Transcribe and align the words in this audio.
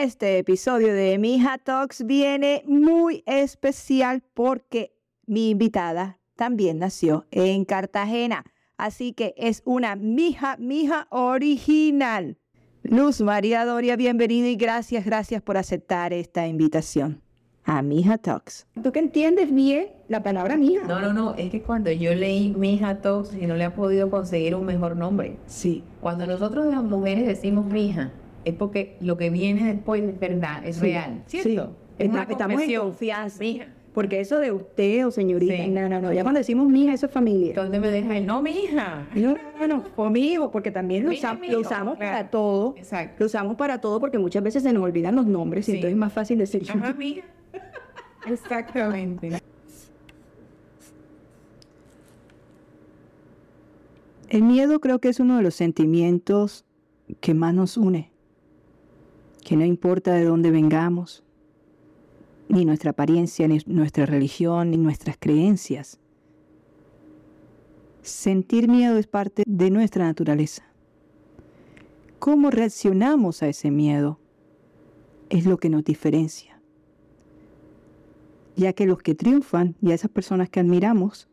Este 0.00 0.38
episodio 0.38 0.94
de 0.94 1.18
Mija 1.18 1.58
Talks 1.58 2.06
viene 2.06 2.62
muy 2.66 3.22
especial 3.26 4.22
porque 4.32 4.96
mi 5.26 5.50
invitada 5.50 6.18
también 6.34 6.78
nació 6.78 7.26
en 7.30 7.66
Cartagena. 7.66 8.42
Así 8.78 9.12
que 9.12 9.34
es 9.36 9.60
una 9.66 9.94
mija, 9.94 10.56
mija 10.56 11.08
original. 11.10 12.38
Luz 12.82 13.20
María 13.20 13.66
Doria, 13.66 13.96
bienvenida 13.96 14.48
y 14.48 14.56
gracias, 14.56 15.04
gracias 15.04 15.42
por 15.42 15.58
aceptar 15.58 16.14
esta 16.14 16.46
invitación 16.46 17.20
a 17.64 17.82
Mija 17.82 18.16
Talks. 18.16 18.66
¿Tú 18.82 18.92
que 18.92 18.98
entiendes 18.98 19.54
bien 19.54 19.88
la 20.08 20.22
palabra 20.22 20.56
mija? 20.56 20.86
No, 20.86 21.00
no, 21.00 21.12
no, 21.12 21.34
es 21.34 21.50
que 21.50 21.60
cuando 21.60 21.92
yo 21.92 22.14
leí 22.14 22.54
Mija 22.56 23.02
Talks 23.02 23.34
y 23.34 23.46
no 23.46 23.56
le 23.56 23.64
ha 23.64 23.74
podido 23.74 24.10
conseguir 24.10 24.54
un 24.54 24.64
mejor 24.64 24.96
nombre. 24.96 25.36
Sí. 25.46 25.84
Cuando 26.00 26.26
nosotros 26.26 26.64
las 26.66 26.82
mujeres 26.82 27.26
decimos 27.26 27.66
mija, 27.66 28.10
es 28.44 28.54
porque 28.54 28.96
lo 29.00 29.16
que 29.16 29.30
viene 29.30 29.72
después 29.74 30.02
es 30.02 30.18
verdad, 30.18 30.64
es 30.66 30.76
Sí, 30.76 30.82
real, 30.82 31.22
¿cierto? 31.26 31.66
sí. 31.66 31.94
Es 31.98 32.08
una 32.08 32.22
Estamos 32.22 32.62
en 32.62 32.74
confianza. 32.76 33.38
Mija. 33.40 33.66
Porque 33.94 34.20
eso 34.20 34.38
de 34.38 34.50
usted 34.52 35.06
o 35.06 35.10
señorita, 35.10 35.54
Sí. 35.54 35.68
no, 35.68 35.86
no, 35.86 36.00
no. 36.00 36.12
Ya 36.14 36.22
cuando 36.22 36.38
decimos 36.38 36.66
mija, 36.66 36.94
eso 36.94 37.04
es 37.06 37.12
familia. 37.12 37.52
¿Dónde 37.54 37.78
me 37.78 37.90
deja 37.90 38.16
el 38.16 38.24
no, 38.24 38.40
mija? 38.40 39.06
No, 39.14 39.36
no, 39.60 39.66
no, 39.68 39.84
conmigo, 39.94 40.50
porque 40.50 40.70
también 40.70 41.04
lo, 41.04 41.10
usa- 41.10 41.34
lo 41.46 41.60
usamos 41.60 41.96
claro. 41.98 42.12
para 42.16 42.30
todo. 42.30 42.74
Exacto. 42.78 43.16
Lo 43.18 43.26
usamos 43.26 43.56
para 43.56 43.82
todo 43.82 44.00
porque 44.00 44.18
muchas 44.18 44.42
veces 44.42 44.62
se 44.62 44.72
nos 44.72 44.82
olvidan 44.82 45.14
los 45.14 45.26
nombres 45.26 45.68
y 45.68 45.72
entonces 45.72 45.92
es 45.92 45.98
más 45.98 46.12
fácil 46.12 46.38
decir. 46.38 46.62
Ajá, 46.70 46.94
mija. 46.94 47.22
Exactamente. 48.26 49.30
El 54.28 54.42
miedo 54.44 54.80
creo 54.80 54.98
que 55.00 55.08
es 55.10 55.20
uno 55.20 55.36
de 55.36 55.42
los 55.42 55.54
sentimientos 55.54 56.64
que 57.20 57.34
más 57.34 57.52
nos 57.52 57.76
une. 57.76 58.11
Que 59.42 59.56
no 59.56 59.64
importa 59.64 60.14
de 60.14 60.24
dónde 60.24 60.50
vengamos, 60.50 61.24
ni 62.48 62.64
nuestra 62.64 62.90
apariencia, 62.90 63.48
ni 63.48 63.58
nuestra 63.66 64.06
religión, 64.06 64.70
ni 64.70 64.76
nuestras 64.76 65.16
creencias. 65.18 65.98
Sentir 68.02 68.68
miedo 68.68 68.98
es 68.98 69.06
parte 69.06 69.42
de 69.46 69.70
nuestra 69.70 70.04
naturaleza. 70.04 70.64
¿Cómo 72.18 72.50
reaccionamos 72.50 73.42
a 73.42 73.48
ese 73.48 73.70
miedo? 73.70 74.18
Es 75.30 75.46
lo 75.46 75.56
que 75.56 75.70
nos 75.70 75.84
diferencia. 75.84 76.60
Ya 78.54 78.72
que 78.74 78.86
los 78.86 78.98
que 78.98 79.14
triunfan 79.14 79.76
y 79.80 79.92
a 79.92 79.94
esas 79.94 80.10
personas 80.10 80.50
que 80.50 80.60
admiramos 80.60 81.28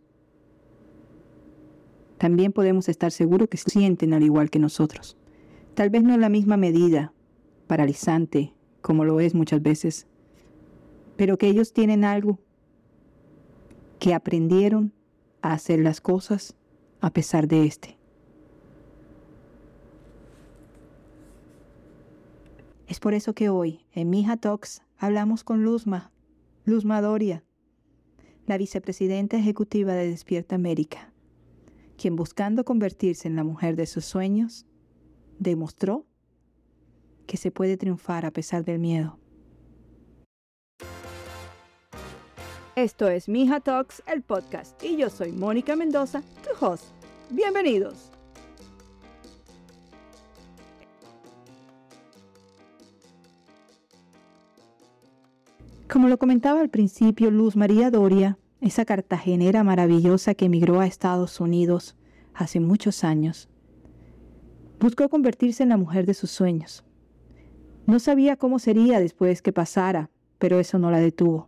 también 2.17 2.51
podemos 2.51 2.89
estar 2.89 3.11
seguros 3.11 3.49
que 3.49 3.57
sienten 3.57 4.13
al 4.13 4.23
igual 4.23 4.49
que 4.49 4.59
nosotros. 4.59 5.17
Tal 5.73 5.89
vez 5.89 6.03
no 6.03 6.13
en 6.13 6.21
la 6.21 6.29
misma 6.29 6.57
medida, 6.57 7.13
paralizante, 7.69 8.53
como 8.81 9.05
lo 9.05 9.21
es 9.21 9.33
muchas 9.33 9.61
veces, 9.61 10.07
pero 11.15 11.37
que 11.37 11.47
ellos 11.47 11.71
tienen 11.71 12.03
algo, 12.03 12.39
que 13.99 14.13
aprendieron 14.13 14.91
a 15.41 15.53
hacer 15.53 15.79
las 15.79 16.01
cosas 16.01 16.55
a 16.99 17.11
pesar 17.11 17.47
de 17.47 17.65
este. 17.65 17.97
Es 22.87 22.99
por 22.99 23.13
eso 23.13 23.33
que 23.33 23.47
hoy, 23.47 23.85
en 23.93 24.09
Mija 24.09 24.35
Talks, 24.35 24.81
hablamos 24.97 25.45
con 25.45 25.63
Luzma, 25.63 26.11
Luzma 26.65 26.99
Doria, 27.01 27.45
la 28.47 28.57
vicepresidenta 28.57 29.37
ejecutiva 29.37 29.93
de 29.93 30.09
Despierta 30.09 30.55
América 30.55 31.13
quien 31.99 32.15
buscando 32.15 32.63
convertirse 32.63 33.27
en 33.27 33.35
la 33.35 33.43
mujer 33.43 33.75
de 33.75 33.85
sus 33.85 34.05
sueños, 34.05 34.65
demostró 35.37 36.05
que 37.29 37.37
se 37.37 37.51
puede 37.51 37.77
triunfar 37.77 38.25
a 38.25 38.31
pesar 38.31 38.65
del 38.65 38.79
miedo. 38.79 39.19
Esto 42.75 43.07
es 43.07 43.29
Mija 43.29 43.59
Talks, 43.59 44.01
el 44.07 44.23
podcast, 44.23 44.83
y 44.83 44.97
yo 44.97 45.11
soy 45.11 45.31
Mónica 45.31 45.75
Mendoza, 45.75 46.23
tu 46.43 46.65
host. 46.65 46.85
Bienvenidos. 47.29 48.09
Como 55.87 56.07
lo 56.07 56.17
comentaba 56.17 56.61
al 56.61 56.69
principio, 56.71 57.29
Luz 57.29 57.55
María 57.55 57.91
Doria, 57.91 58.39
esa 58.59 58.85
cartagenera 58.85 59.63
maravillosa 59.63 60.33
que 60.33 60.45
emigró 60.45 60.79
a 60.79 60.87
Estados 60.87 61.39
Unidos 61.39 61.95
hace 62.33 62.59
muchos 62.59 63.03
años, 63.03 63.49
buscó 64.79 65.09
convertirse 65.09 65.61
en 65.61 65.69
la 65.69 65.77
mujer 65.77 66.07
de 66.07 66.15
sus 66.15 66.31
sueños. 66.31 66.83
No 67.89 67.97
sabía 67.97 68.35
cómo 68.35 68.59
sería 68.59 68.99
después 68.99 69.41
que 69.41 69.51
pasara, 69.51 70.11
pero 70.37 70.59
eso 70.59 70.77
no 70.77 70.91
la 70.91 70.99
detuvo. 70.99 71.47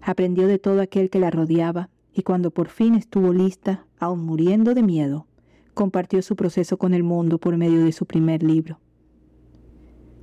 Aprendió 0.00 0.48
de 0.48 0.58
todo 0.58 0.80
aquel 0.80 1.10
que 1.10 1.20
la 1.20 1.30
rodeaba 1.30 1.90
y 2.12 2.22
cuando 2.22 2.50
por 2.50 2.68
fin 2.68 2.96
estuvo 2.96 3.32
lista, 3.32 3.86
aun 4.00 4.18
muriendo 4.24 4.74
de 4.74 4.82
miedo, 4.82 5.28
compartió 5.72 6.22
su 6.22 6.34
proceso 6.34 6.76
con 6.76 6.92
el 6.92 7.04
mundo 7.04 7.38
por 7.38 7.56
medio 7.56 7.84
de 7.84 7.92
su 7.92 8.04
primer 8.04 8.42
libro. 8.42 8.80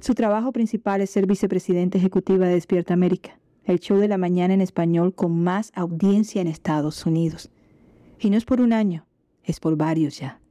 Su 0.02 0.16
trabajo 0.16 0.52
principal 0.52 1.00
es 1.00 1.12
ser 1.12 1.28
vicepresidenta 1.28 1.98
ejecutiva 1.98 2.46
de 2.46 2.56
Despierta 2.56 2.94
América, 2.94 3.40
el 3.64 3.80
show 3.80 4.00
de 4.00 4.10
la 4.10 4.18
mañana 4.18 4.54
en 4.54 4.60
español 4.60 5.16
con 5.16 5.42
más 5.42 5.72
audiencia 5.76 6.42
en 6.42 6.48
Estados 6.48 7.06
Unidos. 7.06 7.50
Y 8.20 8.32
no 8.32 8.36
es 8.36 8.44
por 8.44 8.60
un 8.60 8.74
año, 8.74 9.06
es 9.46 9.62
por 9.62 9.78
varios 9.78 10.20
ya. 10.20 10.42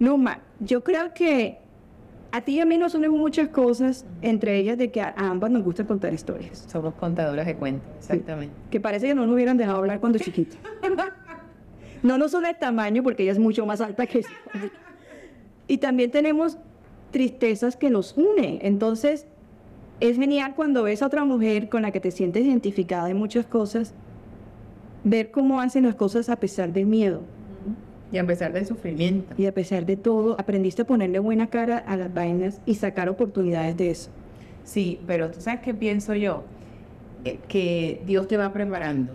Luma, 0.00 0.42
yo 0.58 0.82
creo 0.82 1.14
que 1.14 1.61
a 2.32 2.40
ti 2.40 2.56
y 2.56 2.60
a 2.60 2.66
mí 2.66 2.78
nos 2.78 2.94
unen 2.94 3.10
muchas 3.10 3.48
cosas, 3.48 4.06
entre 4.22 4.56
ellas 4.56 4.78
de 4.78 4.90
que 4.90 5.02
a 5.02 5.14
ambas 5.16 5.50
nos 5.50 5.62
gusta 5.62 5.84
contar 5.84 6.14
historias. 6.14 6.66
Somos 6.66 6.94
contadoras 6.94 7.44
de 7.46 7.54
cuentas, 7.56 7.86
exactamente. 7.98 8.54
Que 8.70 8.80
parece 8.80 9.06
que 9.08 9.14
no 9.14 9.26
nos 9.26 9.34
hubieran 9.34 9.58
dejado 9.58 9.78
hablar 9.78 10.00
cuando 10.00 10.18
chiquitos. 10.18 10.58
No 12.02 12.18
nos 12.18 12.34
une 12.34 12.50
el 12.50 12.58
tamaño 12.58 13.04
porque 13.04 13.22
ella 13.22 13.30
es 13.30 13.38
mucho 13.38 13.64
más 13.64 13.80
alta 13.80 14.08
que 14.08 14.22
yo. 14.22 14.28
Y 15.68 15.78
también 15.78 16.10
tenemos 16.10 16.58
tristezas 17.12 17.76
que 17.76 17.90
nos 17.90 18.18
unen. 18.18 18.58
Entonces, 18.62 19.28
es 20.00 20.16
genial 20.16 20.54
cuando 20.56 20.82
ves 20.82 21.00
a 21.00 21.06
otra 21.06 21.24
mujer 21.24 21.68
con 21.68 21.82
la 21.82 21.92
que 21.92 22.00
te 22.00 22.10
sientes 22.10 22.44
identificada 22.44 23.08
en 23.08 23.16
muchas 23.18 23.46
cosas, 23.46 23.94
ver 25.04 25.30
cómo 25.30 25.60
hacen 25.60 25.84
las 25.84 25.94
cosas 25.94 26.28
a 26.28 26.34
pesar 26.36 26.72
del 26.72 26.86
miedo. 26.86 27.22
Y 28.12 28.18
a 28.18 28.26
pesar 28.26 28.52
del 28.52 28.66
sufrimiento. 28.66 29.34
Y 29.38 29.46
a 29.46 29.52
pesar 29.52 29.86
de 29.86 29.96
todo, 29.96 30.36
aprendiste 30.38 30.82
a 30.82 30.84
ponerle 30.84 31.18
buena 31.18 31.46
cara 31.48 31.78
a 31.78 31.96
las 31.96 32.12
vainas 32.12 32.60
y 32.66 32.74
sacar 32.74 33.08
oportunidades 33.08 33.76
de 33.76 33.90
eso. 33.90 34.10
Sí, 34.64 35.00
pero 35.06 35.30
tú 35.30 35.40
sabes 35.40 35.60
qué 35.60 35.74
pienso 35.74 36.14
yo, 36.14 36.44
Eh, 37.24 37.38
que 37.48 38.02
Dios 38.04 38.26
te 38.26 38.36
va 38.36 38.52
preparando, 38.52 39.12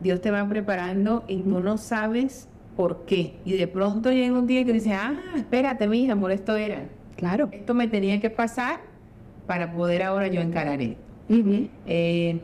Dios 0.00 0.20
te 0.20 0.30
va 0.30 0.48
preparando 0.48 1.24
y 1.28 1.42
tú 1.42 1.60
no 1.60 1.76
sabes 1.76 2.48
por 2.76 3.04
qué. 3.04 3.34
Y 3.44 3.56
de 3.56 3.66
pronto 3.66 4.12
llega 4.12 4.38
un 4.38 4.46
día 4.46 4.64
que 4.64 4.72
dices, 4.72 4.92
ah, 4.94 5.14
espérate, 5.36 5.88
mija, 5.88 6.14
por 6.14 6.30
esto 6.30 6.54
era. 6.56 6.84
Claro. 7.16 7.48
Esto 7.50 7.74
me 7.74 7.88
tenía 7.88 8.20
que 8.20 8.30
pasar 8.30 8.78
para 9.48 9.72
poder 9.72 10.04
ahora 10.04 10.28
yo 10.28 10.40
encarar 10.40 10.80
esto. 10.80 11.02
Eh, 11.86 12.40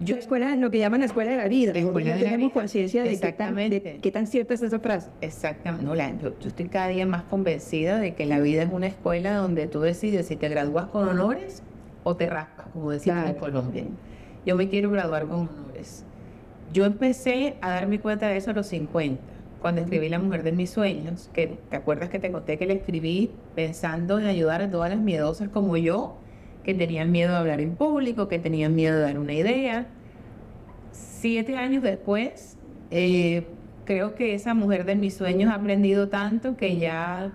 Yo, 0.00 0.16
escuela, 0.16 0.54
lo 0.56 0.70
que 0.70 0.78
llaman 0.78 1.00
la 1.00 1.06
escuela 1.06 1.30
de 1.30 1.36
la 1.36 1.48
vida. 1.48 1.72
La 1.72 1.78
escuela 1.78 2.16
de 2.16 2.24
tenemos 2.24 2.52
conciencia 2.52 3.02
de, 3.02 3.10
qué 3.10 3.16
tan- 3.16 3.28
Exactamente. 3.30 3.80
de 3.80 3.98
qué 4.00 4.10
tan 4.10 4.26
cierta 4.26 4.54
es 4.54 4.62
esa 4.62 4.78
frase. 4.80 5.08
Exactamente. 5.20 5.86
No, 5.86 5.94
la- 5.94 6.10
yo, 6.18 6.38
yo 6.40 6.48
estoy 6.48 6.68
cada 6.68 6.88
día 6.88 7.06
más 7.06 7.22
convencida 7.24 7.98
de 7.98 8.14
que 8.14 8.26
la 8.26 8.40
vida 8.40 8.62
es 8.62 8.72
una 8.72 8.86
escuela 8.88 9.36
donde 9.36 9.66
tú 9.66 9.80
decides 9.80 10.26
si 10.26 10.36
te 10.36 10.48
gradúas 10.48 10.86
con 10.86 11.08
honores 11.08 11.62
o 12.02 12.16
te 12.16 12.26
raspas, 12.28 12.66
como 12.72 12.90
decimos 12.90 13.18
en 13.18 13.24
Claro. 13.34 13.38
Colombia. 13.40 13.84
Yo 14.44 14.56
me 14.56 14.68
quiero 14.68 14.90
graduar 14.90 15.26
con 15.26 15.48
honores. 15.48 16.04
Yo 16.72 16.84
empecé 16.84 17.56
a 17.60 17.70
darme 17.70 18.00
cuenta 18.00 18.26
de 18.28 18.36
eso 18.36 18.50
a 18.50 18.54
los 18.54 18.66
50, 18.66 19.22
cuando 19.62 19.80
escribí 19.80 20.08
La 20.08 20.18
mujer 20.18 20.42
de 20.42 20.52
mis 20.52 20.70
sueños, 20.70 21.30
que 21.32 21.56
te 21.70 21.76
acuerdas 21.76 22.10
que 22.10 22.18
te 22.18 22.30
conté 22.32 22.58
que 22.58 22.66
la 22.66 22.74
escribí 22.74 23.30
pensando 23.54 24.18
en 24.18 24.26
ayudar 24.26 24.60
a 24.60 24.70
todas 24.70 24.90
las 24.90 24.98
miedosas 24.98 25.48
como 25.50 25.76
yo, 25.76 26.16
que 26.64 26.74
tenían 26.74 27.12
miedo 27.12 27.32
de 27.32 27.38
hablar 27.38 27.60
en 27.60 27.76
público, 27.76 28.28
que 28.28 28.38
tenían 28.38 28.74
miedo 28.74 28.96
de 28.96 29.02
dar 29.02 29.18
una 29.18 29.34
idea. 29.34 29.86
Siete 30.92 31.56
años 31.56 31.82
después, 31.82 32.56
eh, 32.90 33.46
creo 33.84 34.14
que 34.14 34.34
esa 34.34 34.54
mujer 34.54 34.84
de 34.84 34.96
mis 34.96 35.14
sueños 35.14 35.52
ha 35.52 35.56
aprendido 35.56 36.08
tanto 36.08 36.56
que 36.56 36.78
ya 36.78 37.32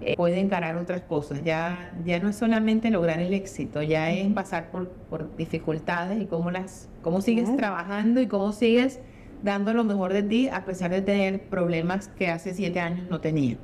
eh, 0.00 0.14
puede 0.16 0.38
encarar 0.38 0.76
otras 0.76 1.02
cosas. 1.02 1.42
Ya, 1.44 1.92
ya 2.04 2.20
no 2.20 2.28
es 2.28 2.36
solamente 2.36 2.90
lograr 2.90 3.20
el 3.20 3.34
éxito, 3.34 3.82
ya 3.82 4.10
es 4.12 4.32
pasar 4.32 4.70
por, 4.70 4.88
por 4.88 5.34
dificultades 5.36 6.20
y 6.20 6.26
cómo, 6.26 6.50
las, 6.50 6.88
cómo 7.02 7.20
sigues 7.20 7.54
trabajando 7.56 8.20
y 8.20 8.26
cómo 8.26 8.52
sigues 8.52 9.00
dando 9.42 9.72
lo 9.72 9.84
mejor 9.84 10.12
de 10.12 10.22
ti 10.22 10.48
a 10.48 10.64
pesar 10.64 10.90
de 10.90 11.02
tener 11.02 11.42
problemas 11.42 12.08
que 12.08 12.28
hace 12.28 12.54
siete 12.54 12.80
años 12.80 13.08
no 13.08 13.20
tenía. 13.20 13.56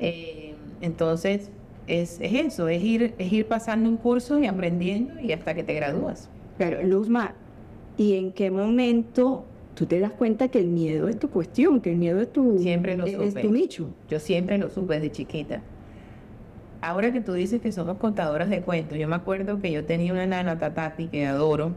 Eh, 0.00 0.54
entonces, 0.80 1.50
es, 1.86 2.20
es 2.20 2.32
eso, 2.32 2.68
es 2.68 2.82
ir, 2.82 3.14
es 3.18 3.32
ir 3.32 3.46
pasando 3.46 3.88
un 3.88 3.96
curso 3.96 4.38
y 4.38 4.46
aprendiendo 4.46 5.20
y 5.20 5.32
hasta 5.32 5.54
que 5.54 5.62
te 5.62 5.74
gradúas. 5.74 6.28
Claro, 6.58 6.82
Luzma, 6.82 7.34
¿y 7.96 8.14
en 8.16 8.32
qué 8.32 8.50
momento 8.50 9.44
tú 9.74 9.86
te 9.86 9.98
das 10.00 10.12
cuenta 10.12 10.48
que 10.48 10.60
el 10.60 10.68
miedo 10.68 11.08
es 11.08 11.18
tu 11.18 11.30
cuestión, 11.30 11.80
que 11.80 11.90
el 11.90 11.96
miedo 11.96 12.20
es 12.20 12.32
tu, 12.32 12.58
Siempre 12.58 12.96
lo 12.96 13.06
es, 13.06 13.34
tu 13.34 13.50
nicho? 13.50 13.88
Yo 14.08 14.20
siempre 14.20 14.58
lo 14.58 14.70
supe 14.70 14.94
desde 14.94 15.10
chiquita. 15.10 15.62
ahora 16.80 17.12
que 17.12 17.20
tú 17.20 17.32
dices 17.32 17.60
que 17.60 17.72
somos 17.72 17.98
contadoras 17.98 18.48
de 18.50 18.60
cuentos, 18.60 18.98
yo 18.98 19.08
me 19.08 19.16
acuerdo 19.16 19.60
que 19.60 19.72
yo 19.72 19.84
tenía 19.84 20.12
una 20.12 20.26
nana, 20.26 20.58
Tatati, 20.58 21.08
que 21.08 21.26
adoro, 21.26 21.72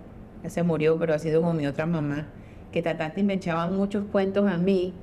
se 0.45 0.63
murió, 0.63 0.97
pero 0.99 1.13
ha 1.13 1.19
sido 1.19 1.41
como 1.41 1.53
mi 1.53 1.65
otra 1.65 1.85
mamá, 1.85 2.27
que 2.71 2.81
Tatati 2.81 3.23
me 3.23 3.35
echaba 3.35 3.67
muchos 3.67 4.05
cuentos 4.11 4.47
a 4.47 4.57
mí 4.57 4.93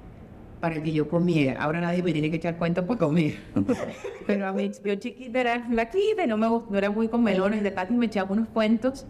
para 0.62 0.81
que 0.81 0.93
yo 0.93 1.09
comiera. 1.09 1.61
Ahora 1.61 1.81
nadie 1.81 2.05
me 2.05 2.12
tiene 2.12 2.31
que 2.31 2.37
echar 2.37 2.56
cuentos 2.56 2.85
para 2.85 2.97
comer. 2.97 3.35
pero 4.29 4.47
a 4.47 4.53
mí, 4.53 4.70
yo 4.85 4.94
chiquita 4.94 5.41
era 5.41 5.61
flaquita 5.64 6.23
y 6.23 6.29
no, 6.29 6.37
me, 6.37 6.47
no 6.47 6.79
era 6.79 6.88
muy 6.88 7.09
con 7.09 7.25
melones, 7.25 7.64
Tatati 7.64 7.93
me 7.94 8.06
echaba 8.06 8.31
unos 8.31 8.47
cuentos 8.47 9.05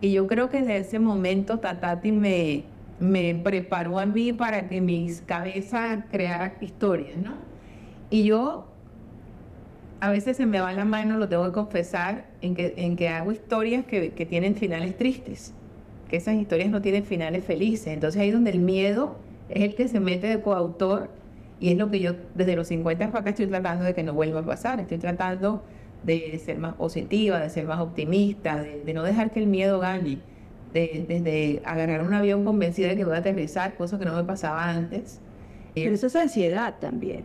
y 0.00 0.12
yo 0.12 0.28
creo 0.28 0.48
que 0.48 0.58
desde 0.58 0.76
ese 0.76 0.98
momento 1.00 1.58
Tatati 1.58 2.12
me, 2.12 2.62
me 3.00 3.34
preparó 3.34 3.98
a 3.98 4.06
mí 4.06 4.32
para 4.32 4.68
que 4.68 4.80
mis 4.80 5.22
cabezas 5.22 6.04
creara 6.12 6.54
historias, 6.60 7.16
¿no? 7.16 7.32
Y 8.08 8.22
yo 8.22 8.68
a 9.98 10.08
veces 10.08 10.36
se 10.36 10.46
me 10.46 10.60
va 10.60 10.72
la 10.72 10.84
mano, 10.84 11.18
lo 11.18 11.28
tengo 11.28 11.44
que 11.46 11.52
confesar, 11.52 12.28
en 12.42 12.54
que, 12.54 12.74
en 12.76 12.94
que 12.94 13.08
hago 13.08 13.32
historias 13.32 13.84
que, 13.86 14.10
que 14.10 14.24
tienen 14.24 14.54
finales 14.54 14.96
tristes, 14.96 15.52
que 16.08 16.18
esas 16.18 16.36
historias 16.36 16.70
no 16.70 16.80
tienen 16.80 17.02
finales 17.02 17.44
felices. 17.44 17.88
Entonces 17.88 18.22
ahí 18.22 18.30
donde 18.30 18.52
el 18.52 18.60
miedo 18.60 19.16
es 19.54 19.62
el 19.62 19.74
que 19.74 19.88
se 19.88 20.00
mete 20.00 20.26
de 20.26 20.40
coautor 20.40 21.10
y 21.60 21.70
es 21.70 21.78
lo 21.78 21.90
que 21.90 22.00
yo 22.00 22.14
desde 22.34 22.56
los 22.56 22.68
50 22.68 23.08
para 23.08 23.20
acá 23.20 23.30
estoy 23.30 23.46
tratando 23.46 23.84
de 23.84 23.94
que 23.94 24.02
no 24.02 24.14
vuelva 24.14 24.40
a 24.40 24.44
pasar. 24.44 24.80
Estoy 24.80 24.98
tratando 24.98 25.62
de 26.02 26.38
ser 26.38 26.58
más 26.58 26.74
positiva, 26.74 27.38
de 27.38 27.50
ser 27.50 27.66
más 27.66 27.80
optimista, 27.80 28.56
de, 28.60 28.92
no 28.92 29.02
dejar 29.02 29.30
que 29.30 29.40
el 29.40 29.46
miedo 29.46 29.78
gane, 29.78 30.18
de, 30.72 31.04
de, 31.06 31.62
agarrar 31.64 32.02
un 32.02 32.14
avión 32.14 32.44
convencida 32.44 32.88
de 32.88 32.96
que 32.96 33.04
voy 33.04 33.14
a 33.14 33.18
aterrizar, 33.18 33.76
cosa 33.76 33.98
que 33.98 34.04
no 34.04 34.16
me 34.16 34.24
pasaba 34.24 34.68
antes. 34.68 35.20
Pero 35.74 35.94
eso 35.94 36.06
es 36.06 36.16
ansiedad 36.16 36.74
también. 36.80 37.24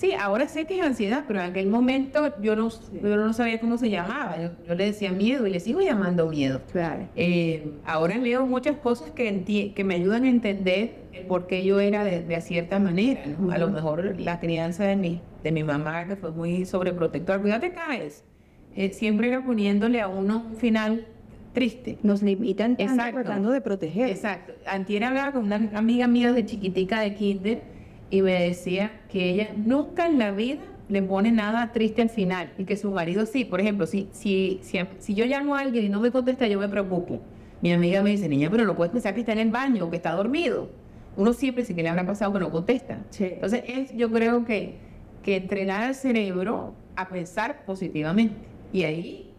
Sí, 0.00 0.14
ahora 0.14 0.48
sé 0.48 0.64
que 0.64 0.78
es 0.78 0.82
ansiedad, 0.82 1.24
pero 1.28 1.40
en 1.40 1.50
aquel 1.50 1.66
momento 1.66 2.32
yo 2.40 2.56
no, 2.56 2.70
yo 2.70 3.16
no 3.18 3.34
sabía 3.34 3.60
cómo 3.60 3.76
se 3.76 3.90
llamaba. 3.90 4.34
Yo, 4.66 4.74
le 4.74 4.86
decía 4.86 5.12
miedo 5.12 5.46
y 5.46 5.50
le 5.50 5.60
sigo 5.60 5.82
llamando 5.82 6.26
miedo. 6.26 6.62
Claro. 6.72 7.06
Eh, 7.16 7.74
ahora 7.84 8.16
leo 8.16 8.46
muchas 8.46 8.78
cosas 8.78 9.10
que, 9.10 9.72
que 9.76 9.84
me 9.84 9.96
ayudan 9.96 10.24
a 10.24 10.30
entender 10.30 10.94
el 11.12 11.26
por 11.26 11.46
qué 11.46 11.66
yo 11.66 11.80
era 11.80 12.02
de, 12.02 12.22
de 12.22 12.40
cierta 12.40 12.78
manera. 12.78 13.20
A 13.52 13.58
lo 13.58 13.68
mejor 13.68 14.18
la 14.18 14.40
crianza 14.40 14.84
de 14.84 14.96
mi, 14.96 15.20
de 15.44 15.52
mi 15.52 15.64
mamá, 15.64 16.06
que 16.06 16.16
fue 16.16 16.30
muy 16.30 16.64
sobreprotectora. 16.64 17.38
Cuídate, 17.38 17.68
te 17.68 17.74
caes. 17.74 18.24
Eh, 18.74 18.94
siempre 18.94 19.28
era 19.28 19.44
poniéndole 19.44 20.00
a 20.00 20.08
uno 20.08 20.46
un 20.50 20.56
final 20.56 21.08
triste. 21.52 21.98
Nos 22.02 22.22
limitan 22.22 22.74
tratando 22.78 23.50
de 23.50 23.60
proteger. 23.60 24.08
Exacto. 24.08 24.54
Antier 24.66 25.04
hablaba 25.04 25.32
con 25.32 25.44
una 25.44 25.56
amiga 25.74 26.06
mía 26.06 26.32
de 26.32 26.46
chiquitica 26.46 27.00
de 27.00 27.14
kinder 27.14 27.79
y 28.10 28.22
me 28.22 28.32
decía 28.32 28.90
que 29.08 29.30
ella 29.30 29.50
nunca 29.56 30.06
en 30.06 30.18
la 30.18 30.32
vida 30.32 30.60
le 30.88 31.02
pone 31.02 31.30
nada 31.30 31.70
triste 31.72 32.02
al 32.02 32.10
final 32.10 32.52
y 32.58 32.64
que 32.64 32.76
su 32.76 32.90
marido 32.90 33.24
sí, 33.24 33.44
por 33.44 33.60
ejemplo, 33.60 33.86
si, 33.86 34.08
si, 34.10 34.58
si, 34.62 34.78
si 34.98 35.14
yo 35.14 35.24
llamo 35.24 35.54
a 35.54 35.60
alguien 35.60 35.84
y 35.84 35.88
no 35.88 36.00
me 36.00 36.10
contesta, 36.10 36.48
yo 36.48 36.58
me 36.58 36.68
preocupo. 36.68 37.20
Mi 37.62 37.72
amiga 37.72 38.02
me 38.02 38.10
dice, 38.10 38.28
niña, 38.28 38.50
pero 38.50 38.64
no 38.64 38.74
puedes 38.74 38.92
pensar 38.92 39.14
que 39.14 39.20
está 39.20 39.32
en 39.32 39.38
el 39.38 39.50
baño 39.50 39.84
o 39.84 39.90
que 39.90 39.96
está 39.96 40.12
dormido. 40.12 40.68
Uno 41.16 41.32
siempre 41.32 41.64
sí 41.64 41.74
que 41.74 41.82
le 41.82 41.90
habrá 41.90 42.04
pasado 42.04 42.32
que 42.32 42.40
no 42.40 42.50
contesta. 42.50 42.98
Entonces, 43.18 43.62
es, 43.66 43.94
yo 43.94 44.10
creo 44.10 44.44
que, 44.44 44.74
que 45.22 45.36
entrenar 45.36 45.84
al 45.84 45.94
cerebro 45.94 46.74
a 46.96 47.08
pensar 47.08 47.64
positivamente 47.64 48.34
y 48.72 48.82
ahí 48.82 49.30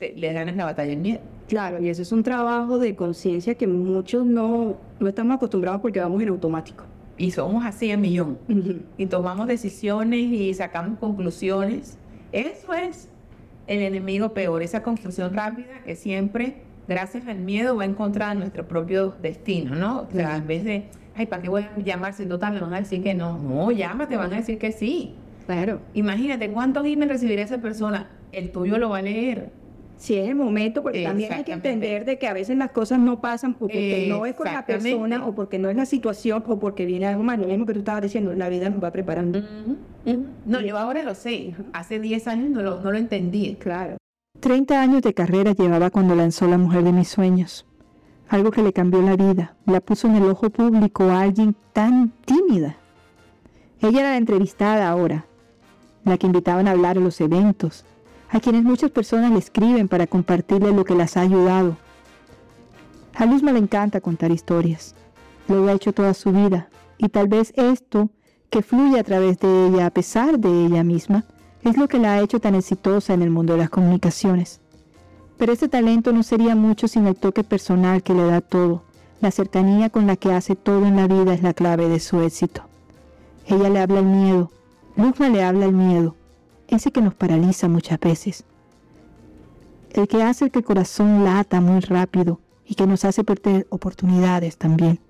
le 0.00 0.32
ganas 0.32 0.56
la 0.56 0.64
batalla 0.64 0.92
en 0.92 1.02
miedo. 1.02 1.20
Claro, 1.46 1.80
y 1.80 1.88
eso 1.88 2.02
es 2.02 2.10
un 2.10 2.24
trabajo 2.24 2.78
de 2.78 2.96
conciencia 2.96 3.54
que 3.54 3.68
muchos 3.68 4.26
no, 4.26 4.76
no 4.98 5.08
estamos 5.08 5.36
acostumbrados 5.36 5.80
porque 5.80 6.00
vamos 6.00 6.20
en 6.20 6.30
automático 6.30 6.84
y 7.18 7.30
somos 7.30 7.64
así 7.64 7.90
a 7.90 7.96
millón, 7.96 8.38
y 8.98 9.06
tomamos 9.06 9.46
decisiones 9.46 10.20
y 10.20 10.52
sacamos 10.54 10.98
conclusiones. 10.98 11.98
Eso 12.32 12.74
es 12.74 13.08
el 13.66 13.80
enemigo 13.80 14.34
peor, 14.34 14.62
esa 14.62 14.82
conclusión 14.82 15.34
rápida 15.34 15.82
que 15.84 15.96
siempre, 15.96 16.56
gracias 16.88 17.26
al 17.26 17.38
miedo, 17.38 17.76
va 17.76 17.84
a 17.84 17.86
encontrar 17.86 18.36
nuestro 18.36 18.66
propio 18.68 19.14
destino, 19.22 19.74
¿no? 19.74 20.02
O 20.02 20.10
sea, 20.10 20.36
en 20.36 20.46
vez 20.46 20.64
de, 20.64 20.84
ay, 21.14 21.26
¿para 21.26 21.42
qué 21.42 21.48
voy 21.48 21.62
a 21.62 21.78
llamar 21.78 22.12
si 22.12 22.26
total 22.26 22.54
me 22.54 22.60
van 22.60 22.74
a 22.74 22.80
decir 22.80 23.02
que 23.02 23.14
no? 23.14 23.38
No, 23.38 23.70
llama, 23.70 24.08
te 24.08 24.16
van 24.16 24.32
a 24.32 24.36
decir 24.36 24.58
que 24.58 24.72
sí. 24.72 25.14
Claro. 25.46 25.80
Imagínate 25.94 26.50
cuántos 26.50 26.84
emails 26.84 27.12
recibirá 27.12 27.42
esa 27.42 27.58
persona, 27.58 28.10
el 28.32 28.50
tuyo 28.50 28.78
lo 28.78 28.90
va 28.90 28.98
a 28.98 29.02
leer 29.02 29.50
si 29.96 30.14
es 30.16 30.28
el 30.28 30.34
momento, 30.34 30.82
porque 30.82 31.02
también 31.02 31.32
hay 31.32 31.44
que 31.44 31.52
entender 31.52 32.04
de 32.04 32.18
que 32.18 32.28
a 32.28 32.32
veces 32.32 32.56
las 32.56 32.70
cosas 32.70 32.98
no 32.98 33.20
pasan 33.20 33.54
porque 33.54 34.06
no 34.08 34.26
es 34.26 34.34
con 34.34 34.46
la 34.46 34.66
persona 34.66 35.26
o 35.26 35.34
porque 35.34 35.58
no 35.58 35.70
es 35.70 35.76
la 35.76 35.86
situación 35.86 36.44
o 36.46 36.58
porque 36.58 36.84
viene 36.84 37.06
algo 37.06 37.22
más. 37.22 37.38
Lo 37.38 37.46
mismo 37.46 37.66
que 37.66 37.72
tú 37.72 37.78
estabas 37.80 38.02
diciendo, 38.02 38.34
la 38.34 38.48
vida 38.48 38.68
nos 38.68 38.82
va 38.82 38.90
preparando. 38.90 39.42
No, 40.44 40.60
yo 40.60 40.76
ahora 40.76 41.02
lo 41.02 41.14
sé. 41.14 41.54
Hace 41.72 41.98
10 41.98 42.28
años 42.28 42.50
no 42.50 42.62
lo, 42.62 42.80
no 42.80 42.92
lo 42.92 42.98
entendí. 42.98 43.56
Claro. 43.56 43.96
30 44.40 44.80
años 44.80 45.02
de 45.02 45.14
carrera 45.14 45.52
llevaba 45.52 45.90
cuando 45.90 46.14
lanzó 46.14 46.46
La 46.46 46.58
Mujer 46.58 46.84
de 46.84 46.92
mis 46.92 47.08
Sueños. 47.08 47.66
Algo 48.28 48.50
que 48.50 48.62
le 48.62 48.72
cambió 48.72 49.00
la 49.02 49.16
vida, 49.16 49.56
la 49.66 49.80
puso 49.80 50.08
en 50.08 50.16
el 50.16 50.24
ojo 50.24 50.50
público 50.50 51.04
a 51.04 51.22
alguien 51.22 51.56
tan 51.72 52.12
tímida. 52.24 52.76
Ella 53.80 54.00
era 54.00 54.10
la 54.10 54.16
entrevistada 54.16 54.88
ahora, 54.88 55.26
la 56.04 56.18
que 56.18 56.26
invitaban 56.26 56.66
a 56.66 56.72
hablar 56.72 56.98
a 56.98 57.00
los 57.00 57.20
eventos, 57.20 57.84
a 58.30 58.40
quienes 58.40 58.64
muchas 58.64 58.90
personas 58.90 59.30
le 59.30 59.38
escriben 59.38 59.88
para 59.88 60.06
compartirle 60.06 60.72
lo 60.72 60.84
que 60.84 60.94
las 60.94 61.16
ha 61.16 61.20
ayudado. 61.20 61.76
A 63.14 63.26
Luzma 63.26 63.52
le 63.52 63.58
encanta 63.58 64.00
contar 64.00 64.30
historias. 64.30 64.94
Lo 65.48 65.66
ha 65.68 65.72
hecho 65.72 65.92
toda 65.92 66.12
su 66.14 66.32
vida 66.32 66.68
y 66.98 67.08
tal 67.08 67.28
vez 67.28 67.52
esto 67.56 68.10
que 68.50 68.62
fluye 68.62 68.98
a 68.98 69.04
través 69.04 69.38
de 69.38 69.66
ella 69.66 69.86
a 69.86 69.90
pesar 69.90 70.38
de 70.38 70.66
ella 70.66 70.84
misma 70.84 71.24
es 71.62 71.76
lo 71.76 71.88
que 71.88 71.98
la 71.98 72.14
ha 72.14 72.20
hecho 72.20 72.40
tan 72.40 72.54
exitosa 72.54 73.14
en 73.14 73.22
el 73.22 73.30
mundo 73.30 73.54
de 73.54 73.60
las 73.60 73.70
comunicaciones. 73.70 74.60
Pero 75.36 75.52
ese 75.52 75.68
talento 75.68 76.12
no 76.12 76.22
sería 76.22 76.54
mucho 76.54 76.88
sin 76.88 77.06
el 77.06 77.16
toque 77.16 77.44
personal 77.44 78.02
que 78.02 78.14
le 78.14 78.24
da 78.24 78.40
todo. 78.40 78.84
La 79.20 79.30
cercanía 79.30 79.90
con 79.90 80.06
la 80.06 80.16
que 80.16 80.32
hace 80.32 80.56
todo 80.56 80.86
en 80.86 80.96
la 80.96 81.06
vida 81.06 81.34
es 81.34 81.42
la 81.42 81.54
clave 81.54 81.88
de 81.88 82.00
su 82.00 82.20
éxito. 82.20 82.62
Ella 83.46 83.68
le 83.68 83.80
habla 83.80 84.00
el 84.00 84.06
miedo, 84.06 84.50
Luzma 84.96 85.28
le 85.28 85.42
habla 85.42 85.66
el 85.66 85.72
miedo, 85.72 86.16
ese 86.68 86.90
que 86.90 87.00
nos 87.00 87.14
paraliza 87.14 87.68
muchas 87.68 87.98
veces, 88.00 88.44
el 89.92 90.08
que 90.08 90.22
hace 90.22 90.50
que 90.50 90.58
el 90.58 90.64
corazón 90.64 91.24
lata 91.24 91.60
muy 91.60 91.80
rápido 91.80 92.40
y 92.64 92.74
que 92.74 92.86
nos 92.86 93.04
hace 93.04 93.24
perder 93.24 93.66
oportunidades 93.70 94.58
también, 94.58 95.00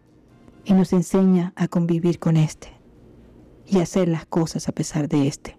y 0.65 0.75
nos 0.75 0.93
enseña 0.93 1.53
a 1.57 1.69
convivir 1.69 2.19
con 2.19 2.37
este 2.37 2.69
y 3.67 3.81
hacer 3.81 4.09
las 4.09 4.27
cosas 4.27 4.69
a 4.69 4.73
pesar 4.73 5.09
de 5.09 5.27
este. 5.27 5.57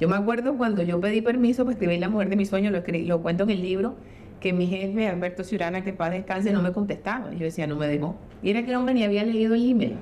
Yo 0.00 0.08
me 0.08 0.16
acuerdo 0.16 0.56
cuando 0.56 0.82
yo 0.82 1.00
pedí 1.00 1.20
permiso 1.20 1.64
para 1.64 1.74
escribir 1.74 2.00
La 2.00 2.08
Mujer 2.08 2.30
de 2.30 2.36
mis 2.36 2.48
Sueños, 2.48 2.72
lo, 2.72 2.82
lo 2.86 3.22
cuento 3.22 3.44
en 3.44 3.50
el 3.50 3.62
libro, 3.62 3.96
que 4.40 4.52
mi 4.52 4.66
jefe, 4.66 5.06
Alberto 5.06 5.44
Ciurana, 5.44 5.84
que 5.84 5.92
para 5.92 6.14
descanse, 6.14 6.52
no 6.52 6.62
me 6.62 6.72
contestaba. 6.72 7.30
Yo 7.32 7.44
decía, 7.44 7.66
no 7.66 7.76
me 7.76 7.86
dejó. 7.86 8.16
Y 8.42 8.50
era 8.50 8.64
que 8.64 8.70
el 8.70 8.76
hombre 8.76 8.94
ni 8.94 9.04
había 9.04 9.22
leído 9.22 9.54
el 9.54 9.70
email. 9.70 9.98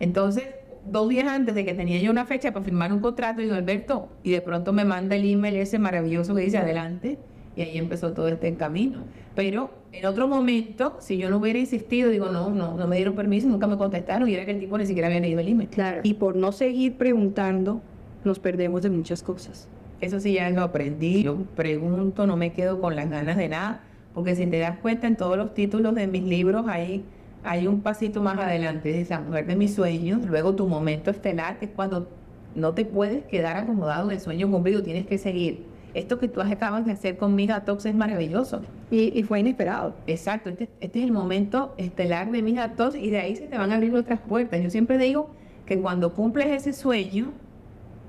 Entonces, 0.00 0.44
dos 0.90 1.08
días 1.08 1.26
antes 1.26 1.54
de 1.54 1.64
que 1.64 1.74
tenía 1.74 1.98
yo 2.00 2.10
una 2.10 2.26
fecha 2.26 2.52
para 2.52 2.64
firmar 2.64 2.92
un 2.92 3.00
contrato, 3.00 3.40
digo, 3.40 3.54
Alberto, 3.54 4.08
y 4.22 4.30
de 4.32 4.40
pronto 4.40 4.72
me 4.72 4.84
manda 4.84 5.16
el 5.16 5.30
email 5.30 5.56
ese 5.56 5.78
maravilloso 5.78 6.34
que 6.34 6.42
dice 6.42 6.58
adelante, 6.58 7.18
y 7.56 7.62
ahí 7.62 7.78
empezó 7.78 8.12
todo 8.12 8.28
este 8.28 8.54
camino. 8.54 9.04
Pero 9.34 9.70
en 9.92 10.06
otro 10.06 10.28
momento, 10.28 10.96
si 11.00 11.18
yo 11.18 11.30
no 11.30 11.38
hubiera 11.38 11.58
insistido, 11.58 12.10
digo, 12.10 12.26
no, 12.26 12.50
no, 12.50 12.76
no 12.76 12.86
me 12.86 12.96
dieron 12.96 13.14
permiso, 13.14 13.48
nunca 13.48 13.66
me 13.66 13.76
contestaron, 13.76 14.28
y 14.28 14.34
era 14.34 14.44
que 14.44 14.52
el 14.52 14.60
tipo 14.60 14.78
ni 14.78 14.86
siquiera 14.86 15.08
había 15.08 15.20
leído 15.20 15.40
el 15.40 15.48
email. 15.48 15.68
Claro. 15.68 16.00
Y 16.04 16.14
por 16.14 16.36
no 16.36 16.52
seguir 16.52 16.96
preguntando, 16.96 17.80
nos 18.24 18.38
perdemos 18.38 18.82
de 18.82 18.90
muchas 18.90 19.22
cosas. 19.22 19.68
Eso 20.00 20.20
sí 20.20 20.34
ya 20.34 20.48
lo 20.50 20.62
aprendí. 20.62 21.24
Yo 21.24 21.36
pregunto, 21.56 22.26
no 22.26 22.36
me 22.36 22.52
quedo 22.52 22.80
con 22.80 22.94
las 22.94 23.10
ganas 23.10 23.36
de 23.36 23.48
nada, 23.48 23.80
porque 24.14 24.36
si 24.36 24.46
te 24.46 24.58
das 24.58 24.78
cuenta 24.78 25.06
en 25.06 25.16
todos 25.16 25.36
los 25.36 25.54
títulos 25.54 25.94
de 25.94 26.06
mis 26.06 26.22
libros 26.22 26.66
hay 26.68 27.04
hay 27.44 27.66
un 27.66 27.80
pasito 27.80 28.22
más 28.22 28.38
adelante 28.38 28.90
de 28.90 29.00
esa 29.00 29.20
mujer 29.20 29.46
de 29.46 29.56
mis 29.56 29.74
sueños, 29.74 30.24
luego 30.26 30.54
tu 30.54 30.66
momento 30.66 31.10
estelar, 31.10 31.58
que 31.58 31.66
es 31.66 31.70
cuando 31.70 32.08
no 32.54 32.74
te 32.74 32.84
puedes 32.84 33.24
quedar 33.24 33.56
acomodado 33.56 34.10
en 34.10 34.16
el 34.16 34.20
sueño 34.20 34.50
cumplido, 34.50 34.82
tienes 34.82 35.06
que 35.06 35.18
seguir. 35.18 35.64
Esto 35.94 36.18
que 36.18 36.28
tú 36.28 36.40
acabas 36.40 36.84
de 36.84 36.92
hacer 36.92 37.16
con 37.16 37.34
Mija 37.34 37.64
Talks 37.64 37.86
es 37.86 37.94
maravilloso. 37.94 38.60
Y, 38.90 39.22
fue 39.22 39.40
inesperado. 39.40 39.94
Exacto, 40.06 40.50
este, 40.50 40.68
este, 40.80 40.98
es 40.98 41.04
el 41.04 41.12
momento 41.12 41.74
estelar 41.76 42.30
de 42.30 42.42
Mija 42.42 42.74
Talks 42.74 42.96
y 42.96 43.10
de 43.10 43.18
ahí 43.18 43.36
se 43.36 43.46
te 43.46 43.56
van 43.56 43.72
a 43.72 43.76
abrir 43.76 43.94
otras 43.94 44.20
puertas. 44.20 44.62
Yo 44.62 44.70
siempre 44.70 44.98
digo 44.98 45.30
que 45.66 45.80
cuando 45.80 46.14
cumples 46.14 46.48
ese 46.48 46.72
sueño, 46.72 47.32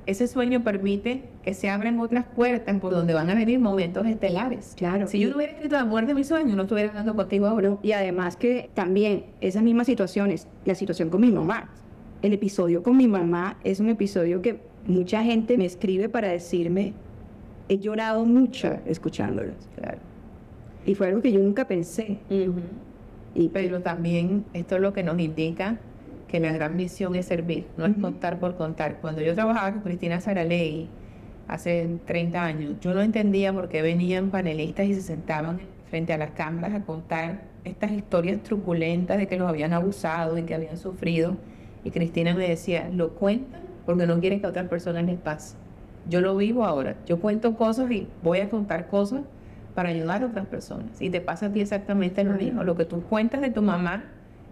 ese 0.10 0.28
sueño 0.28 0.63
permite 0.63 1.22
que 1.44 1.54
se 1.54 1.70
abran 1.70 2.00
otras 2.00 2.25
puertas 2.25 2.75
por 2.80 2.92
donde 2.92 3.13
van 3.13 3.30
a 3.30 3.36
venir 3.36 3.60
momentos 3.60 4.08
estelares. 4.08 4.74
Claro. 4.75 5.06
Si 5.06 5.20
yo 5.20 5.30
no 5.30 5.36
hubiera 5.36 5.54
escrito 5.54 5.75
la 5.75 5.86
muerte 5.86 6.10
de 6.10 6.16
mi 6.16 6.24
sueño, 6.24 6.56
no 6.56 6.63
estuviera 6.63 6.89
hablando 6.89 7.16
contigo 7.16 7.46
ahora. 7.46 7.78
Y 7.84 7.92
además 7.92 8.36
que 8.36 8.72
también 8.74 9.25
esas 9.39 9.62
mismas 9.62 9.86
situaciones, 9.86 10.48
la 10.66 10.74
situación 10.74 11.12
con 11.12 11.22
mi 11.22 11.30
mamá, 11.32 11.70
el 12.24 12.34
episodio 12.34 12.82
con 12.82 12.98
mi 12.98 13.08
mamá 13.08 13.60
es 13.63 13.80
un 13.80 13.89
episodio 13.89 14.42
que 14.42 14.60
mucha 14.88 15.24
gente 15.24 15.58
me 15.60 15.66
escribe 15.66 16.10
para 16.10 16.30
decirme, 16.30 16.94
he 17.68 17.78
llorado 17.78 18.25
mucho 18.25 18.80
escuchándolos. 18.88 19.70
Claro. 19.75 20.00
Y 20.88 20.96
fue 20.96 21.08
algo 21.08 21.22
que 21.22 21.32
yo 21.32 21.39
nunca 21.39 21.68
pensé. 21.68 22.18
y, 23.36 23.50
Pero 23.50 23.82
también 23.82 24.44
esto 24.54 24.78
es 24.78 24.82
lo 24.82 24.92
que 24.92 25.04
nos 25.04 25.20
indica 25.20 25.78
que 26.29 26.39
la 26.39 26.53
gran 26.53 26.77
misión 26.77 27.15
es 27.15 27.25
servir, 27.25 27.65
no 27.75 27.86
es 27.86 27.98
contar 27.98 28.39
por 28.39 28.55
contar. 28.55 29.00
Cuando 29.01 29.21
yo 29.21 29.33
trabajaba 29.33 29.74
con 29.74 29.81
Cristina 29.81 30.21
Saraley, 30.21 30.88
hace 31.48 31.98
30 32.05 32.43
años, 32.43 32.75
yo 32.79 32.93
no 32.93 33.01
entendía 33.01 33.51
por 33.51 33.67
qué 33.67 33.81
venían 33.81 34.29
panelistas 34.29 34.86
y 34.86 34.93
se 34.93 35.01
sentaban 35.01 35.59
frente 35.89 36.13
a 36.13 36.17
las 36.17 36.31
cámaras 36.31 36.81
a 36.81 36.86
contar 36.86 37.41
estas 37.63 37.91
historias 37.91 38.41
truculentas 38.43 39.17
de 39.17 39.27
que 39.27 39.38
los 39.38 39.50
habían 39.50 39.74
abusado 39.74 40.38
y 40.38 40.43
que 40.43 40.53
habían 40.53 40.77
sufrido. 40.77 41.36
Y 41.83 41.89
Cristina 41.89 42.36
me 42.36 42.48
decía, 42.48 42.89
lo 42.93 43.15
cuentan 43.15 43.62
porque 43.86 44.05
no 44.05 44.19
quieren 44.19 44.39
que 44.39 44.45
a 44.45 44.50
otras 44.50 44.67
personas 44.67 45.05
les 45.05 45.17
pase. 45.17 45.55
Yo 46.07 46.21
lo 46.21 46.38
vivo 46.38 46.63
ahora. 46.63 46.95
Yo 47.07 47.19
cuento 47.19 47.55
cosas 47.55 47.89
y 47.89 48.07
voy 48.21 48.39
a 48.39 48.50
contar 48.50 48.88
cosas 48.88 49.21
para 49.74 49.89
ayudar 49.89 50.21
a 50.21 50.27
otras 50.27 50.45
personas. 50.45 51.01
Y 51.01 51.09
te 51.09 51.21
pasa 51.21 51.48
a 51.48 51.51
ti 51.51 51.62
exactamente 51.62 52.24
lo 52.24 52.33
mismo. 52.33 52.63
Lo 52.63 52.75
que 52.75 52.86
tú 52.86 53.01
cuentas 53.01 53.41
de 53.41 53.50
tu 53.50 53.63
mamá 53.63 54.03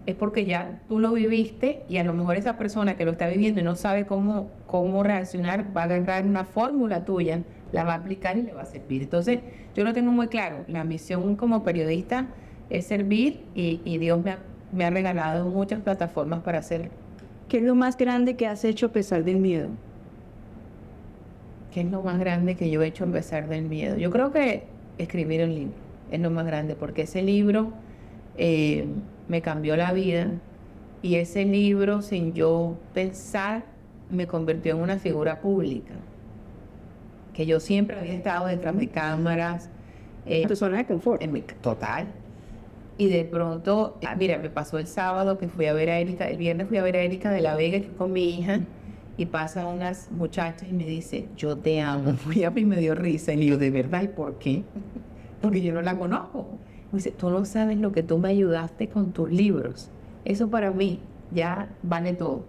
es 0.08 0.14
porque 0.14 0.46
ya 0.46 0.80
tú 0.88 1.00
lo 1.00 1.12
viviste 1.12 1.82
y 1.86 1.98
a 1.98 2.02
lo 2.02 2.14
mejor 2.14 2.38
esa 2.38 2.56
persona 2.56 2.96
que 2.96 3.04
lo 3.04 3.10
está 3.10 3.28
viviendo 3.28 3.60
y 3.60 3.62
no 3.62 3.76
sabe 3.76 4.06
cómo, 4.06 4.48
cómo 4.66 5.02
reaccionar 5.02 5.76
va 5.76 5.82
a 5.82 5.84
agarrar 5.84 6.24
una 6.24 6.46
fórmula 6.46 7.04
tuya, 7.04 7.42
la 7.72 7.84
va 7.84 7.92
a 7.92 7.96
aplicar 7.96 8.38
y 8.38 8.42
le 8.42 8.54
va 8.54 8.62
a 8.62 8.64
servir. 8.64 9.02
Entonces, 9.02 9.40
yo 9.76 9.84
lo 9.84 9.92
tengo 9.92 10.10
muy 10.10 10.28
claro. 10.28 10.64
La 10.66 10.82
misión 10.82 11.36
como 11.36 11.62
periodista 11.62 12.28
es 12.70 12.86
servir 12.86 13.42
y, 13.54 13.98
Dios 13.98 14.24
me 14.24 14.30
ha, 14.30 14.38
me 14.72 14.86
ha 14.86 14.90
regalado 14.90 15.44
muchas 15.50 15.80
plataformas 15.80 16.40
para 16.40 16.60
hacerlo. 16.60 16.88
¿Qué 17.50 17.58
es 17.58 17.64
lo 17.64 17.74
más 17.74 17.98
grande 17.98 18.34
que 18.34 18.46
has 18.46 18.64
hecho 18.64 18.86
a 18.86 18.92
pesar 18.92 19.24
del 19.24 19.36
miedo? 19.36 19.68
¿Qué 21.74 21.82
es 21.82 21.90
lo 21.90 22.02
más 22.02 22.18
grande 22.18 22.54
que 22.54 22.70
yo 22.70 22.80
he 22.80 22.86
hecho 22.86 23.04
a 23.04 23.08
pesar 23.08 23.46
del 23.46 23.66
miedo? 23.66 23.98
Yo 23.98 24.10
creo 24.10 24.32
que 24.32 24.68
escribir 24.96 25.44
un 25.44 25.54
libro 25.54 25.74
es 26.10 26.18
lo 26.18 26.30
más 26.30 26.46
grande, 26.46 26.76
porque 26.76 27.02
ese 27.02 27.20
libro 27.20 27.74
eh, 28.38 28.86
me 29.28 29.42
cambió 29.42 29.76
la 29.76 29.92
vida 29.92 30.30
y 31.02 31.16
ese 31.16 31.44
libro, 31.44 32.02
sin 32.02 32.34
yo 32.34 32.76
pensar, 32.92 33.64
me 34.10 34.26
convirtió 34.26 34.74
en 34.74 34.82
una 34.82 34.98
figura 34.98 35.40
pública. 35.40 35.94
Que 37.32 37.46
yo 37.46 37.60
siempre 37.60 37.98
había 37.98 38.14
estado 38.14 38.46
detrás 38.46 38.76
de 38.76 38.88
cámaras. 38.88 39.70
Eh, 40.26 40.46
tu 40.46 40.56
zona 40.56 40.78
de 40.78 40.86
confort. 40.86 41.22
En 41.22 41.40
total. 41.62 42.08
Y 42.96 43.08
de 43.08 43.24
pronto, 43.24 43.96
ah, 44.04 44.16
mira, 44.16 44.38
me 44.38 44.50
pasó 44.50 44.78
el 44.78 44.88
sábado 44.88 45.38
que 45.38 45.48
fui 45.48 45.66
a 45.66 45.72
ver 45.72 45.88
a 45.88 46.00
Erika, 46.00 46.28
el 46.28 46.36
viernes 46.36 46.66
fui 46.66 46.78
a 46.78 46.82
ver 46.82 46.96
a 46.96 47.02
Erika 47.02 47.30
de 47.30 47.40
la 47.40 47.54
Vega 47.54 47.80
con 47.96 48.12
mi 48.12 48.28
hija 48.30 48.58
y 49.16 49.26
pasa 49.26 49.68
unas 49.68 50.10
muchachas 50.10 50.68
y 50.68 50.72
me 50.72 50.84
dice, 50.84 51.28
yo 51.36 51.56
te 51.56 51.80
amo. 51.80 52.16
Y 52.34 52.42
a 52.42 52.50
mí 52.50 52.64
me 52.64 52.76
dio 52.76 52.96
risa 52.96 53.32
y 53.32 53.36
digo, 53.36 53.56
¿de 53.56 53.70
verdad? 53.70 54.02
¿Y 54.02 54.08
por 54.08 54.38
qué? 54.38 54.64
Porque 55.40 55.62
yo 55.62 55.72
no 55.72 55.80
la 55.80 55.96
conozco. 55.96 56.58
Dice, 56.92 57.10
tú 57.10 57.28
no 57.28 57.44
sabes 57.44 57.78
lo 57.78 57.92
que 57.92 58.02
tú 58.02 58.18
me 58.18 58.28
ayudaste 58.30 58.88
con 58.88 59.12
tus 59.12 59.30
libros. 59.30 59.90
Eso 60.24 60.48
para 60.48 60.70
mí 60.70 61.00
ya 61.30 61.68
vale 61.82 62.14
todo. 62.14 62.44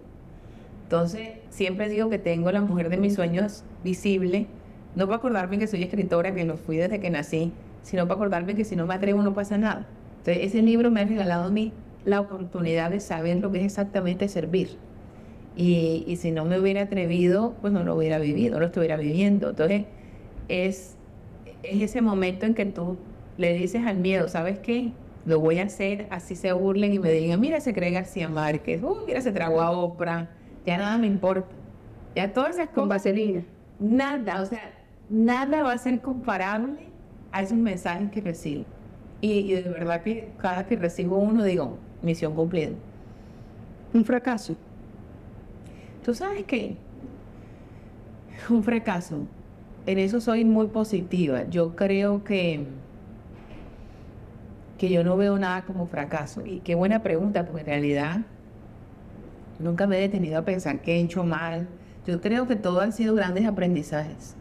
Entonces, 0.83 1.29
siempre 1.49 1.89
digo 1.89 2.09
que 2.09 2.19
tengo 2.19 2.51
la 2.51 2.61
mujer 2.61 2.89
de 2.89 2.97
mis 2.97 3.15
sueños 3.15 3.63
visible, 3.83 4.47
no 4.95 5.05
para 5.05 5.17
acordarme 5.17 5.59
que 5.59 5.67
soy 5.67 5.83
escritora, 5.83 6.33
que 6.33 6.45
lo 6.45 6.57
fui 6.57 6.77
desde 6.77 6.99
que 6.99 7.09
nací, 7.09 7.51
sino 7.83 8.07
para 8.07 8.15
acordarme 8.15 8.55
que 8.55 8.63
si 8.63 8.75
no 8.75 8.87
me 8.87 8.95
atrevo 8.95 9.21
no 9.21 9.33
pasa 9.33 9.57
nada. 9.57 9.87
Entonces, 10.19 10.45
ese 10.45 10.61
libro 10.61 10.89
me 10.89 11.01
ha 11.01 11.05
regalado 11.05 11.45
a 11.45 11.49
mí 11.49 11.73
la 12.05 12.21
oportunidad 12.21 12.89
de 12.91 12.99
saber 13.01 13.37
lo 13.37 13.51
que 13.51 13.59
es 13.59 13.65
exactamente 13.65 14.27
servir. 14.29 14.77
Y, 15.55 16.15
si 16.17 16.31
no 16.31 16.45
me 16.45 16.57
hubiera 16.57 16.83
atrevido, 16.83 17.53
pues 17.59 17.73
no 17.73 17.83
lo 17.83 17.95
hubiera 17.95 18.17
vivido, 18.17 18.53
no 18.53 18.59
lo 18.61 18.67
estuviera 18.67 18.95
viviendo. 18.95 19.49
Entonces, 19.49 19.85
es, 20.47 20.95
es 21.63 21.81
ese 21.81 22.01
momento 22.01 22.45
en 22.45 22.53
que 22.53 22.65
tú 22.65 22.97
le 23.39 23.53
dices 23.53 23.85
al 23.85 23.97
miedo, 23.97 24.27
¿sabes 24.27 24.59
qué? 24.59 24.91
Lo 25.25 25.39
voy 25.39 25.59
a 25.59 25.63
hacer, 25.63 26.07
así 26.09 26.35
se 26.35 26.51
burlen 26.51 26.93
y 26.93 26.99
me 26.99 27.09
digan, 27.09 27.39
mira, 27.39 27.61
se 27.61 27.73
cree 27.73 27.91
García 27.91 28.27
Márquez, 28.27 28.83
uh, 28.83 28.97
mira, 29.07 29.21
se 29.21 29.31
tragó 29.31 29.61
a 29.61 29.71
Oprah, 29.71 30.29
ya 30.65 30.77
nada 30.77 30.97
me 30.97 31.07
importa. 31.07 31.47
Ya 32.15 32.33
todas 32.33 32.55
esas 32.55 32.67
cosas. 32.67 32.75
Con 32.75 32.89
vaselina. 32.89 33.43
Nada, 33.79 34.41
o 34.41 34.45
sea, 34.45 34.73
nada 35.09 35.63
va 35.63 35.71
a 35.71 35.77
ser 35.77 36.01
comparable 36.01 36.89
a 37.31 37.41
esos 37.41 37.57
mensajes 37.57 38.11
que 38.11 38.19
recibo. 38.19 38.65
Y, 39.21 39.31
y 39.31 39.53
de 39.53 39.69
verdad 39.69 40.03
que 40.03 40.29
cada 40.37 40.67
que 40.67 40.75
recibo 40.75 41.17
uno 41.17 41.43
digo, 41.43 41.77
misión 42.01 42.35
cumplida. 42.35 42.71
Un 43.93 44.03
fracaso. 44.03 44.57
Tú 46.03 46.13
sabes 46.13 46.43
que 46.43 46.75
un 48.49 48.63
fracaso, 48.63 49.27
en 49.85 49.97
eso 49.97 50.19
soy 50.19 50.43
muy 50.43 50.67
positiva. 50.67 51.47
Yo 51.49 51.75
creo 51.77 52.23
que, 52.25 52.65
que 54.79 54.89
yo 54.89 55.03
no 55.03 55.15
veo 55.17 55.37
nada 55.37 55.63
como 55.63 55.85
fracaso. 55.85 56.43
Y 56.45 56.61
qué 56.61 56.73
buena 56.73 57.03
pregunta, 57.03 57.45
porque 57.45 57.61
en 57.61 57.67
realidad 57.67 58.21
nunca 59.59 59.85
me 59.85 59.97
he 59.97 60.01
detenido 60.01 60.39
a 60.39 60.45
pensar 60.45 60.81
que 60.81 60.95
he 60.95 61.01
hecho 61.01 61.23
mal. 61.23 61.67
Yo 62.07 62.21
creo 62.21 62.47
que 62.47 62.55
todo 62.55 62.81
han 62.81 62.93
sido 62.93 63.13
grandes 63.13 63.45
aprendizajes. 63.45 64.35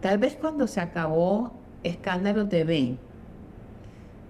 Tal 0.00 0.18
vez 0.18 0.36
cuando 0.40 0.66
se 0.66 0.80
acabó 0.80 1.52
Escándalo 1.84 2.48
TV, 2.48 2.96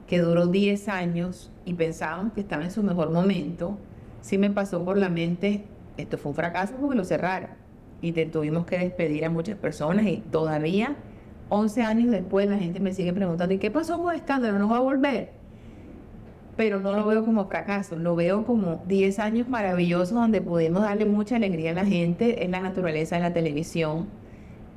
que 0.06 0.18
duró 0.20 0.46
10 0.46 0.88
años 0.88 1.50
y 1.64 1.72
pensábamos 1.72 2.34
que 2.34 2.40
estaba 2.40 2.64
en 2.64 2.70
su 2.70 2.82
mejor 2.82 3.10
momento, 3.10 3.78
sí 4.20 4.36
me 4.36 4.50
pasó 4.50 4.84
por 4.84 4.98
la 4.98 5.08
mente 5.08 5.64
esto 5.96 6.18
fue 6.18 6.30
un 6.30 6.36
fracaso 6.36 6.74
porque 6.78 6.96
lo 6.96 7.04
cerraron 7.04 7.50
y 8.02 8.12
tuvimos 8.26 8.66
que 8.66 8.78
despedir 8.78 9.24
a 9.24 9.30
muchas 9.30 9.56
personas 9.56 10.06
y 10.06 10.18
todavía 10.18 10.96
11 11.48 11.82
años 11.82 12.10
después 12.10 12.48
la 12.48 12.58
gente 12.58 12.80
me 12.80 12.92
sigue 12.92 13.12
preguntando, 13.12 13.54
¿y 13.54 13.58
qué 13.58 13.70
pasó 13.70 14.02
con 14.02 14.14
escándalo? 14.14 14.58
¿No 14.58 14.68
va 14.68 14.78
a 14.78 14.80
volver? 14.80 15.30
Pero 16.56 16.80
no 16.80 16.92
lo 16.92 17.06
veo 17.06 17.25
como 17.25 17.46
fracaso, 17.48 17.96
lo 17.96 18.16
veo 18.16 18.44
como 18.44 18.82
10 18.86 19.18
años 19.18 19.48
maravillosos 19.48 20.12
donde 20.12 20.40
pudimos 20.40 20.82
darle 20.82 21.04
mucha 21.04 21.36
alegría 21.36 21.72
a 21.72 21.75
la 21.75 21.84
gente 21.84 22.44
en 22.44 22.50
la 22.50 22.60
naturaleza 22.60 23.16
de 23.16 23.22
la 23.22 23.32
televisión. 23.32 24.06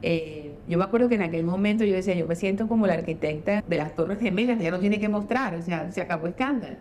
Eh, 0.01 0.55
yo 0.67 0.77
me 0.77 0.83
acuerdo 0.83 1.09
que 1.09 1.15
en 1.15 1.21
aquel 1.21 1.43
momento 1.43 1.85
yo 1.85 1.95
decía, 1.95 2.15
yo 2.15 2.27
me 2.27 2.35
siento 2.35 2.67
como 2.67 2.85
la 2.85 2.93
arquitecta 2.93 3.63
de 3.67 3.77
las 3.77 3.95
Torres 3.95 4.19
Gemelas, 4.19 4.59
ya 4.59 4.71
no 4.71 4.79
tiene 4.79 4.99
que 4.99 5.09
mostrar, 5.09 5.55
o 5.55 5.61
sea, 5.61 5.91
se 5.91 6.01
acabó 6.01 6.27
escándalo. 6.27 6.75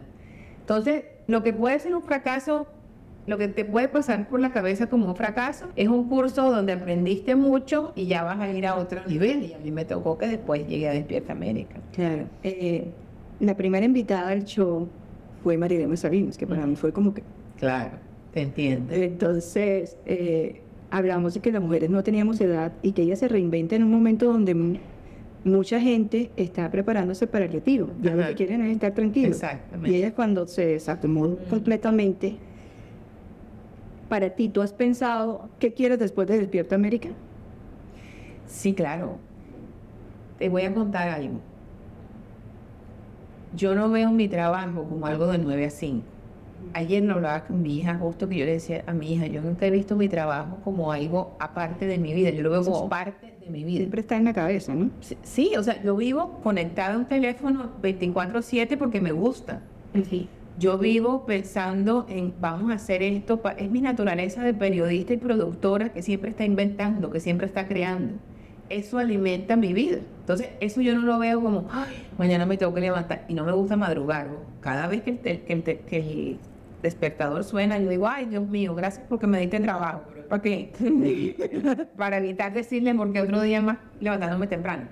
Entonces, 0.61 1.05
lo 1.27 1.43
que 1.43 1.53
puede 1.53 1.79
ser 1.79 1.95
un 1.95 2.03
fracaso 2.03 2.67
lo 3.29 3.37
que 3.37 3.47
te 3.47 3.67
puede 3.67 3.89
pasar 3.89 4.27
por 4.27 4.41
la 4.41 4.53
cabeza 4.53 4.87
como 4.87 5.07
un 5.07 5.15
fracaso 5.15 5.67
es 5.77 5.89
un 5.89 6.09
curso 6.09 6.51
donde 6.51 6.73
aprendiste 6.73 7.37
mucho 7.37 7.93
y 7.95 8.07
ya 8.07 8.23
vas 8.23 8.41
a 8.41 8.49
ir 8.51 8.67
a 8.67 8.77
otro 8.77 9.03
nivel. 9.07 9.43
Y 9.43 9.53
a 9.53 9.59
mí 9.59 9.71
me 9.71 9.85
tocó 9.85 10.17
que 10.17 10.27
después 10.27 10.67
llegué 10.67 10.89
a 10.89 10.93
Despierta 10.93 11.35
América. 11.35 11.77
Claro. 11.93 12.25
Eh, 12.43 12.91
la 13.41 13.57
primera 13.57 13.85
invitada 13.85 14.29
al 14.29 14.45
show 14.45 14.89
fue 15.43 15.57
María 15.57 15.97
Salinas, 15.97 16.37
que 16.37 16.47
para 16.47 16.67
mí 16.67 16.77
fue 16.77 16.93
como 16.93 17.15
que... 17.15 17.23
Claro, 17.59 17.93
te 18.33 18.43
entiendo. 18.43 18.93
Entonces, 18.93 19.97
eh, 20.07 20.61
hablamos 20.91 21.35
de 21.35 21.41
que 21.41 21.53
las 21.53 21.63
mujeres 21.63 21.91
no 21.91 22.03
teníamos 22.03 22.41
edad 22.41 22.73
y 22.83 22.93
que 22.93 23.03
ella 23.03 23.17
se 23.17 23.29
reinventa 23.29 23.77
en 23.77 23.85
un 23.85 23.91
momento 23.91 24.33
donde 24.33 24.79
mucha 25.45 25.81
gente 25.81 26.31
está 26.37 26.71
preparándose 26.71 27.27
para 27.27 27.45
el 27.45 27.53
retiro. 27.53 27.91
Ya 28.03 28.15
lo 28.15 28.27
que 28.27 28.35
quieren 28.35 28.63
es 28.63 28.73
estar 28.73 28.93
tranquilos. 28.93 29.37
Exactamente. 29.37 29.91
Y 29.91 30.01
ella 30.01 30.15
cuando 30.15 30.47
se 30.47 30.67
desacomodó 30.67 31.39
completamente 31.49 32.37
para 34.09 34.31
ti, 34.31 34.49
¿tú 34.49 34.63
has 34.63 34.73
pensado 34.73 35.49
qué 35.59 35.73
quieres 35.73 35.99
después 35.99 36.27
de 36.29 36.39
Despierta 36.39 36.75
América? 36.75 37.11
Sí, 38.47 38.73
claro. 38.73 39.19
Te 40.39 40.49
voy 40.49 40.63
a 40.63 40.73
contar 40.73 41.09
algo. 41.09 41.41
Yo 43.59 43.75
no 43.75 43.91
veo 43.91 44.13
mi 44.13 44.29
trabajo 44.29 44.85
como 44.85 45.05
algo 45.07 45.27
de 45.27 45.39
9 45.39 45.67
a 45.67 45.71
5. 45.71 46.03
Ayer 46.75 47.03
no 47.03 47.15
hablaba 47.15 47.45
con 47.45 47.61
mi 47.61 47.79
hija, 47.79 47.99
justo 47.99 48.29
que 48.29 48.37
yo 48.37 48.45
le 48.45 48.53
decía 48.53 48.85
a 48.87 48.93
mi 48.93 49.15
hija, 49.15 49.27
yo 49.27 49.43
nunca 49.43 49.67
he 49.67 49.71
visto 49.73 49.97
mi 49.97 50.09
trabajo 50.09 50.59
como 50.63 50.93
algo 50.93 51.37
aparte 51.41 51.87
de 51.87 51.99
mi 51.99 52.15
vida, 52.15 52.31
yo 52.31 52.43
lo 52.45 52.51
veo 52.51 52.63
como 52.63 52.89
parte 52.89 53.35
de 53.41 53.51
mi 53.51 53.65
vida. 53.65 53.79
Siempre 53.79 54.03
está 54.03 54.17
en 54.17 54.27
la 54.27 54.33
cabeza, 54.33 54.75
¿no? 54.75 54.91
Sí, 55.23 55.53
o 55.59 55.63
sea, 55.65 55.83
yo 55.83 55.97
vivo 55.97 56.39
conectada 56.45 56.95
a 56.95 56.99
un 56.99 57.07
teléfono 57.07 57.73
24/7 57.83 58.77
porque 58.77 59.01
me 59.01 59.11
gusta. 59.11 59.61
Sí 60.09 60.29
yo 60.59 60.77
vivo 60.77 61.25
pensando 61.25 62.05
en 62.09 62.35
vamos 62.41 62.73
a 62.73 62.75
hacer 62.75 63.01
esto, 63.03 63.41
es 63.57 63.71
mi 63.71 63.81
naturaleza 63.81 64.43
de 64.43 64.53
periodista 64.55 65.13
y 65.13 65.17
productora 65.17 65.91
que 65.91 66.03
siempre 66.03 66.31
está 66.31 66.45
inventando, 66.45 67.11
que 67.11 67.21
siempre 67.21 67.47
está 67.47 67.69
creando. 67.69 68.15
Eso 68.69 68.99
alimenta 68.99 69.57
mi 69.57 69.73
vida. 69.73 69.99
Entonces, 70.21 70.51
eso 70.61 70.81
yo 70.81 70.95
no 70.95 71.03
lo 71.03 71.19
veo 71.19 71.41
como, 71.41 71.69
ay, 71.71 72.07
mañana 72.19 72.45
me 72.45 72.57
tengo 72.57 72.75
que 72.75 72.81
levantar 72.81 73.25
y 73.29 73.35
no 73.35 73.45
me 73.45 73.53
gusta 73.53 73.77
madrugar. 73.77 74.29
Cada 74.61 74.87
vez 74.87 75.03
que 75.03 75.19
el, 75.25 75.63
que 75.63 76.37
despertador 76.83 77.45
suena, 77.45 77.79
yo 77.79 77.89
digo, 77.89 78.07
ay, 78.07 78.27
Dios 78.27 78.47
mío, 78.47 78.75
gracias 78.75 79.05
porque 79.09 79.27
me 79.27 79.41
diste 79.41 79.61
trabajo. 79.61 80.03
¿Para 80.29 80.43
qué? 80.43 81.89
Para 81.97 82.19
evitar 82.19 82.53
decirle 82.53 82.95
porque 82.95 83.21
otro 83.21 83.41
día 83.41 83.63
más 83.63 83.79
levantándome 84.01 84.47
temprano. 84.47 84.89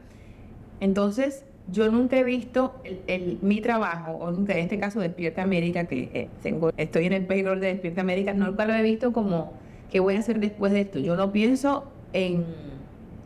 Entonces, 0.81 1.45
yo 1.71 1.91
nunca 1.91 2.17
he 2.17 2.25
visto 2.25 2.75
el, 3.07 3.39
mi 3.43 3.61
trabajo, 3.61 4.13
o 4.13 4.31
nunca 4.31 4.55
en 4.55 4.61
este 4.61 4.79
caso 4.79 5.01
Despierta 5.01 5.43
América, 5.43 5.85
que 5.85 6.11
eh, 6.15 6.29
tengo, 6.43 6.71
estoy 6.77 7.07
en 7.07 7.13
el 7.13 7.27
payroll 7.27 7.61
de 7.61 7.69
Despierta 7.69 8.01
América, 8.01 8.35
nunca 8.35 8.67
lo 8.67 8.75
he 8.75 8.83
visto 8.83 9.13
como 9.13 9.53
qué 9.91 10.01
voy 10.01 10.17
a 10.17 10.21
hacer 10.21 10.41
después 10.41 10.73
de 10.73 10.83
esto. 10.83 10.99
Yo 10.99 11.17
no 11.17 11.33
pienso 11.33 11.91
en, 12.13 12.45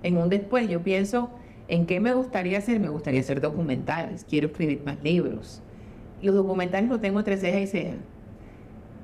en 0.03 0.17
un 0.17 0.29
después, 0.29 0.69
yo 0.69 0.83
pienso 0.83 1.31
en 1.69 1.87
qué 1.87 2.01
me 2.01 2.13
gustaría 2.15 2.59
hacer. 2.59 2.81
Me 2.81 2.89
gustaría 2.89 3.21
hacer 3.21 3.41
documentales, 3.41 4.25
quiero 4.29 4.49
escribir 4.49 4.83
más 4.85 5.03
libros. 5.03 5.63
Los 6.23 6.35
documentales 6.35 6.89
los 6.91 7.01
tengo 7.01 7.19
entre 7.21 7.37
ceja 7.37 7.61
y 7.61 7.67
ceja. 7.67 7.95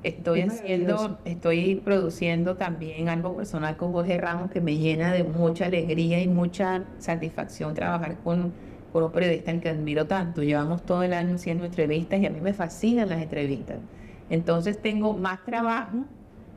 Estoy 0.03 0.41
Es 0.41 0.53
haciendo, 0.53 1.17
estoy 1.25 1.75
produciendo 1.75 2.55
también 2.55 3.09
algo 3.09 3.35
personal 3.35 3.75
con 3.77 3.91
Jorge 3.91 4.17
Ramos 4.19 4.51
que 4.51 4.61
me 4.61 4.77
llena 4.77 5.11
de 5.11 5.23
mucha 5.23 5.65
alegría 5.65 6.21
y 6.21 6.27
mucha 6.27 6.85
satisfacción 6.99 7.73
trabajar 7.73 8.17
con, 8.23 8.53
con 8.93 9.03
un 9.03 9.11
periodista 9.11 9.51
al 9.51 9.59
que 9.59 9.69
admiro 9.69 10.05
tanto. 10.05 10.43
Llevamos 10.43 10.85
todo 10.85 11.03
el 11.03 11.13
año 11.13 11.35
haciendo 11.35 11.65
entrevistas 11.65 12.19
y 12.21 12.25
a 12.27 12.29
mí 12.29 12.39
me 12.41 12.53
fascinan 12.53 13.09
las 13.09 13.21
entrevistas. 13.21 13.77
Entonces 14.29 14.81
tengo 14.81 15.17
más 15.17 15.43
trabajo, 15.45 16.05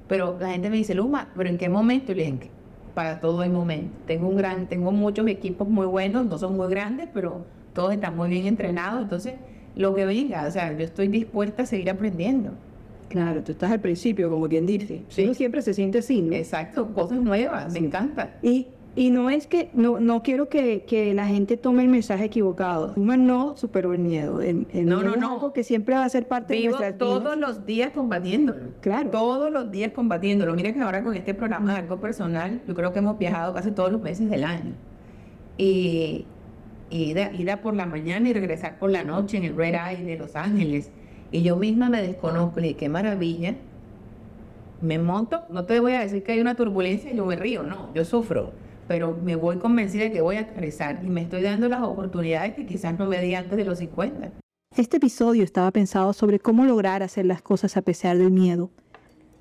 pero 0.06 0.36
la 0.38 0.50
gente 0.50 0.70
me 0.70 0.76
dice, 0.76 0.94
Luma, 0.94 1.30
¿pero 1.34 1.48
en 1.48 1.56
qué 1.58 1.68
momento? 1.68 2.12
Y 2.12 2.16
le 2.16 2.20
dije, 2.22 2.32
"¿En 2.34 2.38
qué? 2.40 2.50
Para 2.94 3.20
todo 3.20 3.42
el 3.42 3.50
momento. 3.50 3.96
Tengo 4.06 4.28
un 4.28 4.36
gran, 4.36 4.66
tengo 4.66 4.92
muchos 4.92 5.26
equipos 5.26 5.68
muy 5.68 5.86
buenos, 5.86 6.26
no 6.26 6.38
son 6.38 6.56
muy 6.56 6.68
grandes, 6.68 7.08
pero 7.12 7.44
todos 7.72 7.92
están 7.92 8.16
muy 8.16 8.28
bien 8.28 8.46
entrenados. 8.46 9.02
Entonces, 9.02 9.34
lo 9.76 9.94
que 9.94 10.04
venga, 10.04 10.46
o 10.46 10.50
sea, 10.50 10.72
yo 10.76 10.84
estoy 10.84 11.08
dispuesta 11.08 11.62
a 11.62 11.66
seguir 11.66 11.90
aprendiendo. 11.90 12.52
Claro, 13.08 13.42
tú 13.42 13.52
estás 13.52 13.72
al 13.72 13.80
principio, 13.80 14.30
como 14.30 14.48
quien 14.48 14.66
dice. 14.66 15.02
Sí. 15.08 15.24
Uno 15.24 15.34
siempre 15.34 15.62
se 15.62 15.74
siente 15.74 15.98
así, 15.98 16.22
¿no? 16.22 16.32
Exacto, 16.34 16.92
cosas 16.94 17.18
nuevas, 17.18 17.72
me 17.72 17.80
encanta. 17.80 18.38
Y, 18.40 18.68
y 18.96 19.10
no 19.10 19.30
es 19.30 19.46
que, 19.46 19.70
no, 19.72 20.00
no 20.00 20.22
quiero 20.22 20.48
que, 20.48 20.82
que 20.84 21.14
la 21.14 21.26
gente 21.26 21.56
tome 21.56 21.82
el 21.82 21.88
mensaje 21.88 22.24
equivocado. 22.24 22.92
Uno 22.96 23.16
no 23.16 23.56
superó 23.56 23.92
el 23.92 24.00
miedo. 24.00 24.40
El, 24.42 24.66
el 24.72 24.86
No, 24.86 24.96
miedo 24.96 25.10
no, 25.10 25.14
es 25.14 25.20
no. 25.20 25.32
algo 25.34 25.52
que 25.52 25.62
siempre 25.64 25.94
va 25.94 26.04
a 26.04 26.08
ser 26.08 26.26
parte 26.26 26.54
Vivo 26.54 26.64
de 26.76 26.78
nuestras 26.90 26.98
todos 26.98 27.22
vidas. 27.22 27.38
los 27.38 27.66
días 27.66 27.92
combatiéndolo. 27.92 28.60
Claro. 28.80 29.10
Todos 29.10 29.50
los 29.52 29.70
días 29.70 29.92
combatiéndolo. 29.92 30.54
Mira 30.54 30.72
que 30.72 30.80
ahora 30.80 31.04
con 31.04 31.14
este 31.14 31.34
programa 31.34 31.72
de 31.74 31.78
algo 31.80 32.00
personal, 32.00 32.60
yo 32.66 32.74
creo 32.74 32.92
que 32.92 32.98
hemos 32.98 33.16
viajado 33.18 33.54
casi 33.54 33.70
todos 33.70 33.92
los 33.92 34.02
meses 34.02 34.28
del 34.28 34.42
año. 34.44 34.72
Y, 35.56 36.26
y 36.90 37.02
ir, 37.10 37.18
a, 37.20 37.32
ir 37.32 37.50
a 37.50 37.60
por 37.60 37.74
la 37.74 37.86
mañana 37.86 38.28
y 38.28 38.32
regresar 38.32 38.78
por 38.78 38.90
la 38.90 39.04
noche 39.04 39.36
en 39.36 39.44
el 39.44 39.56
Red 39.56 39.74
Eye 39.74 40.04
de 40.04 40.16
Los 40.18 40.34
Ángeles. 40.34 40.90
Y 41.32 41.42
yo 41.42 41.56
misma 41.56 41.88
me 41.90 42.02
desconozco 42.02 42.58
y 42.58 42.64
dije, 42.64 42.76
qué 42.76 42.88
maravilla. 42.88 43.54
Me 44.80 44.98
monto, 44.98 45.42
no 45.50 45.64
te 45.66 45.78
voy 45.78 45.92
a 45.92 46.00
decir 46.00 46.22
que 46.22 46.32
hay 46.32 46.40
una 46.40 46.54
turbulencia 46.54 47.12
y 47.12 47.16
yo 47.16 47.26
me 47.26 47.36
río, 47.36 47.62
no, 47.62 47.92
yo 47.94 48.04
sufro. 48.04 48.52
Pero 48.90 49.16
me 49.22 49.36
voy 49.36 49.58
convencida 49.58 50.02
de 50.02 50.10
que 50.10 50.20
voy 50.20 50.34
a 50.34 50.40
aterrizar 50.40 50.98
y 51.04 51.08
me 51.08 51.22
estoy 51.22 51.42
dando 51.42 51.68
las 51.68 51.80
oportunidades 51.80 52.56
que 52.56 52.66
quizás 52.66 52.98
no 52.98 53.06
me 53.06 53.22
di 53.22 53.36
antes 53.36 53.56
de 53.56 53.64
los 53.64 53.78
50. 53.78 54.32
Este 54.76 54.96
episodio 54.96 55.44
estaba 55.44 55.70
pensado 55.70 56.12
sobre 56.12 56.40
cómo 56.40 56.64
lograr 56.64 57.04
hacer 57.04 57.24
las 57.24 57.40
cosas 57.40 57.76
a 57.76 57.82
pesar 57.82 58.18
del 58.18 58.32
miedo, 58.32 58.68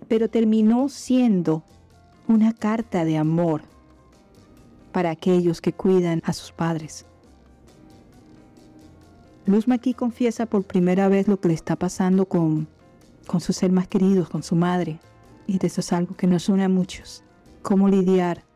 pero 0.08 0.30
terminó 0.30 0.88
siendo 0.88 1.64
una 2.28 2.54
carta 2.54 3.06
de 3.06 3.18
amor 3.18 3.64
para 4.92 5.10
aquellos 5.10 5.62
que 5.62 5.74
cuidan 5.74 6.22
a 6.26 6.34
sus 6.34 6.52
padres. 6.52 7.08
Luz 9.48 9.68
Maquis 9.68 9.96
confiesa 9.96 10.46
por 10.46 10.64
primera 10.64 11.10
vez 11.10 11.28
lo 11.28 11.40
que 11.40 11.48
le 11.48 11.56
está 11.56 11.76
pasando 11.76 12.28
con, 12.28 12.68
con 13.26 13.42
sus 13.42 13.56
seres 13.56 13.74
más 13.74 13.88
queridos, 13.88 14.30
con 14.30 14.44
su 14.44 14.56
madre. 14.56 15.00
Y 15.48 15.58
de 15.58 15.66
eso 15.66 15.82
es 15.82 15.92
algo 15.92 16.16
que 16.16 16.28
nos 16.28 16.50
une 16.50 16.66
a 16.66 16.70
muchos. 16.70 17.24
Cómo 17.64 17.90
lidiar 17.90 18.48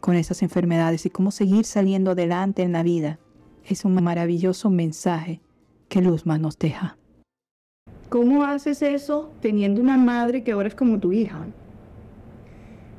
con 0.00 0.16
esas 0.16 0.42
enfermedades 0.42 1.06
y 1.06 1.10
cómo 1.10 1.30
seguir 1.30 1.64
saliendo 1.64 2.12
adelante 2.12 2.62
en 2.62 2.72
la 2.72 2.82
vida. 2.82 3.18
Es 3.64 3.84
un 3.84 3.94
maravilloso 4.02 4.70
mensaje 4.70 5.40
que 5.88 6.00
Luzma 6.00 6.38
nos 6.38 6.58
deja. 6.58 6.96
¿Cómo 8.08 8.44
haces 8.44 8.82
eso 8.82 9.30
teniendo 9.40 9.80
una 9.80 9.96
madre 9.96 10.42
que 10.42 10.52
ahora 10.52 10.68
es 10.68 10.74
como 10.74 10.98
tu 10.98 11.12
hija? 11.12 11.46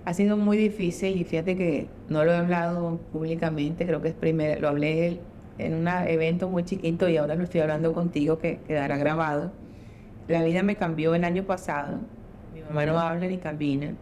Ha 0.05 0.13
sido 0.13 0.37
muy 0.37 0.57
difícil 0.57 1.19
y 1.19 1.23
fíjate 1.23 1.55
que 1.57 1.87
no 2.07 2.23
lo 2.23 2.31
he 2.31 2.37
hablado 2.37 2.97
públicamente, 3.11 3.85
creo 3.85 4.01
que 4.01 4.09
es 4.09 4.15
primero, 4.15 4.61
lo 4.61 4.69
hablé 4.69 5.19
en 5.57 5.73
un 5.75 5.87
evento 5.87 6.49
muy 6.49 6.63
chiquito 6.63 7.09
y 7.09 7.17
ahora 7.17 7.35
lo 7.35 7.43
estoy 7.43 7.61
hablando 7.61 7.93
contigo 7.93 8.39
que 8.39 8.59
quedará 8.67 8.97
grabado. 8.97 9.51
La 10.27 10.43
vida 10.43 10.63
me 10.63 10.75
cambió 10.75 11.13
el 11.13 11.23
año 11.23 11.43
pasado, 11.43 11.99
mi 12.53 12.61
mamá 12.61 12.85
no 12.85 12.97
habla 12.97 13.27
ni 13.27 13.37
camina, 13.37 13.93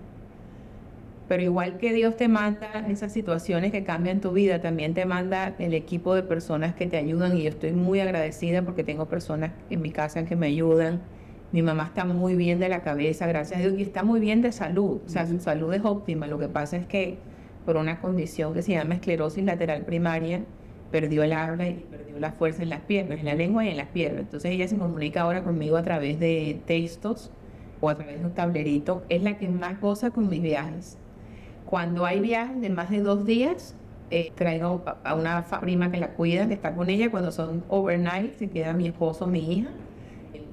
pero 1.30 1.44
igual 1.44 1.78
que 1.78 1.94
Dios 1.94 2.18
te 2.18 2.28
manda 2.28 2.86
esas 2.90 3.14
situaciones 3.14 3.72
que 3.72 3.84
cambian 3.84 4.20
tu 4.20 4.32
vida, 4.32 4.62
también 4.62 4.96
te 4.96 5.06
manda 5.06 5.54
el 5.60 5.76
equipo 5.76 6.16
de 6.16 6.24
personas 6.24 6.74
que 6.74 6.88
te 6.88 6.98
ayudan 6.98 7.38
y 7.38 7.44
yo 7.44 7.50
estoy 7.50 7.72
muy 7.72 8.00
agradecida 8.00 8.64
porque 8.64 8.84
tengo 8.84 9.06
personas 9.06 9.52
en 9.70 9.80
mi 9.82 9.92
casa 9.92 10.26
que 10.26 10.36
me 10.36 10.48
ayudan. 10.48 11.02
Mi 11.52 11.62
mamá 11.62 11.84
está 11.86 12.04
muy 12.04 12.36
bien 12.36 12.60
de 12.60 12.68
la 12.68 12.82
cabeza, 12.82 13.28
gracias 13.28 13.60
a 13.60 13.62
Dios, 13.62 13.76
y 13.78 13.84
está 13.84 14.02
muy 14.02 14.20
bien 14.20 14.42
de 14.42 14.52
salud. 14.52 15.02
O 15.06 15.10
sea, 15.10 15.28
su 15.28 15.40
salud 15.40 15.72
es 15.72 15.86
óptima. 15.86 16.26
Lo 16.26 16.40
que 16.40 16.48
pasa 16.48 16.78
es 16.78 16.88
que 16.88 17.20
por 17.64 17.78
una 17.78 18.02
condición 18.02 18.56
que 18.56 18.64
se 18.64 18.72
llama 18.72 18.96
esclerosis 18.96 19.44
lateral 19.44 19.84
primaria, 19.84 20.42
perdió 20.92 21.22
el 21.22 21.34
habla 21.34 21.70
y 21.70 21.86
perdió 21.92 22.20
la 22.20 22.32
fuerza 22.32 22.64
en 22.64 22.70
las 22.70 22.82
piernas, 22.82 23.20
en 23.20 23.26
la 23.26 23.36
lengua 23.36 23.64
y 23.66 23.70
en 23.70 23.78
las 23.78 23.90
piernas. 23.90 24.22
Entonces 24.22 24.50
ella 24.50 24.68
se 24.68 24.78
comunica 24.78 25.22
ahora 25.22 25.44
conmigo 25.44 25.78
a 25.78 25.84
través 25.84 26.20
de 26.20 26.60
textos 26.66 27.30
o 27.82 27.90
a 27.90 27.96
través 27.96 28.20
de 28.20 28.26
un 28.26 28.34
tablerito. 28.34 29.04
Es 29.10 29.22
la 29.22 29.38
que 29.38 29.48
más 29.48 29.80
goza 29.80 30.10
con 30.10 30.28
mis 30.28 30.42
viajes. 30.42 30.99
Cuando 31.70 32.06
hay 32.06 32.20
viajes 32.20 32.60
de 32.62 32.70
más 32.70 32.90
de 32.90 33.02
dos 33.02 33.26
días, 33.26 33.76
eh, 34.10 34.32
traigo 34.36 34.84
a- 35.04 35.14
una 35.16 35.46
prima 35.62 35.92
que 35.92 35.98
la 36.00 36.14
cuida, 36.16 36.48
que 36.48 36.56
está 36.56 36.74
con 36.76 36.90
ella. 36.90 37.12
Cuando 37.12 37.32
son 37.32 37.64
overnight, 37.70 38.34
se 38.34 38.50
queda 38.50 38.74
mi 38.74 38.88
esposo, 38.88 39.28
mi 39.28 39.40
hija. 39.54 39.70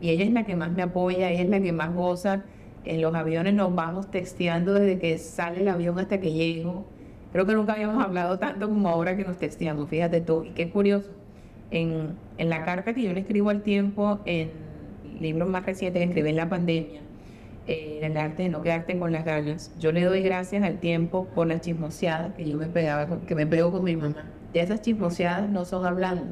Y 0.00 0.10
ella 0.10 0.24
es 0.24 0.32
la 0.32 0.44
que 0.44 0.56
más 0.56 0.72
me 0.72 0.82
apoya, 0.82 1.30
ella 1.30 1.42
es 1.42 1.48
la 1.48 1.60
que 1.60 1.72
más 1.72 1.94
goza. 1.94 2.44
En 2.84 3.00
los 3.00 3.14
aviones 3.14 3.54
nos 3.54 3.74
vamos 3.74 4.10
texteando 4.10 4.74
desde 4.74 4.98
que 4.98 5.18
sale 5.18 5.60
el 5.62 5.68
avión 5.68 5.98
hasta 5.98 6.20
que 6.20 6.32
llego. 6.32 6.84
Creo 7.32 7.46
que 7.46 7.54
nunca 7.54 7.72
habíamos 7.74 8.02
hablado 8.04 8.38
tanto 8.38 8.68
como 8.68 8.88
ahora 8.88 9.16
que 9.16 9.24
nos 9.24 9.38
texteamos, 9.38 9.88
fíjate 9.88 10.20
tú. 10.20 10.44
Y 10.44 10.50
qué 10.50 10.70
curioso. 10.70 11.10
En, 11.70 12.18
en 12.38 12.48
la 12.50 12.64
carta 12.64 12.94
que 12.94 13.02
yo 13.02 13.12
le 13.12 13.20
escribo 13.20 13.50
al 13.50 13.62
tiempo, 13.62 14.20
en 14.26 14.50
el 15.14 15.22
libro 15.22 15.46
más 15.46 15.64
reciente 15.66 15.98
que 15.98 16.04
escribí 16.04 16.28
en 16.30 16.36
la 16.36 16.48
pandemia, 16.48 17.00
eh, 17.66 18.00
el 18.02 18.16
arte 18.16 18.44
de 18.44 18.48
no 18.48 18.62
quedarte 18.62 18.98
con 18.98 19.12
las 19.12 19.24
ganas, 19.24 19.72
yo 19.78 19.92
le 19.92 20.04
doy 20.04 20.22
gracias 20.22 20.62
al 20.62 20.78
tiempo 20.78 21.26
por 21.34 21.46
las 21.46 21.60
chismoseadas 21.62 22.34
que 22.34 22.48
yo 22.48 22.56
me 22.56 22.66
pegaba, 22.66 23.06
con- 23.06 23.20
que 23.20 23.34
me 23.34 23.46
pego 23.46 23.72
con 23.72 23.84
mi 23.84 23.96
mamá. 23.96 24.24
Ya 24.54 24.62
esas 24.62 24.80
chismoseadas 24.82 25.50
no 25.50 25.64
son 25.64 25.84
hablando, 25.84 26.24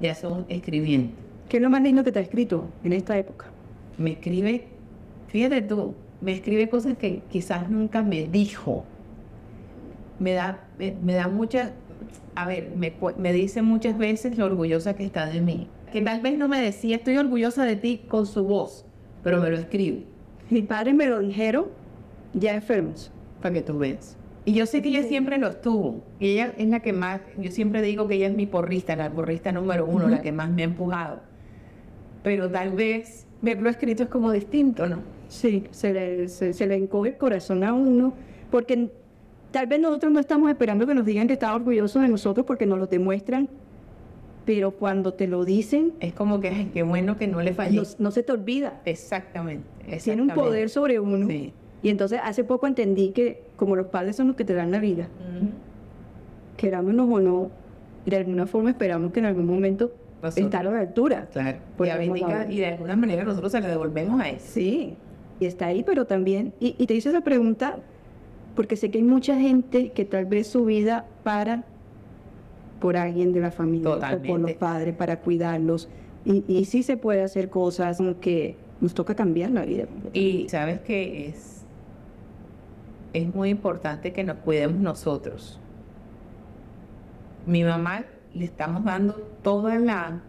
ya 0.00 0.14
son 0.14 0.44
escribiendo. 0.48 1.12
¿Qué 1.48 1.56
es 1.58 1.62
lo 1.62 1.70
más 1.70 1.82
lindo 1.82 2.04
que 2.04 2.12
te 2.12 2.18
ha 2.18 2.22
escrito 2.22 2.66
en 2.84 2.92
esta 2.92 3.16
época? 3.18 3.46
Me 3.98 4.12
escribe, 4.12 4.66
fíjate 5.28 5.62
tú, 5.62 5.94
me 6.20 6.32
escribe 6.32 6.68
cosas 6.68 6.96
que 6.98 7.22
quizás 7.30 7.68
nunca 7.70 8.02
me 8.02 8.26
dijo. 8.28 8.84
Me 10.18 10.32
da, 10.32 10.64
me, 10.78 10.94
me 11.02 11.14
da 11.14 11.28
mucha, 11.28 11.72
a 12.34 12.46
ver, 12.46 12.70
me, 12.76 12.92
me 13.18 13.32
dice 13.32 13.62
muchas 13.62 13.98
veces 13.98 14.38
lo 14.38 14.46
orgullosa 14.46 14.94
que 14.94 15.04
está 15.04 15.26
de 15.26 15.40
mí. 15.40 15.68
Que 15.92 16.00
tal 16.02 16.20
vez 16.20 16.36
no 16.38 16.48
me 16.48 16.60
decía, 16.60 16.96
estoy 16.96 17.16
orgullosa 17.16 17.64
de 17.64 17.76
ti 17.76 18.02
con 18.08 18.26
su 18.26 18.44
voz, 18.44 18.84
pero 19.22 19.40
me 19.40 19.50
lo 19.50 19.56
escribe. 19.56 20.04
Mis 20.50 20.64
padres 20.64 20.94
me 20.94 21.06
lo 21.06 21.20
dijeron 21.20 21.66
ya 22.32 22.54
enfermos. 22.54 23.10
para 23.40 23.54
que 23.54 23.62
tú 23.62 23.78
veas. 23.78 24.16
Y 24.46 24.54
yo 24.54 24.66
sé 24.66 24.82
que 24.82 24.88
ella 24.88 25.02
siempre 25.02 25.38
lo 25.38 25.48
estuvo. 25.48 26.02
Y 26.18 26.30
ella 26.30 26.54
es 26.56 26.68
la 26.68 26.80
que 26.80 26.92
más, 26.92 27.20
yo 27.38 27.50
siempre 27.50 27.82
digo 27.82 28.08
que 28.08 28.14
ella 28.14 28.28
es 28.28 28.34
mi 28.34 28.46
porrista, 28.46 28.96
la 28.96 29.10
porrista 29.10 29.52
número 29.52 29.86
uno, 29.86 30.08
la 30.08 30.20
que 30.22 30.32
más 30.32 30.50
me 30.50 30.62
ha 30.62 30.64
empujado. 30.66 31.20
Pero 32.22 32.50
tal 32.50 32.72
vez 32.72 33.26
verlo 33.42 33.68
escrito 33.68 34.02
es 34.04 34.08
como 34.08 34.32
distinto, 34.32 34.86
¿no? 34.86 34.98
Sí, 35.28 35.64
se 35.70 35.92
le, 35.92 36.28
se, 36.28 36.52
se 36.52 36.66
le 36.66 36.76
encoge 36.76 37.10
el 37.10 37.16
corazón 37.16 37.64
a 37.64 37.72
uno, 37.72 38.14
porque 38.50 38.90
tal 39.50 39.66
vez 39.66 39.80
nosotros 39.80 40.12
no 40.12 40.20
estamos 40.20 40.50
esperando 40.50 40.86
que 40.86 40.94
nos 40.94 41.04
digan 41.04 41.26
que 41.26 41.34
están 41.34 41.54
orgullosos 41.54 42.02
de 42.02 42.08
nosotros 42.08 42.46
porque 42.46 42.66
nos 42.66 42.78
lo 42.78 42.86
demuestran, 42.86 43.48
pero 44.44 44.72
cuando 44.72 45.14
te 45.14 45.26
lo 45.26 45.44
dicen, 45.44 45.92
Es 46.00 46.12
como 46.12 46.40
que, 46.40 46.48
ay, 46.48 46.70
qué 46.74 46.82
bueno 46.82 47.16
que 47.16 47.26
no 47.26 47.40
le 47.40 47.54
fallé. 47.54 47.76
no, 47.76 47.82
no 47.98 48.10
se 48.10 48.22
te 48.22 48.32
olvida. 48.32 48.80
Exactamente. 48.84 49.64
Tiene 50.02 50.22
un 50.22 50.28
poder 50.28 50.68
sobre 50.68 51.00
uno. 51.00 51.26
Sí. 51.28 51.52
Y 51.82 51.88
entonces 51.90 52.20
hace 52.22 52.44
poco 52.44 52.66
entendí 52.66 53.10
que 53.10 53.42
como 53.56 53.76
los 53.76 53.86
padres 53.86 54.16
son 54.16 54.28
los 54.28 54.36
que 54.36 54.44
te 54.44 54.54
dan 54.54 54.70
la 54.70 54.78
vida, 54.80 55.08
Ujú. 55.20 55.48
querámonos 56.56 57.08
o 57.10 57.20
no, 57.20 57.50
de 58.06 58.16
alguna 58.16 58.46
forma 58.46 58.70
esperamos 58.70 59.12
que 59.12 59.20
en 59.20 59.26
algún 59.26 59.46
momento 59.46 59.92
Nosotros. 60.22 60.44
estar 60.46 60.66
a 60.66 60.70
la 60.70 60.80
altura. 60.80 61.28
Claro. 61.32 61.58
Y, 61.78 61.88
a 61.88 61.96
vamos 61.96 61.98
a 61.98 61.98
Bendica- 61.98 62.38
ver. 62.38 62.52
y 62.52 62.56
de 62.60 62.66
alguna 62.66 62.96
manera 62.96 63.24
nosotros 63.24 63.52
se 63.52 63.60
la 63.60 63.68
devolvemos 63.68 64.20
a 64.20 64.28
eso. 64.30 64.46
Sí, 64.52 64.94
y 65.40 65.46
está 65.46 65.66
ahí, 65.66 65.82
pero 65.82 66.06
también, 66.06 66.52
y, 66.60 66.74
y 66.78 66.86
te 66.86 66.94
hice 66.94 67.10
esa 67.10 67.20
pregunta 67.22 67.78
porque 68.54 68.76
sé 68.76 68.90
que 68.90 68.98
hay 68.98 69.04
mucha 69.04 69.38
gente 69.38 69.90
que 69.90 70.04
tal 70.04 70.26
vez 70.26 70.46
su 70.46 70.64
vida 70.64 71.06
para 71.24 71.64
por 72.84 72.98
alguien 72.98 73.32
de 73.32 73.40
la 73.40 73.50
familia 73.50 73.88
o 73.92 73.94
por 74.28 74.40
los 74.40 74.50
padres 74.58 74.94
para 74.94 75.18
cuidarlos. 75.20 75.88
Y, 76.26 76.44
y 76.46 76.66
sí 76.66 76.82
se 76.82 76.98
puede 76.98 77.22
hacer 77.22 77.48
cosas 77.48 77.96
que 78.20 78.56
nos 78.82 78.92
toca 78.92 79.14
cambiar 79.14 79.52
la 79.52 79.64
vida. 79.64 79.84
Y 80.12 80.46
sabes 80.50 80.80
que 80.80 81.28
es, 81.28 81.64
es 83.14 83.34
muy 83.34 83.48
importante 83.48 84.12
que 84.12 84.22
nos 84.22 84.36
cuidemos 84.36 84.78
nosotros. 84.82 85.58
Mi 87.46 87.64
mamá 87.64 88.04
le 88.34 88.44
estamos 88.44 88.84
dando 88.84 89.14
todo 89.42 89.70
la, 89.78 90.20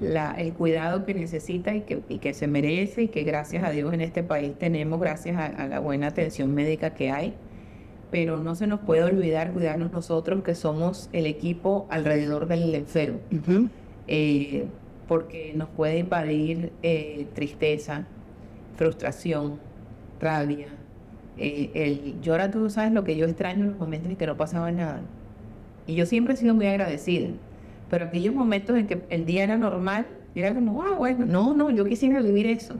la- 0.00 0.32
el 0.32 0.54
cuidado 0.54 1.04
que 1.04 1.12
necesita 1.12 1.74
y 1.74 1.82
que, 1.82 2.00
y 2.08 2.20
que 2.20 2.32
se 2.32 2.46
merece 2.46 3.02
y 3.02 3.08
que 3.08 3.22
gracias 3.22 3.64
a 3.64 3.70
Dios 3.70 3.92
en 3.92 4.00
este 4.00 4.22
país 4.22 4.54
tenemos 4.58 4.98
gracias 4.98 5.36
a, 5.36 5.44
a 5.44 5.66
la 5.66 5.78
buena 5.80 6.06
atención 6.06 6.54
médica 6.54 6.94
que 6.94 7.10
hay. 7.10 7.34
Pero 8.10 8.38
no 8.38 8.54
se 8.54 8.66
nos 8.66 8.80
puede 8.80 9.04
olvidar 9.04 9.52
cuidarnos 9.52 9.92
nosotros 9.92 10.42
que 10.42 10.54
somos 10.54 11.10
el 11.12 11.26
equipo 11.26 11.86
alrededor 11.90 12.46
del 12.46 12.74
enfermo 12.74 13.18
Ujú. 13.30 13.68
eh, 14.06 14.66
porque 15.06 15.52
nos 15.54 15.68
puede 15.68 15.98
invadir 15.98 16.72
eh, 16.82 17.26
tristeza, 17.34 18.06
frustración, 18.76 19.58
rabia. 20.20 20.68
Eh, 21.38 21.70
el, 21.74 22.20
yo 22.20 22.32
ahora 22.32 22.50
tú 22.50 22.68
sabes 22.70 22.92
lo 22.92 23.04
que 23.04 23.16
yo 23.16 23.26
extraño 23.26 23.64
en 23.64 23.70
los 23.70 23.78
momentos 23.78 24.10
en 24.10 24.16
que 24.16 24.26
no 24.26 24.36
pasaba 24.36 24.70
nada. 24.72 25.02
Y 25.86 25.94
yo 25.94 26.04
siempre 26.06 26.34
he 26.34 26.36
sido 26.36 26.54
muy 26.54 26.66
agradecida. 26.66 27.28
Pero 27.90 28.06
aquellos 28.06 28.34
momentos 28.34 28.76
en 28.76 28.86
que 28.86 29.02
el 29.08 29.24
día 29.24 29.44
era 29.44 29.56
normal, 29.56 30.06
era 30.34 30.54
como, 30.54 30.82
ah, 30.82 30.94
bueno, 30.96 31.24
no, 31.26 31.54
no, 31.54 31.70
yo 31.70 31.84
quisiera 31.84 32.20
vivir 32.20 32.46
eso. 32.46 32.74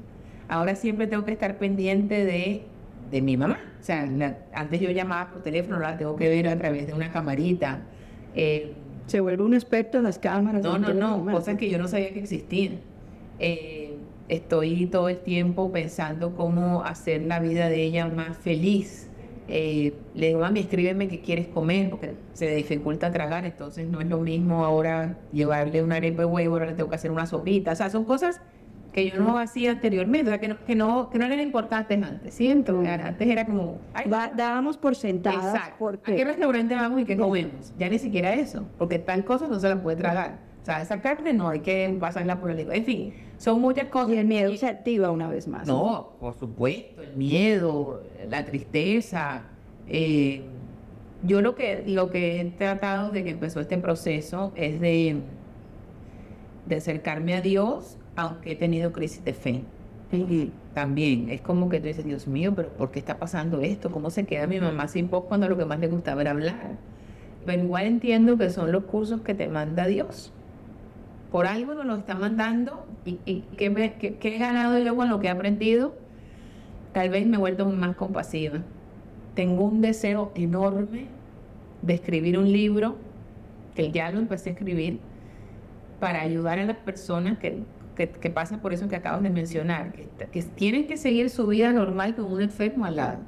Ahora 0.49 0.75
siempre 0.75 1.07
tengo 1.07 1.25
que 1.25 1.33
estar 1.33 1.57
pendiente 1.59 2.25
de, 2.25 2.63
de 3.11 3.23
mi 3.23 3.37
mamá. 3.37 3.59
O 3.81 3.83
sea, 3.83 4.09
antes 4.53 4.81
yo 4.81 4.91
llamaba 4.91 5.31
por 5.31 5.43
teléfono, 5.43 5.79
la 5.79 5.97
tengo 5.97 6.17
que 6.17 6.29
ver 6.29 6.49
a 6.49 6.57
través 6.57 6.87
de 6.87 6.95
una 6.95 7.11
camarita. 7.11 7.81
Eh, 8.35 8.75
Se 9.07 9.21
vuelve 9.21 9.43
un 9.43 9.55
experto 9.55 9.99
en 9.99 10.05
las 10.05 10.19
cámaras. 10.19 10.63
No, 10.63 10.79
no, 10.79 10.93
no, 10.95 11.33
cosas 11.33 11.57
que 11.57 11.71
yo 11.71 11.79
no 11.79 11.89
sabía 11.89 12.13
que 12.13 12.21
existían. 12.21 12.81
Eh, 13.39 13.97
estoy 14.29 14.87
todo 14.87 15.09
el 15.09 15.19
tiempo 15.19 15.73
pensando 15.73 16.35
cómo 16.37 16.85
hacer 16.85 17.23
la 17.23 17.41
vida 17.41 17.69
de 17.69 17.83
ella 17.83 18.07
más 18.09 18.37
feliz. 18.37 19.09
Eh, 19.51 19.95
le 20.15 20.27
digo, 20.27 20.41
mami, 20.41 20.61
escríbeme 20.61 21.09
qué 21.09 21.21
quieres 21.21 21.49
comer, 21.49 21.89
porque 21.89 22.13
se 22.35 22.55
dificulta 22.55 23.11
tragar, 23.11 23.47
entonces 23.47 23.89
no 23.89 24.03
es 24.03 24.07
lo 24.07 24.19
mismo 24.19 24.67
ahora 24.67 25.17
llevarle 25.33 25.83
una 25.83 25.97
arepa 25.97 26.23
de 26.23 26.27
huevo, 26.27 26.57
ahora 26.57 26.67
le 26.67 26.75
tengo 26.75 26.91
que 26.91 26.97
hacer 26.97 27.11
una 27.11 27.25
sopita. 27.27 27.73
O 27.73 27.75
sea, 27.75 27.89
son 27.89 28.05
cosas 28.05 28.43
que 28.93 29.11
yo 29.11 29.21
no 29.21 29.39
hacía 29.39 29.73
anteriormente, 29.73 30.31
o 30.31 30.33
sea, 30.33 30.41
que 30.41 30.49
no, 30.49 30.65
que 30.65 30.75
no, 30.75 31.11
que 31.11 31.19
no 31.19 31.27
eran 31.27 31.41
importantes 31.41 32.03
antes, 32.03 32.35
¿siento? 32.35 32.81
Antes 32.81 33.29
era 33.29 33.45
como... 33.45 33.79
dábamos 34.35 34.77
por 34.77 34.95
sentadas. 34.97 35.55
Exacto. 35.55 35.89
¿A 35.89 36.17
qué 36.17 36.25
restaurante 36.25 36.75
vamos 36.75 37.01
y 37.03 37.05
qué 37.05 37.17
comemos? 37.17 37.73
Ya 37.79 37.89
ni 37.89 37.99
siquiera 37.99 38.33
eso, 38.35 38.67
porque 38.79 38.99
tal 38.99 39.25
cosa 39.25 39.47
no 39.47 39.61
se 39.61 39.69
la 39.69 39.83
puede 39.83 39.97
tragar. 39.97 40.39
O 40.63 40.65
sea, 40.65 40.83
esa 40.83 41.01
carne 41.01 41.33
no 41.33 41.49
hay 41.49 41.61
que 41.61 41.97
pasarla 41.99 42.41
por 42.41 42.51
el 42.51 42.71
En 42.73 42.85
fin, 42.85 43.15
son 43.39 43.61
muchas 43.61 43.87
cosas. 43.87 44.11
Y 44.11 44.19
el 44.19 44.27
miedo 44.27 44.55
se 44.57 44.67
activa 44.67 45.11
una 45.11 45.29
vez 45.29 45.49
más. 45.49 45.67
No, 45.67 46.15
por 46.21 46.35
supuesto, 46.35 47.03
el 47.03 47.17
miedo, 47.17 48.03
la 48.29 48.45
tristeza. 48.45 49.45
Eh, 49.87 50.43
yo 51.23 51.41
lo 51.41 51.55
que, 51.55 51.85
lo 51.87 52.11
que 52.11 52.41
he 52.41 52.45
tratado 52.45 53.11
de 53.11 53.25
que 53.25 53.31
empezó 53.31 53.61
este 53.61 53.79
proceso 53.79 54.53
es 54.57 54.81
de, 54.81 55.17
de 56.67 56.77
acercarme 56.77 57.35
a 57.35 57.41
Dios, 57.41 57.98
aunque 58.19 58.53
he 58.53 58.57
tenido 58.57 58.93
crisis 58.93 59.25
de 59.25 59.33
fe. 59.33 59.63
Y 60.13 60.51
también 60.75 61.29
es 61.31 61.41
como 61.41 61.69
que 61.69 61.81
tú 61.81 61.87
dices, 61.87 62.05
Dios 62.05 62.27
mío, 62.27 62.53
pero 62.55 62.69
¿por 62.71 62.91
qué 62.91 62.99
está 62.99 63.19
pasando 63.19 63.61
esto? 63.61 63.91
¿Cómo 63.91 64.11
se 64.11 64.25
queda 64.25 64.47
mi 64.47 64.61
mamá 64.61 64.89
sin 64.89 65.11
voz 65.11 65.25
cuando 65.25 65.49
lo 65.49 65.57
que 65.57 65.65
más 65.65 65.79
le 65.79 65.89
gustaba 65.89 66.23
era 66.23 66.31
hablar? 66.31 66.77
Pero 67.45 67.63
igual 67.63 67.87
entiendo 67.87 68.37
que 68.37 68.51
son 68.51 68.73
los 68.73 68.85
cursos 68.85 69.21
que 69.23 69.35
te 69.35 69.49
manda 69.49 69.87
Dios 69.87 70.33
por 71.31 71.47
algo 71.47 71.75
nos 71.75 71.87
lo 71.87 71.97
está 71.97 72.15
mandando 72.15 72.87
y, 73.05 73.19
y 73.25 73.43
¿qué, 73.57 74.19
he 74.21 74.39
ganado 74.39 74.79
yo 74.79 74.97
con 74.97 75.09
lo 75.09 75.21
que 75.21 75.27
he 75.27 75.31
aprendido, 75.31 75.95
tal 76.93 77.11
vez 77.11 77.27
me 77.27 77.37
he 77.37 77.41
vuelto 77.41 77.67
más 77.67 77.97
compasiva. 77.97 78.61
Tengo 79.35 79.65
un 79.65 79.81
deseo 79.81 80.33
enorme 80.35 81.07
de 81.83 81.95
escribir 81.95 82.39
un 82.39 82.51
libro, 82.51 82.97
que 83.75 83.93
ya 83.93 84.11
lo 84.11 84.19
empecé 84.19 84.51
a 84.51 84.53
escribir, 84.55 84.99
para 86.01 86.23
ayudar 86.23 86.59
a 86.59 86.65
las 86.65 86.77
personas 86.79 87.39
que, 87.39 87.63
que, 88.07 88.31
pasan 88.31 88.61
por 88.61 88.73
eso 88.73 88.89
que 88.89 88.97
acabas 88.97 89.23
de 89.23 89.31
mencionar, 89.31 89.93
que, 89.93 90.09
que, 90.31 90.43
tienen 90.43 90.87
que 90.87 90.97
seguir 90.97 91.31
su 91.31 91.47
vida 91.47 91.73
normal 91.73 92.15
con 92.15 92.33
un 92.33 92.41
enfermo 92.41 92.85
al 92.85 92.97
lado 92.97 93.19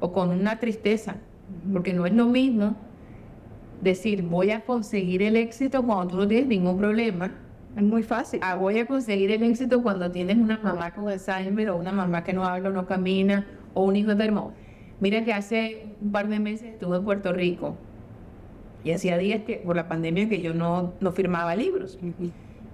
o 0.00 0.12
con 0.12 0.30
una 0.30 0.58
tristeza, 0.58 1.16
porque 1.72 1.92
no 1.92 2.06
es 2.06 2.12
lo 2.12 2.26
mismo 2.26 2.76
decir 3.80 4.22
voy 4.22 4.50
a 4.50 4.62
conseguir 4.62 5.22
el 5.22 5.36
éxito 5.36 5.82
cuando 5.84 6.08
tú 6.08 6.16
no 6.16 6.28
tienes 6.28 6.48
ningún 6.48 6.78
problema. 6.78 7.32
Es 7.76 7.82
muy 7.82 8.02
fácil. 8.02 8.40
Ah, 8.42 8.56
voy 8.56 8.78
a 8.78 8.86
conseguir 8.86 9.30
el 9.30 9.42
éxito 9.42 9.82
cuando 9.82 10.10
tienes 10.10 10.36
una 10.36 10.58
mamá 10.58 10.92
con 10.92 11.08
Alzheimer 11.08 11.70
o 11.70 11.76
una 11.76 11.92
mamá 11.92 12.24
que 12.24 12.32
no 12.32 12.44
habla 12.44 12.70
o 12.70 12.72
no 12.72 12.86
camina 12.86 13.46
o 13.74 13.84
un 13.84 13.94
hijo 13.94 14.10
enfermo. 14.10 14.52
Mira 15.00 15.24
que 15.24 15.32
hace 15.32 15.86
un 16.00 16.10
par 16.10 16.28
de 16.28 16.40
meses 16.40 16.72
estuve 16.72 16.96
en 16.96 17.04
Puerto 17.04 17.32
Rico 17.32 17.76
y 18.82 18.90
hacía 18.90 19.16
días 19.18 19.42
que 19.46 19.56
por 19.58 19.76
la 19.76 19.86
pandemia 19.86 20.28
que 20.28 20.40
yo 20.40 20.54
no, 20.54 20.94
no 21.00 21.12
firmaba 21.12 21.54
libros. 21.54 21.98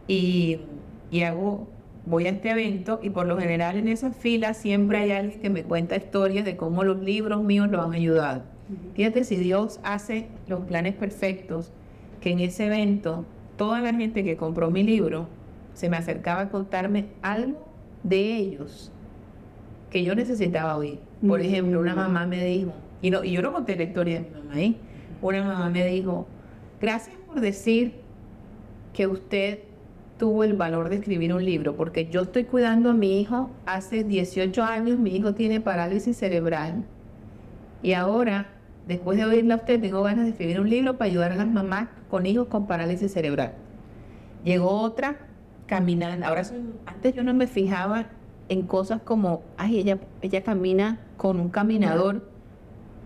y, 0.09 0.61
y 1.11 1.23
hago, 1.23 1.69
voy 2.07 2.27
a 2.27 2.31
este 2.31 2.51
evento 2.51 3.01
y 3.03 3.11
por 3.11 3.27
lo 3.27 3.39
general 3.39 3.77
en 3.77 3.89
esa 3.89 4.11
fila 4.11 4.55
siempre 4.55 4.99
hay 4.99 5.13
alguien 5.13 5.41
que 5.41 5.51
me 5.51 5.63
cuenta 5.65 5.97
historias 5.97 6.45
de 6.45 6.57
cómo 6.57 6.85
los 6.85 7.01
libros 7.01 7.43
míos 7.43 7.71
lo 7.71 7.83
han 7.83 7.93
ayudado. 7.93 8.43
Fíjate 8.95 9.25
si 9.25 9.37
Dios 9.37 9.81
hace 9.83 10.29
los 10.49 10.61
planes 10.61 10.95
perfectos, 10.95 11.73
que 12.21 12.31
en 12.31 12.41
ese 12.41 12.67
evento 12.67 13.25
toda 13.57 13.81
la 13.81 13.93
gente 13.93 14.25
que 14.25 14.37
compró 14.37 14.71
mi 14.71 14.83
libro 14.83 15.29
se 15.75 15.91
me 15.91 15.97
acercaba 15.97 16.43
a 16.43 16.49
contarme 16.49 17.07
algo 17.23 17.67
de 18.03 18.37
ellos 18.37 18.91
que 19.91 20.03
yo 20.03 20.15
necesitaba 20.15 20.77
oír. 20.77 20.99
Por 21.27 21.41
ejemplo, 21.41 21.81
una 21.81 21.95
mamá 21.95 22.27
me 22.27 22.45
dijo, 22.45 22.73
y, 23.03 23.11
no, 23.11 23.23
y 23.23 23.33
yo 23.33 23.43
no 23.43 23.53
conté 23.53 23.77
la 23.77 23.85
historia 23.85 24.21
de 24.21 24.29
mi 24.29 24.31
mamá 24.31 24.55
ahí, 24.55 24.77
una 25.23 25.45
mamá 25.45 25.71
me 25.71 25.87
dijo, 25.87 26.27
gracias 26.81 27.17
por 27.27 27.41
decir 27.41 27.95
que 28.93 29.07
usted 29.07 29.61
tuvo 30.19 30.45
el 30.45 30.55
valor 30.55 30.89
de 30.89 30.97
escribir 30.97 31.35
un 31.35 31.45
libro, 31.45 31.77
porque 31.77 32.07
yo 32.07 32.23
estoy 32.23 32.45
cuidando 32.45 32.91
a 32.91 32.95
mi 32.95 33.21
hijo 33.21 33.51
hace 33.67 34.05
18 34.05 34.63
años, 34.63 34.99
mi 34.99 35.17
hijo 35.17 35.35
tiene 35.35 35.61
parálisis 35.61 36.17
cerebral, 36.17 36.85
y 37.83 37.93
ahora 37.93 38.49
después 38.87 39.17
de 39.17 39.25
oírla 39.25 39.55
a 39.55 39.57
usted, 39.59 39.81
tengo 39.81 40.03
ganas 40.03 40.25
de 40.25 40.31
escribir 40.31 40.61
un 40.61 40.69
libro 40.69 40.97
para 40.97 41.11
ayudar 41.11 41.33
a 41.33 41.37
las 41.37 41.49
mamás 41.49 41.89
con 42.11 42.27
hijos 42.27 42.49
con 42.49 42.67
parálisis 42.67 43.13
cerebral. 43.13 43.53
Llegó 44.45 44.71
otra 44.81 45.17
caminando. 45.67 46.27
Ahora, 46.27 46.43
antes 46.87 47.15
yo 47.15 47.23
no 47.23 47.33
me 47.35 47.47
fijaba 47.47 48.07
en 48.49 48.63
cosas 48.63 49.01
como, 49.03 49.43
ay, 49.57 49.79
ella, 49.79 49.99
ella 50.21 50.43
camina 50.43 51.01
con 51.17 51.41
un 51.41 51.49
caminador. 51.49 52.29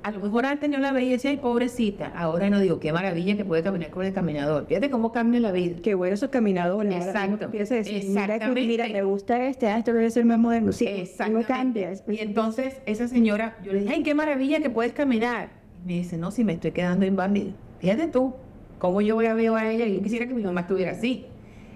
A 0.03 0.11
lo 0.11 0.21
mejor 0.21 0.47
antes 0.47 0.71
yo 0.71 0.79
la 0.79 0.93
veía 0.93 1.09
y 1.09 1.13
decía, 1.13 1.31
ay, 1.31 1.37
pobrecita. 1.39 2.13
Ahora 2.15 2.51
no 2.51 2.61
digo, 2.61 2.81
qué 2.81 2.93
maravilla 2.93 3.37
que 3.37 3.45
puede 3.45 3.63
caminar 3.63 3.91
con 3.91 4.05
el 4.05 4.13
caminador. 4.13 4.67
Fíjate 4.67 4.91
cómo 4.91 5.13
cambia 5.13 5.41
la 5.41 5.53
vida. 5.53 5.77
Qué 5.83 5.95
bueno 5.95 6.15
esos 6.15 6.31
caminadores. 6.31 6.95
Exacto. 6.95 7.51
Exactamente. 7.53 8.67
Mira, 8.67 8.89
me 8.89 9.03
gusta 9.03 9.47
este, 9.47 9.67
ah, 9.69 9.79
esto 9.79 9.93
debe 9.93 10.11
ser 10.11 10.25
más 10.25 10.39
moderno. 10.39 10.73
Sí, 10.73 10.87
Exactamente. 10.87 12.03
Y 12.09 12.21
entonces 12.21 12.81
esa 12.87 13.09
señora, 13.09 13.57
yo 13.65 13.73
le 13.73 13.81
dije, 13.81 13.95
ay, 13.95 14.03
qué 14.03 14.15
maravilla 14.15 14.61
que 14.61 14.71
puedes 14.71 14.93
caminar 14.93 15.59
me 15.85 15.95
dice, 15.95 16.19
no, 16.19 16.31
si 16.31 16.45
me 16.45 16.55
estoy 16.55 16.73
quedando 16.73 17.07
inválida. 17.07 17.53
Fíjate 17.81 18.09
tú, 18.09 18.35
¿cómo 18.79 19.01
yo 19.01 19.15
voy 19.15 19.27
a 19.27 19.35
ver 19.35 19.51
a 19.55 19.71
ella? 19.71 19.87
Yo 19.87 20.03
quisiera 20.03 20.27
que 20.27 20.35
mi 20.35 20.43
mamá 20.43 20.63
estuviera 20.63 20.93
así. 20.93 21.27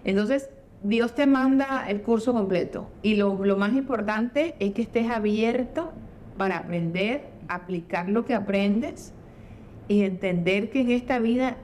Entonces, 0.04 0.50
Dios 0.82 1.14
te 1.14 1.26
manda 1.26 1.88
el 1.88 2.02
curso 2.02 2.32
completo. 2.32 2.90
Y 3.02 3.14
lo, 3.14 3.36
más 3.56 3.72
importante 3.74 4.54
es 4.58 4.72
que 4.72 4.82
estés 4.82 5.10
abierto 5.10 5.92
para 6.36 6.58
aprender, 6.58 7.22
aplicar 7.54 8.08
lo 8.08 8.24
que 8.24 8.34
aprendes 8.34 9.12
y 9.88 10.02
entender 10.02 10.70
que 10.70 10.80
en 10.80 10.90
esta 10.90 11.18
vida 11.18 11.56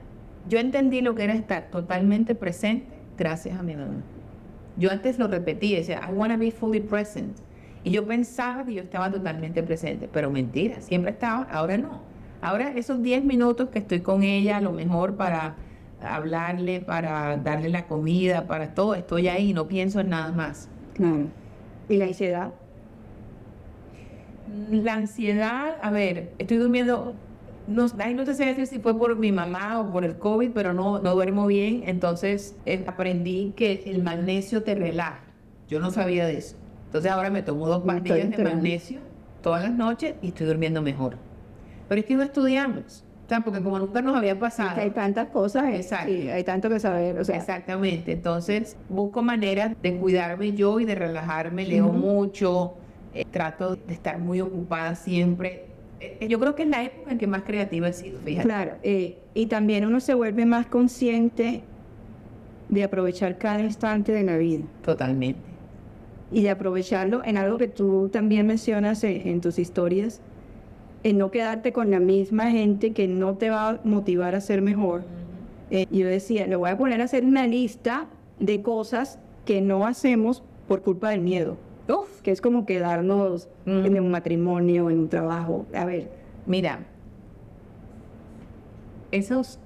yo 0.47 0.59
entendí 0.59 1.01
lo 1.01 1.15
que 1.15 1.23
era 1.23 1.33
estar 1.33 1.69
totalmente 1.69 2.35
presente 2.35 2.87
gracias 3.17 3.59
a 3.59 3.63
mi 3.63 3.75
mamá. 3.75 4.01
Yo 4.77 4.91
antes 4.91 5.19
lo 5.19 5.27
repetía, 5.27 5.77
decía, 5.77 6.01
I 6.09 6.13
want 6.13 6.31
to 6.31 6.39
be 6.39 6.51
fully 6.51 6.79
present. 6.79 7.37
Y 7.83 7.91
yo 7.91 8.05
pensaba 8.05 8.65
que 8.65 8.73
yo 8.73 8.81
estaba 8.81 9.11
totalmente 9.11 9.63
presente, 9.63 10.09
pero 10.11 10.29
mentira, 10.29 10.81
siempre 10.81 11.11
estaba, 11.11 11.43
ahora 11.43 11.77
no. 11.77 12.01
Ahora 12.41 12.71
esos 12.71 13.01
10 13.01 13.25
minutos 13.25 13.69
que 13.69 13.79
estoy 13.79 13.99
con 14.01 14.23
ella, 14.23 14.57
a 14.57 14.61
lo 14.61 14.71
mejor 14.71 15.15
para 15.15 15.55
hablarle, 16.01 16.81
para 16.81 17.37
darle 17.37 17.69
la 17.69 17.87
comida, 17.87 18.47
para 18.47 18.73
todo, 18.73 18.95
estoy 18.95 19.27
ahí, 19.27 19.53
no 19.53 19.67
pienso 19.67 19.99
en 19.99 20.09
nada 20.09 20.31
más. 20.31 20.69
Claro. 20.93 21.27
¿Y 21.89 21.97
la 21.97 22.05
ansiedad? 22.05 22.53
La 24.71 24.93
ansiedad, 24.93 25.77
a 25.81 25.91
ver, 25.91 26.33
estoy 26.37 26.57
durmiendo, 26.57 27.13
no, 27.67 27.87
no 27.87 28.25
sé 28.25 28.45
decir 28.45 28.67
si 28.67 28.79
fue 28.79 28.97
por 28.97 29.15
mi 29.15 29.31
mamá 29.31 29.79
o 29.79 29.91
por 29.91 30.05
el 30.05 30.17
COVID, 30.17 30.51
pero 30.51 30.73
no, 30.73 30.99
no 30.99 31.13
duermo 31.13 31.47
bien, 31.47 31.83
entonces 31.85 32.55
eh, 32.65 32.83
aprendí 32.87 33.53
que 33.55 33.83
el 33.85 34.03
magnesio 34.03 34.63
te 34.63 34.75
relaja. 34.75 35.21
Yo 35.67 35.79
no 35.79 35.91
sabía 35.91 36.25
de 36.25 36.37
eso. 36.37 36.55
Entonces 36.85 37.11
ahora 37.11 37.29
me 37.29 37.43
tomo 37.43 37.67
dos 37.67 37.83
pastillas 37.83 38.31
de 38.31 38.43
magnesio 38.43 38.99
todas 39.41 39.63
las 39.63 39.71
noches 39.71 40.15
y 40.21 40.29
estoy 40.29 40.47
durmiendo 40.47 40.81
mejor. 40.81 41.17
Pero 41.87 42.01
es 42.01 42.07
que 42.07 42.15
no 42.15 42.23
estudiamos. 42.23 43.03
O 43.25 43.29
sea, 43.29 43.41
porque 43.41 43.61
como 43.61 43.77
nunca 43.77 44.01
nos 44.01 44.15
había 44.15 44.39
pasado. 44.39 44.81
hay 44.81 44.89
tantas 44.89 45.27
cosas, 45.27 45.65
Exacto. 45.71 46.11
hay 46.11 46.43
tanto 46.43 46.67
que 46.67 46.79
saber. 46.79 47.19
O 47.19 47.23
sea. 47.23 47.37
Exactamente. 47.37 48.13
Entonces, 48.13 48.75
busco 48.89 49.21
maneras 49.21 49.75
de 49.83 49.97
cuidarme 49.97 50.53
yo 50.53 50.79
y 50.79 50.85
de 50.85 50.95
relajarme. 50.95 51.65
Leo 51.65 51.89
mucho, 51.89 52.73
eh, 53.13 53.25
trato 53.29 53.75
de 53.75 53.93
estar 53.93 54.19
muy 54.19 54.41
ocupada 54.41 54.95
siempre. 54.95 55.65
Eh, 55.99 56.27
yo 56.29 56.39
creo 56.39 56.55
que 56.55 56.63
es 56.63 56.69
la 56.69 56.83
época 56.83 57.11
en 57.11 57.17
que 57.17 57.27
más 57.27 57.43
creativa 57.43 57.87
he 57.87 57.93
sido, 57.93 58.19
fíjate. 58.19 58.47
Claro, 58.47 58.73
eh, 58.83 59.17
y 59.33 59.47
también 59.47 59.85
uno 59.85 59.99
se 59.99 60.13
vuelve 60.13 60.45
más 60.45 60.67
consciente 60.67 61.61
de 62.69 62.83
aprovechar 62.83 63.37
cada 63.37 63.61
instante 63.61 64.11
de 64.11 64.23
la 64.23 64.37
vida. 64.37 64.63
Totalmente. 64.83 65.39
Y 66.31 66.43
de 66.43 66.51
aprovecharlo 66.51 67.23
en 67.25 67.37
algo 67.37 67.57
que 67.57 67.67
tú 67.67 68.09
también 68.09 68.45
mencionas 68.45 69.03
en 69.03 69.41
tus 69.41 69.57
historias, 69.57 70.21
en 71.03 71.17
no 71.17 71.31
quedarte 71.31 71.73
con 71.73 71.91
la 71.91 71.99
misma 71.99 72.51
gente 72.51 72.93
que 72.93 73.07
no 73.07 73.35
te 73.35 73.49
va 73.49 73.69
a 73.69 73.79
motivar 73.83 74.35
a 74.35 74.41
ser 74.41 74.61
mejor. 74.61 75.03
Eh, 75.71 75.85
yo 75.91 76.07
decía, 76.07 76.47
le 76.47 76.55
voy 76.55 76.69
a 76.69 76.77
poner 76.77 77.01
a 77.01 77.05
hacer 77.05 77.23
una 77.23 77.47
lista 77.47 78.07
de 78.39 78.61
cosas 78.61 79.19
que 79.45 79.61
no 79.61 79.85
hacemos 79.85 80.43
por 80.67 80.81
culpa 80.81 81.09
del 81.09 81.21
miedo. 81.21 81.57
Que 82.23 82.31
es 82.31 82.41
como 82.41 82.65
quedarnos 82.65 83.47
Mm. 83.65 83.85
en 83.85 83.99
un 83.99 84.11
matrimonio, 84.11 84.89
en 84.89 84.99
un 84.99 85.09
trabajo. 85.09 85.65
A 85.73 85.85
ver, 85.85 86.09
Mira, 86.45 86.79
esos, 89.11 89.59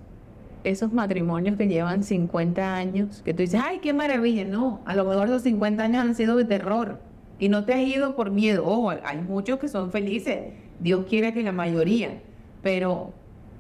esos 0.64 0.92
matrimonios 0.94 1.58
que 1.58 1.68
llevan 1.68 2.04
50 2.04 2.76
años, 2.76 3.22
que 3.24 3.34
tú 3.34 3.42
dices, 3.42 3.62
ay, 3.64 3.80
qué 3.80 3.94
maravilla, 3.94 4.46
no, 4.46 4.82
a 4.86 4.96
lo 4.96 5.06
mejor 5.06 5.28
esos 5.28 5.44
50 5.44 5.84
años 5.84 6.04
han 6.04 6.16
sido 6.16 6.36
de 6.36 6.46
terror 6.46 7.00
y 7.40 7.50
no 7.50 7.64
te 7.66 7.74
has 7.74 7.82
ido 7.82 8.16
por 8.16 8.32
miedo. 8.32 8.66
Ojo, 8.66 8.90
hay 8.90 9.22
muchos 9.22 9.60
que 9.60 9.68
son 9.68 9.92
felices, 9.92 10.54
Dios 10.80 11.06
quiere 11.08 11.34
que 11.34 11.44
la 11.44 11.52
mayoría, 11.52 12.22
pero 12.62 13.12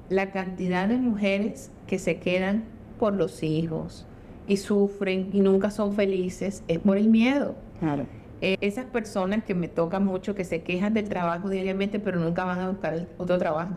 la 0.09 0.31
cantidad 0.31 0.87
de 0.87 0.97
mujeres 0.97 1.71
que 1.87 1.99
se 1.99 2.19
quedan 2.19 2.63
por 2.99 3.13
los 3.13 3.41
hijos 3.43 4.05
y 4.47 4.57
sufren 4.57 5.29
y 5.33 5.39
nunca 5.41 5.71
son 5.71 5.93
felices 5.93 6.63
es 6.67 6.79
por 6.79 6.97
el 6.97 7.09
miedo. 7.09 7.55
claro. 7.79 8.05
Eh, 8.45 8.57
esas 8.59 8.85
personas 8.85 9.43
que 9.45 9.55
me 9.55 9.69
tocan 9.69 10.03
mucho, 10.03 10.35
que 10.35 10.43
se 10.43 10.63
quejan 10.63 10.93
del 10.93 11.07
trabajo 11.07 11.47
diariamente, 11.49 11.99
pero 11.99 12.19
nunca 12.19 12.43
van 12.43 12.59
a 12.59 12.69
buscar 12.69 13.07
otro 13.17 13.37
trabajo. 13.37 13.75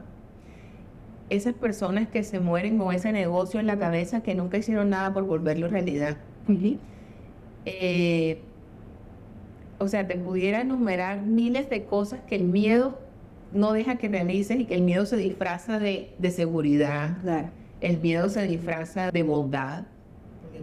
Esas 1.30 1.54
personas 1.54 2.08
que 2.08 2.24
se 2.24 2.40
mueren 2.40 2.76
con 2.76 2.92
ese 2.92 3.12
negocio 3.12 3.60
en 3.60 3.66
la 3.68 3.78
cabeza, 3.78 4.22
que 4.24 4.34
nunca 4.34 4.58
hicieron 4.58 4.90
nada 4.90 5.12
por 5.14 5.24
volverlo 5.24 5.68
realidad. 5.68 6.16
Eh, 7.64 8.40
o 9.78 9.86
sea, 9.88 10.06
te 10.06 10.16
pudiera 10.16 10.60
enumerar 10.62 11.22
miles 11.22 11.70
de 11.70 11.84
cosas 11.84 12.20
que 12.26 12.34
el 12.34 12.44
miedo 12.44 12.98
no 13.52 13.72
deja 13.72 13.96
que 13.96 14.08
realices 14.08 14.58
y 14.58 14.64
que 14.64 14.74
el 14.74 14.82
miedo 14.82 15.06
se 15.06 15.16
disfraza 15.16 15.78
de, 15.78 16.12
de 16.18 16.30
seguridad, 16.32 17.18
Claro. 17.22 17.50
el 17.80 17.98
miedo 18.00 18.28
se 18.28 18.46
disfraza 18.46 19.10
de 19.12 19.22
bondad. 19.22 19.84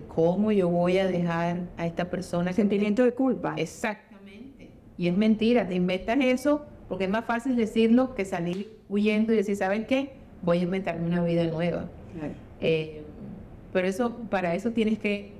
¿Cómo 0.07 0.51
yo 0.51 0.69
voy 0.69 0.97
a 0.97 1.07
dejar 1.07 1.61
a 1.77 1.85
esta 1.85 2.09
persona 2.09 2.53
Sentimiento 2.53 3.03
de 3.03 3.13
culpa. 3.13 3.55
Exactamente. 3.57 4.69
Y 4.97 5.07
es 5.07 5.17
mentira, 5.17 5.67
te 5.67 5.75
inventas 5.75 6.17
eso 6.21 6.65
porque 6.87 7.05
es 7.05 7.09
más 7.09 7.25
fácil 7.25 7.55
decirlo 7.55 8.13
que 8.13 8.25
salir 8.25 8.77
huyendo 8.89 9.33
y 9.33 9.37
decir, 9.37 9.55
¿saben 9.55 9.85
qué? 9.85 10.13
Voy 10.41 10.59
a 10.59 10.61
inventarme 10.61 11.07
una 11.07 11.23
vida 11.23 11.43
nueva. 11.45 11.89
Claro. 12.13 12.33
Eh, 12.61 13.03
pero 13.71 13.87
eso, 13.87 14.15
para 14.29 14.53
eso 14.53 14.71
tienes 14.71 14.99
que 14.99 15.31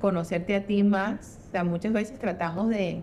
conocerte 0.00 0.54
a 0.54 0.64
ti 0.64 0.82
más. 0.84 1.40
O 1.48 1.50
sea, 1.50 1.64
muchas 1.64 1.92
veces 1.92 2.18
tratamos 2.18 2.68
de, 2.68 3.02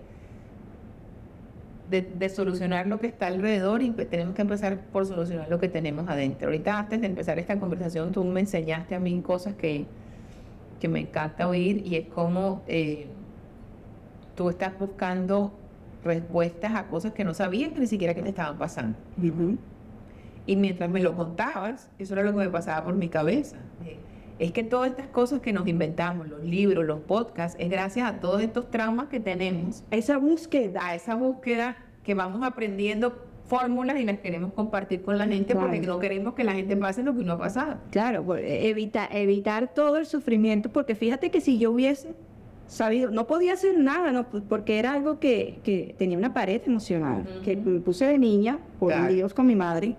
de, 1.89 2.01
de 2.01 2.29
solucionar 2.29 2.87
lo 2.87 2.99
que 2.99 3.07
está 3.07 3.27
alrededor 3.27 3.81
y 3.81 3.91
pues 3.91 4.09
tenemos 4.09 4.35
que 4.35 4.41
empezar 4.41 4.79
por 4.91 5.05
solucionar 5.05 5.49
lo 5.49 5.59
que 5.59 5.67
tenemos 5.67 6.07
adentro. 6.07 6.47
Ahorita 6.47 6.79
antes 6.79 7.01
de 7.01 7.07
empezar 7.07 7.39
esta 7.39 7.59
conversación, 7.59 8.11
tú 8.11 8.23
me 8.23 8.39
enseñaste 8.39 8.95
a 8.95 8.99
mí 8.99 9.21
cosas 9.21 9.55
que, 9.55 9.85
que 10.79 10.87
me 10.87 10.99
encanta 10.99 11.47
oír 11.47 11.85
y 11.85 11.95
es 11.95 12.07
como 12.07 12.61
eh, 12.67 13.07
tú 14.35 14.49
estás 14.49 14.77
buscando 14.79 15.51
respuestas 16.03 16.73
a 16.75 16.87
cosas 16.87 17.11
que 17.13 17.23
no 17.23 17.33
sabías 17.33 17.71
que 17.73 17.79
ni 17.79 17.87
siquiera 17.87 18.13
que 18.13 18.21
te 18.21 18.29
estaban 18.29 18.57
pasando. 18.57 18.97
Y 20.45 20.55
mientras 20.55 20.89
me 20.89 21.01
lo 21.01 21.15
contabas, 21.15 21.89
eso 21.99 22.13
era 22.13 22.23
lo 22.23 22.31
que 22.31 22.37
me 22.37 22.49
pasaba 22.49 22.85
por 22.85 22.95
mi 22.95 23.09
cabeza. 23.09 23.57
Eh, 23.85 23.97
Es 24.39 24.53
que 24.53 24.63
todas 24.63 24.89
estas 24.91 25.07
cosas 25.07 25.41
que 25.41 25.51
nos 25.51 25.67
inventamos, 25.67 26.27
los 26.29 26.41
libros, 26.43 26.85
los 26.85 27.01
podcasts, 27.01 27.57
es 27.59 27.69
gracias 27.69 28.09
a 28.09 28.19
todos 28.21 28.41
estos 28.41 28.71
traumas 28.71 29.07
que 29.09 29.19
tenemos, 29.19 29.83
Esa 29.91 30.17
búsqueda. 30.17 30.79
a 30.85 30.95
esa 30.95 31.15
búsqueda 31.15 31.75
que 32.03 32.13
vamos 32.13 32.41
aprendiendo 32.47 33.28
fórmulas 33.49 33.99
y 33.99 34.05
las 34.05 34.19
queremos 34.19 34.53
compartir 34.53 35.01
con 35.01 35.17
la 35.17 35.27
gente 35.27 35.55
porque 35.55 35.79
no 35.81 35.99
queremos 35.99 36.35
que 36.35 36.43
la 36.43 36.53
gente 36.53 36.77
pase 36.77 37.03
lo 37.03 37.13
que 37.13 37.21
uno 37.21 37.33
ha 37.33 37.37
pasado. 37.39 37.77
Claro, 37.91 38.23
por- 38.23 38.39
evita- 38.39 39.09
evitar 39.11 39.73
todo 39.73 39.97
el 39.97 40.05
sufrimiento, 40.05 40.69
porque 40.69 40.93
fíjate 40.95 41.31
que 41.31 41.41
si 41.41 41.57
yo 41.57 41.71
hubiese 41.71 42.13
sabido, 42.67 43.09
no 43.09 43.25
podía 43.25 43.53
hacer 43.53 43.77
nada, 43.79 44.11
no, 44.11 44.29
Pues, 44.29 44.43
porque 44.47 44.77
era 44.77 44.93
algo 44.93 45.19
que, 45.19 45.59
que 45.63 45.95
tenía 45.97 46.17
una 46.17 46.33
pared 46.33 46.61
emocional, 46.65 47.23
que 47.43 47.57
me 47.57 47.79
puse 47.79 48.05
de 48.05 48.19
niña, 48.19 48.59
por 48.79 48.93
Claro. 48.93 49.11
Dios 49.13 49.33
con 49.33 49.47
mi 49.47 49.55
madre. 49.55 49.95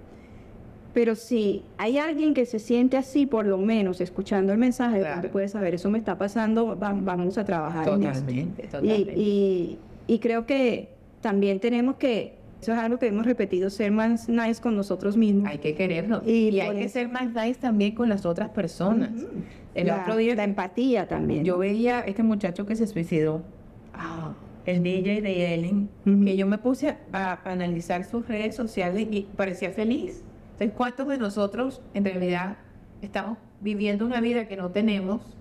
Pero 0.94 1.14
si 1.14 1.62
hay 1.78 1.98
alguien 1.98 2.34
que 2.34 2.46
se 2.46 2.58
siente 2.60 2.96
así, 2.96 3.26
por 3.26 3.46
lo 3.46 3.58
menos 3.58 4.00
escuchando 4.00 4.52
el 4.52 4.58
mensaje, 4.58 5.00
Claro. 5.00 5.30
puede 5.30 5.48
saber, 5.48 5.74
eso 5.74 5.90
me 5.90 5.98
está 5.98 6.16
pasando, 6.18 6.76
va- 6.78 6.96
vamos 6.96 7.38
a 7.38 7.44
trabajar 7.44 7.88
en 7.88 8.02
esto. 8.04 8.20
Totalmente, 8.20 8.62
Y, 8.62 8.66
totalmente. 8.66 9.14
y, 9.16 9.78
y 10.08 10.18
creo 10.20 10.46
que 10.46 10.88
también 11.20 11.60
tenemos 11.60 11.96
que, 11.96 12.34
eso 12.60 12.72
es 12.72 12.78
algo 12.78 12.98
que 12.98 13.06
hemos 13.06 13.24
repetido, 13.24 13.70
ser 13.70 13.90
más 13.90 14.28
nice 14.28 14.60
con 14.60 14.76
nosotros 14.76 15.16
mismos. 15.16 15.48
Hay 15.48 15.58
que 15.58 15.74
querernos. 15.74 16.22
Y 16.26 16.50
Y, 16.50 16.60
hay 16.60 16.76
que 16.76 16.88
ser 16.88 17.08
más 17.08 17.32
nice 17.32 17.58
también 17.58 17.94
con 17.94 18.08
las 18.08 18.26
otras 18.26 18.50
personas. 18.50 19.10
El 19.74 19.86
la, 19.86 20.02
otro 20.02 20.16
día 20.16 20.34
la 20.34 20.44
empatía 20.44 21.08
también. 21.08 21.44
yo 21.44 21.56
veía 21.56 22.00
a 22.00 22.02
este 22.02 22.22
muchacho 22.22 22.66
que 22.66 22.76
se 22.76 22.86
suicidó. 22.86 23.42
Ah, 23.94 24.34
el 24.66 24.82
DJ 24.82 25.22
de 25.22 25.54
Ellen, 25.54 25.88
que 26.04 26.36
yo 26.36 26.46
me 26.46 26.58
puse 26.58 26.96
a, 27.12 27.40
a 27.42 27.50
analizar 27.50 28.04
sus 28.04 28.28
redes 28.28 28.56
sociales 28.56 29.08
y 29.10 29.22
parecía 29.36 29.70
feliz. 29.70 30.22
Entonces, 30.52 30.76
¿cuántos 30.76 31.08
de 31.08 31.16
nosotros 31.16 31.80
en 31.94 32.04
realidad 32.04 32.58
estamos 33.00 33.38
viviendo 33.60 34.04
una 34.04 34.20
vida 34.20 34.48
que 34.48 34.56
no 34.56 34.70
tenemos 34.70 35.38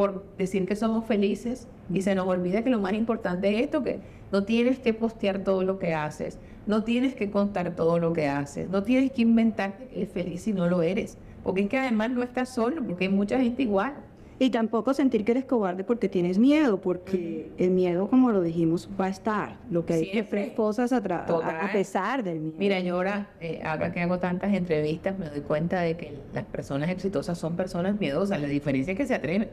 por 0.00 0.24
decir 0.38 0.66
que 0.66 0.76
somos 0.76 1.04
felices 1.04 1.68
y 1.92 2.00
se 2.00 2.14
nos 2.14 2.26
olvida 2.26 2.64
que 2.64 2.70
lo 2.70 2.78
más 2.80 2.94
importante 2.94 3.54
es 3.54 3.64
esto, 3.64 3.84
que 3.84 4.00
no 4.32 4.44
tienes 4.44 4.78
que 4.78 4.94
postear 4.94 5.40
todo 5.44 5.62
lo 5.62 5.78
que 5.78 5.92
haces, 5.92 6.38
no 6.66 6.84
tienes 6.84 7.14
que 7.14 7.30
contar 7.30 7.76
todo 7.76 7.98
lo 7.98 8.14
que 8.14 8.26
haces, 8.26 8.70
no 8.70 8.82
tienes 8.82 9.12
que 9.12 9.20
inventarte 9.20 9.88
que 9.88 9.96
eres 10.00 10.08
feliz 10.10 10.40
si 10.40 10.54
no 10.54 10.66
lo 10.70 10.80
eres, 10.80 11.18
porque 11.44 11.60
es 11.60 11.68
que 11.68 11.76
además 11.76 12.12
no 12.12 12.22
estás 12.22 12.48
solo, 12.48 12.82
porque 12.82 13.04
hay 13.04 13.10
mucha 13.12 13.38
gente 13.38 13.62
igual. 13.62 13.92
Y 14.38 14.48
tampoco 14.48 14.94
sentir 14.94 15.22
que 15.26 15.32
eres 15.32 15.44
cobarde 15.44 15.84
porque 15.84 16.08
tienes 16.08 16.38
miedo, 16.38 16.80
porque 16.80 17.50
el 17.58 17.70
miedo, 17.72 18.08
como 18.08 18.30
lo 18.32 18.40
dijimos, 18.40 18.88
va 18.98 19.04
a 19.04 19.08
estar. 19.10 19.58
Lo 19.70 19.84
que 19.84 19.92
hay 19.92 20.04
que 20.06 20.12
Siempre. 20.12 20.40
hacer 20.44 20.54
cosas 20.54 20.94
a, 20.94 21.02
tra- 21.02 21.26
Total. 21.26 21.56
a- 21.56 21.66
a 21.66 21.72
pesar 21.72 22.24
del 22.24 22.40
miedo. 22.40 22.56
Mira, 22.58 22.80
yo 22.80 22.94
ahora, 22.94 23.28
eh, 23.42 23.60
ahora 23.62 23.92
que 23.92 24.00
hago 24.00 24.18
tantas 24.18 24.54
entrevistas, 24.54 25.18
me 25.18 25.28
doy 25.28 25.42
cuenta 25.42 25.82
de 25.82 25.94
que 25.98 26.14
las 26.32 26.44
personas 26.46 26.88
exitosas 26.88 27.36
son 27.36 27.54
personas 27.54 28.00
miedosas. 28.00 28.40
La 28.40 28.48
diferencia 28.48 28.92
es 28.92 28.96
que 28.96 29.04
se 29.06 29.14
atreven. 29.14 29.50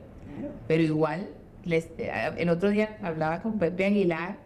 Pero 0.68 0.84
igual, 0.84 1.28
les, 1.66 1.90
eh, 1.98 2.12
el 2.38 2.50
otro 2.50 2.70
día 2.70 2.98
hablaba 3.02 3.42
con 3.42 3.60
Pepe 3.60 3.86
Aguilar 3.86 4.38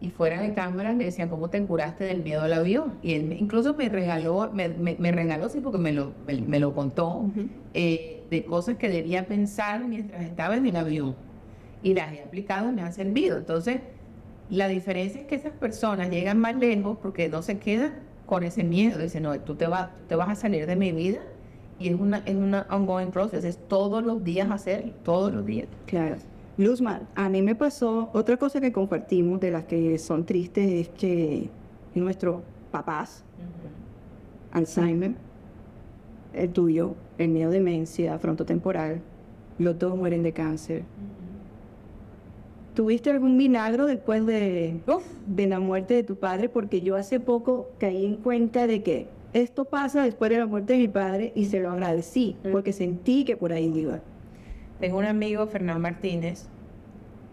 y 0.00 0.10
fuera 0.10 0.40
de 0.42 0.52
cámara 0.54 0.92
le 0.92 1.04
decían, 1.04 1.28
¿cómo 1.28 1.48
te 1.48 1.62
curaste 1.64 2.04
del 2.04 2.22
miedo 2.22 2.42
al 2.42 2.52
avión? 2.52 2.94
Y 3.02 3.14
él 3.14 3.36
incluso 3.38 3.74
me 3.74 3.88
regaló, 3.88 4.50
me, 4.52 4.68
me- 4.68 4.96
me 4.98 5.12
regaló, 5.12 5.48
sí, 5.48 5.60
porque 5.60 5.78
me 5.78 5.92
lo, 5.92 6.12
me, 6.26 6.40
me 6.40 6.58
lo 6.58 6.74
contó, 6.74 7.24
eh, 7.74 8.22
de 8.30 8.44
cosas 8.44 8.76
que 8.78 8.88
debía 8.88 9.26
pensar 9.26 9.84
mientras 9.84 10.22
estaba 10.24 10.56
en 10.56 10.66
el 10.66 10.74
avión. 10.76 11.14
Y 11.84 11.94
las 11.94 12.12
he 12.12 12.22
aplicado 12.22 12.68
y 12.70 12.72
me 12.72 12.82
han 12.82 12.92
servido. 12.92 13.36
Entonces, 13.38 13.80
la 14.50 14.68
diferencia 14.68 15.20
es 15.20 15.26
que 15.26 15.34
esas 15.34 15.52
personas 15.52 16.10
llegan 16.10 16.38
más 16.38 16.56
lejos 16.56 16.98
porque 17.00 17.28
no 17.28 17.42
se 17.42 17.58
quedan 17.58 17.92
con 18.26 18.42
ese 18.42 18.64
miedo. 18.64 18.98
Dicen, 18.98 19.22
no, 19.24 19.38
tú 19.40 19.54
te 19.54 19.66
vas, 19.66 19.88
tú 19.90 20.04
te 20.08 20.14
vas 20.16 20.28
a 20.30 20.34
salir 20.34 20.66
de 20.66 20.76
mi 20.76 20.92
vida. 20.92 21.20
Y 21.78 21.88
es 21.88 21.98
una, 21.98 22.18
es 22.18 22.34
una 22.34 22.66
ongoing 22.70 23.10
process, 23.10 23.44
es 23.44 23.58
todos 23.68 24.04
los 24.04 24.22
días 24.22 24.50
hacerlo, 24.50 24.92
todos 25.02 25.32
los 25.32 25.44
días. 25.44 25.68
Claro. 25.86 26.16
Luzma, 26.58 27.02
a 27.14 27.28
mí 27.28 27.40
me 27.42 27.54
pasó 27.54 28.10
otra 28.12 28.36
cosa 28.36 28.60
que 28.60 28.72
compartimos 28.72 29.40
de 29.40 29.50
las 29.50 29.64
que 29.64 29.98
son 29.98 30.24
tristes 30.24 30.70
es 30.70 30.88
que 30.90 31.48
nuestros 31.94 32.42
papás, 32.70 33.24
Alzheimer, 34.52 35.14
el 36.34 36.50
tuyo, 36.50 36.94
el 37.18 37.28
mío 37.28 37.50
demencia 37.50 38.18
frontotemporal, 38.18 39.00
los 39.58 39.78
dos 39.78 39.96
mueren 39.96 40.22
de 40.22 40.32
cáncer. 40.32 40.84
¿Tuviste 42.74 43.10
algún 43.10 43.36
milagro 43.36 43.86
después 43.86 44.24
de, 44.24 44.80
Uf, 44.86 45.04
de 45.26 45.46
la 45.46 45.60
muerte 45.60 45.94
de 45.94 46.02
tu 46.02 46.16
padre? 46.16 46.48
Porque 46.48 46.80
yo 46.80 46.96
hace 46.96 47.20
poco 47.20 47.68
caí 47.78 48.04
en 48.06 48.16
cuenta 48.16 48.66
de 48.66 48.82
que 48.82 49.08
esto 49.32 49.64
pasa 49.64 50.02
después 50.02 50.30
de 50.30 50.38
la 50.38 50.46
muerte 50.46 50.74
de 50.74 50.78
mi 50.80 50.88
padre 50.88 51.32
y 51.34 51.46
se 51.46 51.60
lo 51.60 51.70
agradecí, 51.70 52.36
Mm. 52.44 52.52
porque 52.52 52.72
sentí 52.72 53.24
que 53.24 53.36
por 53.36 53.52
ahí 53.52 53.72
iba. 53.74 54.00
Tengo 54.80 54.98
un 54.98 55.04
amigo, 55.04 55.46
Fernán 55.46 55.80
Martínez, 55.80 56.48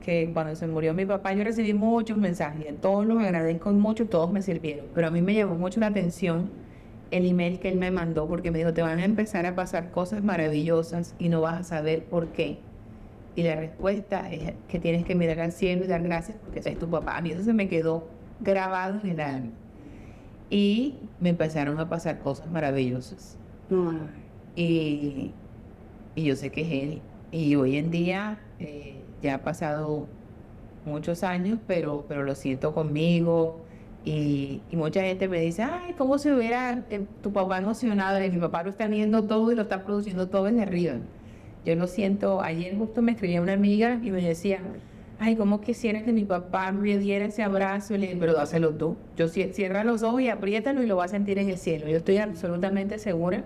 que 0.04 0.30
cuando 0.34 0.56
se 0.56 0.66
murió 0.68 0.94
mi 0.94 1.06
papá 1.06 1.34
yo 1.34 1.44
recibí 1.44 1.74
muchos 1.74 2.18
mensajes, 2.18 2.80
todos 2.82 3.06
los 3.06 3.22
agradezco 3.22 3.72
mucho, 3.72 4.08
todos 4.08 4.32
me 4.32 4.42
sirvieron, 4.42 4.86
pero 4.96 5.08
a 5.08 5.12
mí 5.12 5.22
me 5.22 5.34
llamó 5.34 5.56
mucho 5.56 5.80
la 5.80 5.88
atención 5.88 6.50
el 7.12 7.26
email 7.26 7.60
que 7.60 7.70
él 7.70 7.78
me 7.78 7.90
mandó 7.92 8.28
porque 8.28 8.52
me 8.52 8.60
dijo, 8.60 8.72
te 8.74 8.82
van 8.84 9.00
a 9.00 9.04
empezar 9.06 9.46
a 9.46 9.56
pasar 9.56 9.90
cosas 9.92 10.24
maravillosas 10.24 11.16
y 11.20 11.28
no 11.30 11.42
vas 11.42 11.60
a 11.60 11.64
saber 11.64 12.04
por 12.06 12.28
qué. 12.28 12.60
Y 13.36 13.44
la 13.44 13.56
respuesta 13.56 14.32
es 14.32 14.54
que 14.68 14.80
tienes 14.80 15.06
que 15.06 15.16
mirar 15.16 15.40
al 15.40 15.52
cielo 15.52 15.84
y 15.86 15.88
dar 15.88 16.04
gracias 16.04 16.38
porque 16.44 16.60
ese 16.60 16.72
es 16.72 16.80
tu 16.80 16.88
papá. 16.90 17.18
A 17.18 17.22
mí 17.22 17.32
eso 17.32 17.44
se 17.44 17.54
me 17.54 17.68
quedó 17.68 18.08
grabado 18.42 19.00
en 19.04 19.10
el 19.10 19.20
alma. 19.22 19.52
Y 20.50 20.96
me 21.20 21.30
empezaron 21.30 21.80
a 21.80 21.90
pasar 21.90 22.20
cosas 22.20 22.50
maravillosas. 22.50 23.38
Y, 24.56 25.32
y 26.16 26.24
yo 26.24 26.36
sé 26.36 26.52
que 26.52 26.62
es 26.62 26.84
él. 26.84 27.02
Y 27.32 27.56
hoy 27.56 27.78
en 27.78 27.92
día 27.92 28.40
eh, 28.60 28.96
ya 29.22 29.36
ha 29.36 29.42
pasado 29.44 30.08
muchos 30.86 31.24
años, 31.24 31.60
pero, 31.68 32.06
pero 32.08 32.24
lo 32.24 32.36
siento 32.36 32.74
conmigo. 32.74 33.62
Y, 34.06 34.62
y 34.72 34.76
mucha 34.76 35.02
gente 35.02 35.28
me 35.28 35.40
dice, 35.42 35.64
ay, 35.64 35.94
¿cómo 35.98 36.18
se 36.18 36.34
hubiera 36.34 36.84
eh, 36.90 37.06
tu 37.22 37.32
papá 37.32 37.60
emocionado? 37.60 38.24
Y 38.24 38.32
mi 38.32 38.40
papá 38.40 38.64
lo 38.64 38.70
está 38.70 38.88
viendo 38.88 39.24
todo 39.26 39.52
y 39.52 39.56
lo 39.56 39.64
está 39.64 39.84
produciendo 39.84 40.30
todo 40.30 40.48
en 40.48 40.60
arriba. 40.62 40.96
Yo 41.66 41.76
lo 41.76 41.86
siento, 41.88 42.42
ayer 42.42 42.78
justo 42.78 43.02
me 43.02 43.12
escribía 43.12 43.42
una 43.42 43.54
amiga 43.54 44.00
y 44.02 44.12
me 44.12 44.22
decía, 44.22 44.62
ay, 45.20 45.36
¿cómo 45.36 45.62
quisiera 45.62 46.04
que 46.04 46.12
mi 46.14 46.24
papá 46.26 46.72
me 46.72 46.98
diera 46.98 47.26
ese 47.26 47.44
abrazo? 47.44 47.94
Y 47.96 47.98
le 48.00 48.08
dije, 48.08 48.18
pero 48.20 48.34
dáselo 48.34 48.72
tú. 48.72 48.96
Yo 49.18 49.26
cie- 49.28 49.52
cierra 49.54 49.84
los 49.84 50.02
ojos 50.04 50.22
y 50.22 50.30
apriétalo 50.30 50.82
y 50.82 50.88
lo 50.88 50.96
vas 50.96 51.12
a 51.12 51.16
sentir 51.16 51.38
en 51.40 51.50
el 51.50 51.58
cielo. 51.58 51.88
Yo 51.90 51.98
estoy 51.98 52.18
absolutamente 52.18 52.98
segura 53.00 53.44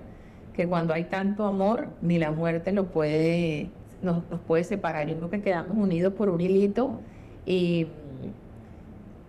que 0.56 0.68
cuando 0.68 0.94
hay 0.94 1.06
tanto 1.06 1.46
amor, 1.46 1.88
ni 2.02 2.20
la 2.20 2.32
muerte 2.32 2.72
lo 2.72 2.86
puede, 2.86 3.70
nos, 4.04 4.30
nos 4.30 4.40
puede 4.42 4.64
separar. 4.64 5.08
Yo 5.08 5.18
creo 5.18 5.30
que 5.32 5.42
quedamos 5.42 5.76
unidos 5.76 6.14
por 6.14 6.30
un 6.30 6.40
hilito 6.42 7.00
y, 7.46 7.88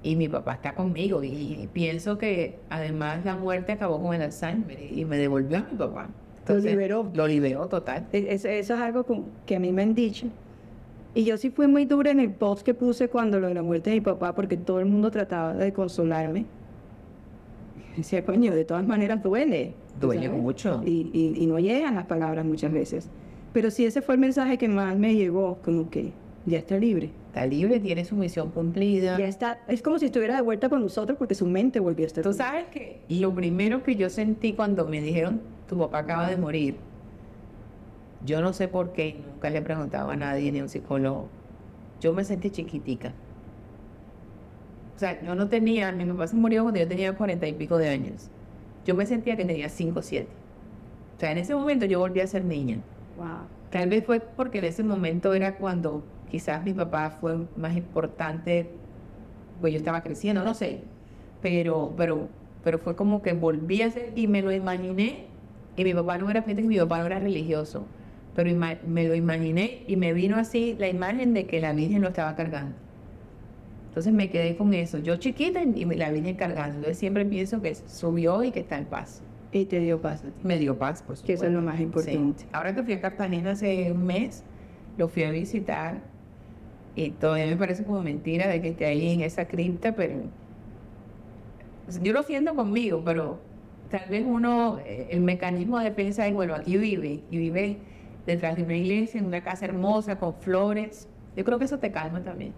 y 0.02 0.16
mi 0.16 0.28
papá 0.28 0.54
está 0.54 0.74
conmigo. 0.74 1.22
Y, 1.24 1.28
y 1.28 1.68
pienso 1.72 2.18
que 2.18 2.58
además 2.68 3.24
la 3.24 3.36
muerte 3.36 3.72
acabó 3.72 4.02
con 4.02 4.14
el 4.14 4.22
Alzheimer 4.22 4.78
y, 4.80 5.00
y 5.00 5.04
me 5.06 5.16
devolvió 5.16 5.58
a 5.58 5.60
mi 5.70 5.78
papá. 5.78 6.08
liberó. 6.72 7.10
Lo 7.14 7.26
liberó 7.26 7.68
total. 7.68 8.06
E- 8.12 8.26
Eso, 8.34 8.48
eso 8.48 8.74
es 8.74 8.80
algo 8.80 9.06
que 9.46 9.56
a 9.56 9.60
mí 9.60 9.72
me 9.72 9.82
han 9.82 9.94
dicho. 9.94 10.26
Y 11.14 11.24
yo 11.24 11.36
sí 11.36 11.50
fui 11.50 11.66
muy 11.68 11.84
dura 11.84 12.10
en 12.10 12.18
el 12.20 12.30
post 12.30 12.62
que 12.64 12.74
puse 12.74 13.08
cuando 13.08 13.38
lo 13.38 13.48
de 13.48 13.54
la 13.54 13.62
muerte 13.62 13.90
de 13.90 13.96
mi 13.96 14.00
papá, 14.00 14.34
porque 14.34 14.56
todo 14.56 14.80
el 14.80 14.86
mundo 14.86 15.10
trataba 15.10 15.54
de 15.54 15.72
consolarme. 15.72 16.44
Decía, 17.96 18.24
coño, 18.24 18.52
de 18.52 18.64
todas 18.64 18.84
maneras 18.86 19.22
duele. 19.22 19.74
Duele 20.00 20.26
¿sabes? 20.26 20.40
mucho. 20.42 20.82
Y, 20.84 21.10
y- 21.12 21.34
y 21.42 21.46
no 21.46 21.58
llegan 21.60 21.94
las 21.94 22.06
palabras 22.06 22.44
muchas 22.44 22.72
veces. 22.72 23.08
Pero 23.52 23.70
sí, 23.70 23.84
ese 23.86 24.02
fue 24.02 24.16
el 24.16 24.20
mensaje 24.20 24.58
que 24.58 24.68
más 24.68 24.96
me 24.98 25.14
llegó, 25.14 25.58
como 25.64 25.88
que 25.88 26.12
ya 26.46 26.58
está 26.58 26.76
libre. 26.76 27.10
Está 27.28 27.46
libre, 27.46 27.78
tiene 27.78 28.04
su 28.04 28.16
misión 28.16 28.50
cumplida. 28.50 29.16
Ya 29.16 29.26
está, 29.28 29.60
es 29.68 29.80
como 29.82 29.98
si 30.00 30.06
estuviera 30.06 30.34
de 30.34 30.42
vuelta 30.42 30.68
con 30.68 30.80
nosotros 30.82 31.16
porque 31.16 31.36
su 31.36 31.46
mente 31.46 31.78
volvió 31.78 32.04
a 32.04 32.08
estar. 32.08 32.24
Tú 32.24 32.32
sabes 32.32 32.64
que 32.72 33.00
lo 33.08 33.32
primero 33.32 33.82
que 33.84 33.94
yo 33.94 34.10
sentí 34.10 34.52
cuando 34.54 34.86
me 34.88 35.00
dijeron, 35.00 35.40
tu 35.68 35.78
papá 35.78 35.98
acaba 36.00 36.28
de 36.28 36.36
morir, 36.36 36.76
yo 38.24 38.40
no 38.40 38.52
sé 38.52 38.68
por 38.68 38.92
qué, 38.92 39.20
nunca 39.26 39.50
le 39.50 39.62
preguntaba 39.62 40.12
a 40.12 40.16
nadie 40.16 40.50
ni 40.52 40.60
a 40.60 40.62
un 40.62 40.68
psicólogo, 40.68 41.28
yo 42.00 42.12
me 42.12 42.24
sentí 42.24 42.50
chiquitica. 42.50 43.12
O 44.96 44.98
sea, 44.98 45.20
yo 45.22 45.34
no 45.34 45.48
tenía, 45.48 45.90
mi 45.92 46.04
papá 46.04 46.26
se 46.28 46.36
murió 46.36 46.62
cuando 46.62 46.80
yo 46.80 46.88
tenía 46.88 47.14
cuarenta 47.14 47.46
y 47.48 47.52
pico 47.52 47.78
de 47.78 47.88
años. 47.88 48.30
Yo 48.84 48.94
me 48.94 49.06
sentía 49.06 49.36
que 49.36 49.44
tenía 49.44 49.68
cinco 49.68 50.00
o 50.00 50.02
siete. 50.02 50.28
O 51.16 51.20
sea, 51.20 51.32
en 51.32 51.38
ese 51.38 51.54
momento 51.54 51.84
yo 51.86 51.98
volví 51.98 52.20
a 52.20 52.26
ser 52.26 52.44
niña. 52.44 52.78
Wow. 53.16 53.46
Tal 53.70 53.88
vez 53.88 54.04
fue 54.04 54.20
porque 54.20 54.58
en 54.58 54.66
ese 54.66 54.84
momento 54.84 55.34
era 55.34 55.56
cuando 55.56 56.04
quizás 56.30 56.64
mi 56.64 56.72
papá 56.72 57.10
fue 57.10 57.46
más 57.56 57.76
importante, 57.76 58.70
pues 59.60 59.72
yo 59.72 59.78
estaba 59.78 60.02
creciendo, 60.02 60.44
no 60.44 60.54
sé, 60.54 60.80
pero, 61.40 61.92
pero, 61.96 62.28
pero 62.62 62.78
fue 62.78 62.96
como 62.96 63.22
que 63.22 63.32
volví 63.32 63.82
a 63.82 63.90
ser 63.90 64.12
y 64.16 64.26
me 64.26 64.42
lo 64.42 64.52
imaginé, 64.52 65.26
y 65.76 65.84
mi 65.84 65.94
papá 65.94 66.18
no 66.18 66.30
era, 66.30 66.42
fíjate 66.42 66.62
que 66.62 66.68
mi 66.68 66.78
papá 66.78 66.98
no 66.98 67.06
era 67.06 67.18
religioso, 67.18 67.86
pero 68.34 68.50
me 68.54 69.08
lo 69.08 69.14
imaginé 69.14 69.82
y 69.86 69.96
me 69.96 70.12
vino 70.12 70.36
así 70.36 70.76
la 70.78 70.88
imagen 70.88 71.34
de 71.34 71.46
que 71.46 71.60
la 71.60 71.72
Virgen 71.72 72.02
lo 72.02 72.08
estaba 72.08 72.34
cargando. 72.34 72.76
Entonces 73.88 74.12
me 74.12 74.28
quedé 74.28 74.56
con 74.56 74.74
eso, 74.74 74.98
yo 74.98 75.16
chiquita 75.16 75.62
y 75.62 75.84
la 75.84 76.10
Virgen 76.10 76.34
cargando, 76.34 76.76
entonces 76.76 76.98
siempre 76.98 77.24
pienso 77.24 77.62
que 77.62 77.74
subió 77.74 78.42
y 78.42 78.50
que 78.50 78.60
está 78.60 78.76
en 78.76 78.86
paz. 78.86 79.22
Y 79.52 79.66
te 79.66 79.78
dio 79.78 80.02
paz. 80.02 80.24
Me 80.42 80.58
dio 80.58 80.76
paz, 80.76 81.04
pues. 81.06 81.22
Que 81.22 81.34
eso 81.34 81.46
es 81.46 81.52
lo 81.52 81.62
más 81.62 81.78
importante. 81.78 82.44
Ahora 82.50 82.74
que 82.74 82.82
fui 82.82 82.94
a 82.94 83.00
Cartagena 83.00 83.52
hace 83.52 83.92
un 83.92 84.04
mes, 84.04 84.42
lo 84.98 85.06
fui 85.06 85.22
a 85.22 85.30
visitar 85.30 86.02
y 86.96 87.10
todavía 87.10 87.46
me 87.46 87.56
parece 87.56 87.84
como 87.84 88.02
mentira 88.02 88.48
de 88.48 88.60
que 88.60 88.70
esté 88.70 88.86
ahí 88.86 89.12
en 89.12 89.20
esa 89.20 89.46
cripta, 89.46 89.94
pero 89.94 90.22
yo 92.02 92.12
lo 92.12 92.24
siento 92.24 92.56
conmigo, 92.56 93.02
pero 93.04 93.38
tal 93.90 94.08
vez 94.10 94.24
uno, 94.26 94.80
eh, 94.84 95.06
el 95.10 95.20
mecanismo 95.20 95.78
de 95.78 95.84
defensa 95.90 96.26
es, 96.26 96.34
bueno, 96.34 96.56
aquí 96.56 96.76
vive 96.76 97.20
y 97.30 97.38
vive 97.38 97.78
detrás 98.26 98.56
de 98.56 98.62
una 98.62 98.76
iglesia, 98.76 99.20
en 99.20 99.26
una 99.26 99.42
casa 99.42 99.64
hermosa, 99.64 100.18
con 100.18 100.34
flores. 100.34 101.08
Yo 101.36 101.44
creo 101.44 101.58
que 101.58 101.64
eso 101.64 101.78
te 101.78 101.92
calma 101.92 102.22
también. 102.22 102.54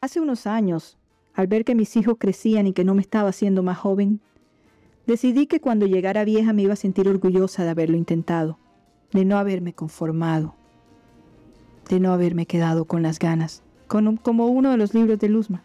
Hace 0.00 0.20
unos 0.20 0.46
años, 0.46 0.96
al 1.34 1.46
ver 1.46 1.64
que 1.64 1.74
mis 1.74 1.96
hijos 1.96 2.16
crecían 2.18 2.66
y 2.66 2.72
que 2.72 2.84
no 2.84 2.94
me 2.94 3.00
estaba 3.00 3.30
haciendo 3.30 3.62
más 3.62 3.78
joven, 3.78 4.20
decidí 5.06 5.46
que 5.46 5.60
cuando 5.60 5.86
llegara 5.86 6.24
vieja 6.24 6.52
me 6.52 6.62
iba 6.62 6.74
a 6.74 6.76
sentir 6.76 7.08
orgullosa 7.08 7.64
de 7.64 7.70
haberlo 7.70 7.96
intentado, 7.96 8.58
de 9.12 9.24
no 9.24 9.38
haberme 9.38 9.72
conformado, 9.72 10.54
de 11.88 12.00
no 12.00 12.12
haberme 12.12 12.46
quedado 12.46 12.84
con 12.84 13.02
las 13.02 13.18
ganas, 13.18 13.62
como 13.86 14.46
uno 14.46 14.70
de 14.70 14.76
los 14.76 14.94
libros 14.94 15.18
de 15.18 15.28
Luzma. 15.28 15.62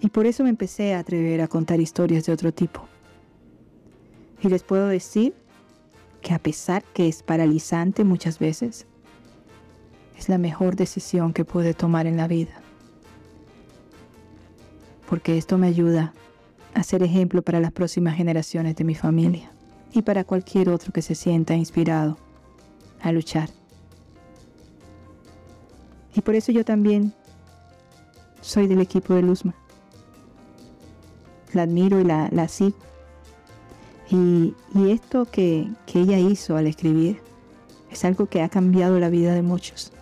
Y 0.00 0.08
por 0.08 0.26
eso 0.26 0.44
me 0.44 0.50
empecé 0.50 0.94
a 0.94 1.00
atrever 1.00 1.40
a 1.40 1.48
contar 1.48 1.80
historias 1.80 2.26
de 2.26 2.32
otro 2.32 2.52
tipo. 2.52 2.86
Y 4.42 4.48
les 4.48 4.62
puedo 4.62 4.86
decir 4.88 5.34
que 6.20 6.34
a 6.34 6.38
pesar 6.38 6.84
que 6.94 7.08
es 7.08 7.22
paralizante 7.22 8.04
muchas 8.04 8.38
veces, 8.38 8.86
es 10.16 10.28
la 10.28 10.38
mejor 10.38 10.76
decisión 10.76 11.32
que 11.32 11.44
pude 11.44 11.74
tomar 11.74 12.06
en 12.06 12.16
la 12.16 12.28
vida 12.28 12.60
porque 15.08 15.38
esto 15.38 15.56
me 15.56 15.68
ayuda 15.68 16.12
a 16.74 16.82
ser 16.82 17.02
ejemplo 17.02 17.42
para 17.42 17.60
las 17.60 17.72
próximas 17.72 18.14
generaciones 18.14 18.76
de 18.76 18.84
mi 18.84 18.94
familia 18.94 19.50
y 19.92 20.02
para 20.02 20.24
cualquier 20.24 20.68
otro 20.68 20.92
que 20.92 21.02
se 21.02 21.14
sienta 21.14 21.54
inspirado 21.54 22.18
a 23.00 23.10
luchar. 23.10 23.48
Y 26.14 26.20
por 26.20 26.34
eso 26.34 26.52
yo 26.52 26.64
también 26.64 27.14
soy 28.42 28.66
del 28.66 28.80
equipo 28.80 29.14
de 29.14 29.22
Luzma. 29.22 29.54
La 31.54 31.62
admiro 31.62 32.00
y 32.00 32.04
la, 32.04 32.28
la 32.30 32.48
sigo. 32.48 32.76
Y, 34.10 34.54
esto 34.90 35.26
que, 35.26 35.68
que 35.86 36.00
ella 36.00 36.18
hizo 36.18 36.56
al 36.56 36.66
escribir 36.66 37.20
es 37.90 38.04
algo 38.04 38.26
que 38.26 38.42
ha 38.42 38.48
cambiado 38.48 38.98
la 38.98 39.10
vida 39.10 39.34
de 39.34 39.42
muchos. 39.42 39.92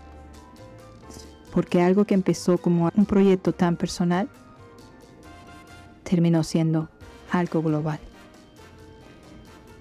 Porque 1.53 1.83
algo 1.83 2.05
que 2.05 2.15
empezó 2.15 2.59
como 2.59 2.91
un 2.95 3.07
proyecto 3.07 3.53
tan 3.53 3.77
personal 3.77 4.29
terminó 6.05 6.45
siendo 6.45 6.89
algo 7.31 7.63
global. 7.63 7.99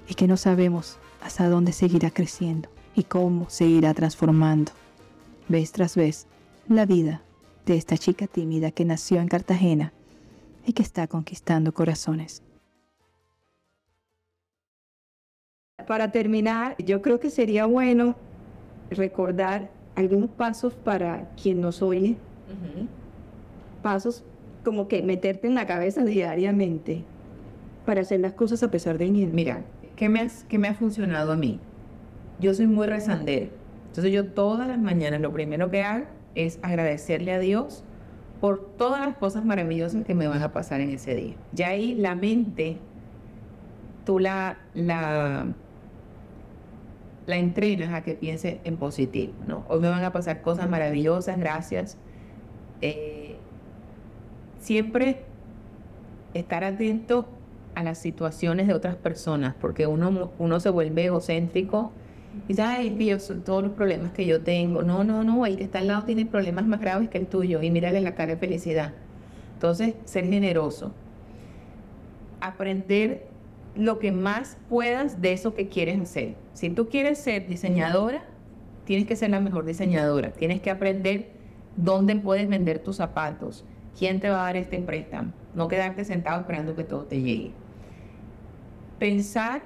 Y 0.07 0.15
que 0.15 0.27
no 0.27 0.37
sabemos 0.37 0.97
hasta 1.21 1.49
dónde 1.49 1.71
seguirá 1.71 2.11
creciendo 2.11 2.69
y 2.95 3.03
cómo 3.03 3.49
seguirá 3.49 3.93
transformando, 3.93 4.71
vez 5.49 5.71
tras 5.71 5.95
vez, 5.95 6.27
la 6.67 6.85
vida 6.85 7.21
de 7.65 7.75
esta 7.75 7.97
chica 7.97 8.27
tímida 8.27 8.71
que 8.71 8.85
nació 8.85 9.19
en 9.19 9.27
Cartagena 9.27 9.91
y 10.65 10.73
que 10.73 10.83
está 10.83 11.07
conquistando 11.07 11.73
corazones. 11.73 12.44
Para 15.87 16.11
terminar, 16.11 16.75
yo 16.83 17.01
creo 17.01 17.19
que 17.19 17.29
sería 17.29 17.65
bueno 17.65 18.15
recordar 18.89 19.69
algunos 19.95 20.29
pasos 20.29 20.73
para 20.73 21.29
quien 21.41 21.61
nos 21.61 21.81
oye, 21.81 22.17
pasos 23.81 24.23
como 24.63 24.87
que 24.87 25.03
meterte 25.03 25.47
en 25.47 25.55
la 25.55 25.67
cabeza 25.67 26.03
diariamente 26.03 27.03
para 27.85 28.01
hacer 28.01 28.19
las 28.19 28.33
cosas 28.33 28.63
a 28.63 28.71
pesar 28.71 28.97
del 28.97 29.11
miedo. 29.11 29.31
Mira, 29.33 29.61
¿qué 29.95 30.09
me, 30.09 30.21
ha, 30.21 30.27
¿qué 30.49 30.57
me 30.57 30.67
ha 30.67 30.73
funcionado 30.73 31.31
a 31.31 31.35
mí? 31.35 31.59
Yo 32.39 32.53
soy 32.53 32.67
muy 32.67 32.87
rezandera. 32.87 33.47
Entonces 33.87 34.11
yo 34.11 34.25
todas 34.27 34.67
las 34.67 34.79
mañanas 34.79 35.21
lo 35.21 35.31
primero 35.31 35.69
que 35.69 35.83
hago 35.83 36.05
es 36.33 36.59
agradecerle 36.61 37.31
a 37.31 37.39
Dios 37.39 37.83
por 38.41 38.59
todas 38.75 38.99
las 38.99 39.15
cosas 39.15 39.45
maravillosas 39.45 40.03
que 40.03 40.13
me 40.13 40.27
van 40.27 40.41
a 40.41 40.51
pasar 40.51 40.81
en 40.81 40.89
ese 40.89 41.15
día. 41.15 41.35
Ya 41.53 41.69
ahí 41.69 41.95
la 41.95 42.15
mente, 42.15 42.77
tú 44.05 44.19
la, 44.19 44.57
la, 44.73 45.47
la 47.25 47.37
entrenas 47.37 47.93
a 47.93 48.03
que 48.03 48.13
piense 48.13 48.59
en 48.63 48.77
positivo, 48.77 49.33
¿no? 49.47 49.65
Hoy 49.67 49.79
me 49.79 49.89
van 49.89 50.03
a 50.03 50.11
pasar 50.11 50.41
cosas 50.41 50.69
maravillosas, 50.69 51.39
gracias. 51.39 51.97
Eh, 52.81 53.35
siempre 54.59 55.23
estar 56.33 56.63
atento 56.63 57.27
a 57.73 57.83
las 57.83 57.97
situaciones 57.97 58.67
de 58.67 58.73
otras 58.73 58.95
personas, 58.95 59.55
porque 59.59 59.87
uno, 59.87 60.31
uno 60.37 60.59
se 60.59 60.69
vuelve 60.69 61.05
egocéntrico 61.05 61.91
y 62.45 62.49
dice, 62.49 62.61
ay, 62.61 62.95
yo 62.99 63.19
son 63.19 63.41
todos 63.41 63.63
los 63.63 63.71
problemas 63.71 64.11
que 64.11 64.25
yo 64.25 64.41
tengo. 64.41 64.83
No, 64.83 65.03
no, 65.03 65.23
no, 65.23 65.45
el 65.45 65.57
que 65.57 65.63
está 65.63 65.79
al 65.79 65.87
lado 65.87 66.03
tiene 66.03 66.25
problemas 66.25 66.65
más 66.65 66.79
graves 66.79 67.09
que 67.09 67.17
el 67.17 67.27
tuyo 67.27 67.61
y 67.61 67.71
mírale 67.71 68.01
la 68.01 68.15
cara 68.15 68.33
de 68.33 68.37
felicidad. 68.37 68.93
Entonces, 69.53 69.95
ser 70.05 70.25
generoso. 70.25 70.91
Aprender 72.41 73.27
lo 73.75 73.99
que 73.99 74.11
más 74.11 74.57
puedas 74.69 75.21
de 75.21 75.33
eso 75.33 75.53
que 75.53 75.67
quieres 75.67 75.99
hacer. 75.99 76.35
Si 76.53 76.69
tú 76.69 76.87
quieres 76.87 77.17
ser 77.17 77.47
diseñadora, 77.47 78.23
tienes 78.85 79.07
que 79.07 79.15
ser 79.15 79.29
la 79.29 79.39
mejor 79.39 79.65
diseñadora. 79.65 80.31
Tienes 80.31 80.61
que 80.61 80.69
aprender 80.69 81.31
dónde 81.75 82.15
puedes 82.15 82.47
vender 82.47 82.79
tus 82.79 82.97
zapatos, 82.97 83.65
quién 83.97 84.19
te 84.19 84.29
va 84.29 84.41
a 84.41 84.45
dar 84.45 84.57
este 84.57 84.79
préstamo. 84.79 85.33
No 85.53 85.67
quedarte 85.67 86.05
sentado 86.05 86.41
esperando 86.41 86.75
que 86.75 86.83
todo 86.83 87.03
te 87.03 87.21
llegue. 87.21 87.51
Pensar 88.99 89.63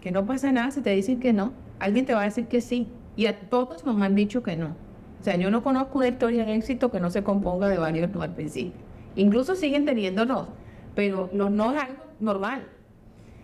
que 0.00 0.10
no 0.10 0.26
pasa 0.26 0.50
nada 0.52 0.70
si 0.70 0.80
te 0.80 0.90
dicen 0.90 1.20
que 1.20 1.32
no. 1.32 1.52
Alguien 1.78 2.06
te 2.06 2.14
va 2.14 2.22
a 2.22 2.24
decir 2.24 2.46
que 2.46 2.60
sí. 2.60 2.88
Y 3.16 3.26
a 3.26 3.38
todos 3.48 3.84
nos 3.84 4.00
han 4.00 4.14
dicho 4.14 4.42
que 4.42 4.56
no. 4.56 4.76
O 5.20 5.22
sea, 5.22 5.36
yo 5.36 5.50
no 5.50 5.62
conozco 5.62 5.98
una 5.98 6.08
historia 6.08 6.44
de 6.44 6.54
éxito 6.54 6.90
que 6.90 7.00
no 7.00 7.10
se 7.10 7.22
componga 7.22 7.68
de 7.68 7.78
varios 7.78 8.10
no 8.10 8.22
al 8.22 8.34
principio. 8.34 8.80
Incluso 9.16 9.54
siguen 9.54 9.84
teniendo 9.84 10.24
no, 10.24 10.48
pero 10.94 11.28
los 11.32 11.50
no 11.50 11.72
es 11.72 11.82
algo 11.82 12.04
normal. 12.20 12.66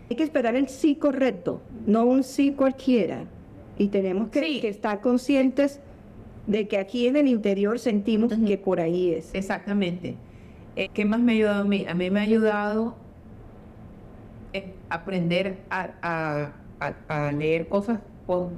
Hay 0.08 0.16
que 0.16 0.22
esperar 0.22 0.54
el 0.56 0.68
sí 0.68 0.94
correcto, 0.96 1.60
no 1.86 2.04
un 2.04 2.22
sí 2.22 2.52
cualquiera. 2.52 3.24
Y 3.78 3.88
tenemos 3.88 4.28
que, 4.30 4.40
Sí. 4.40 4.60
que 4.60 4.68
estar 4.68 5.00
conscientes 5.00 5.80
de 6.46 6.68
que 6.68 6.78
aquí 6.78 7.06
en 7.08 7.16
el 7.16 7.26
interior 7.28 7.78
sentimos 7.78 8.32
que 8.46 8.56
por 8.56 8.80
ahí 8.80 9.12
es. 9.12 9.34
Exactamente. 9.34 10.14
Eh, 10.76 10.88
¿Qué 10.94 11.04
más 11.04 11.20
me 11.20 11.32
ha 11.32 11.34
ayudado 11.34 11.62
a 11.62 11.64
mí? 11.64 11.84
A 11.88 11.94
mí 11.94 12.10
me 12.10 12.20
ha 12.20 12.22
ayudado 12.22 12.94
eh, 14.52 14.72
aprender 14.88 15.58
a, 15.70 15.90
a- 16.02 16.52
a- 17.08 17.26
a 17.28 17.32
leer 17.32 17.68
cosas, 17.68 18.00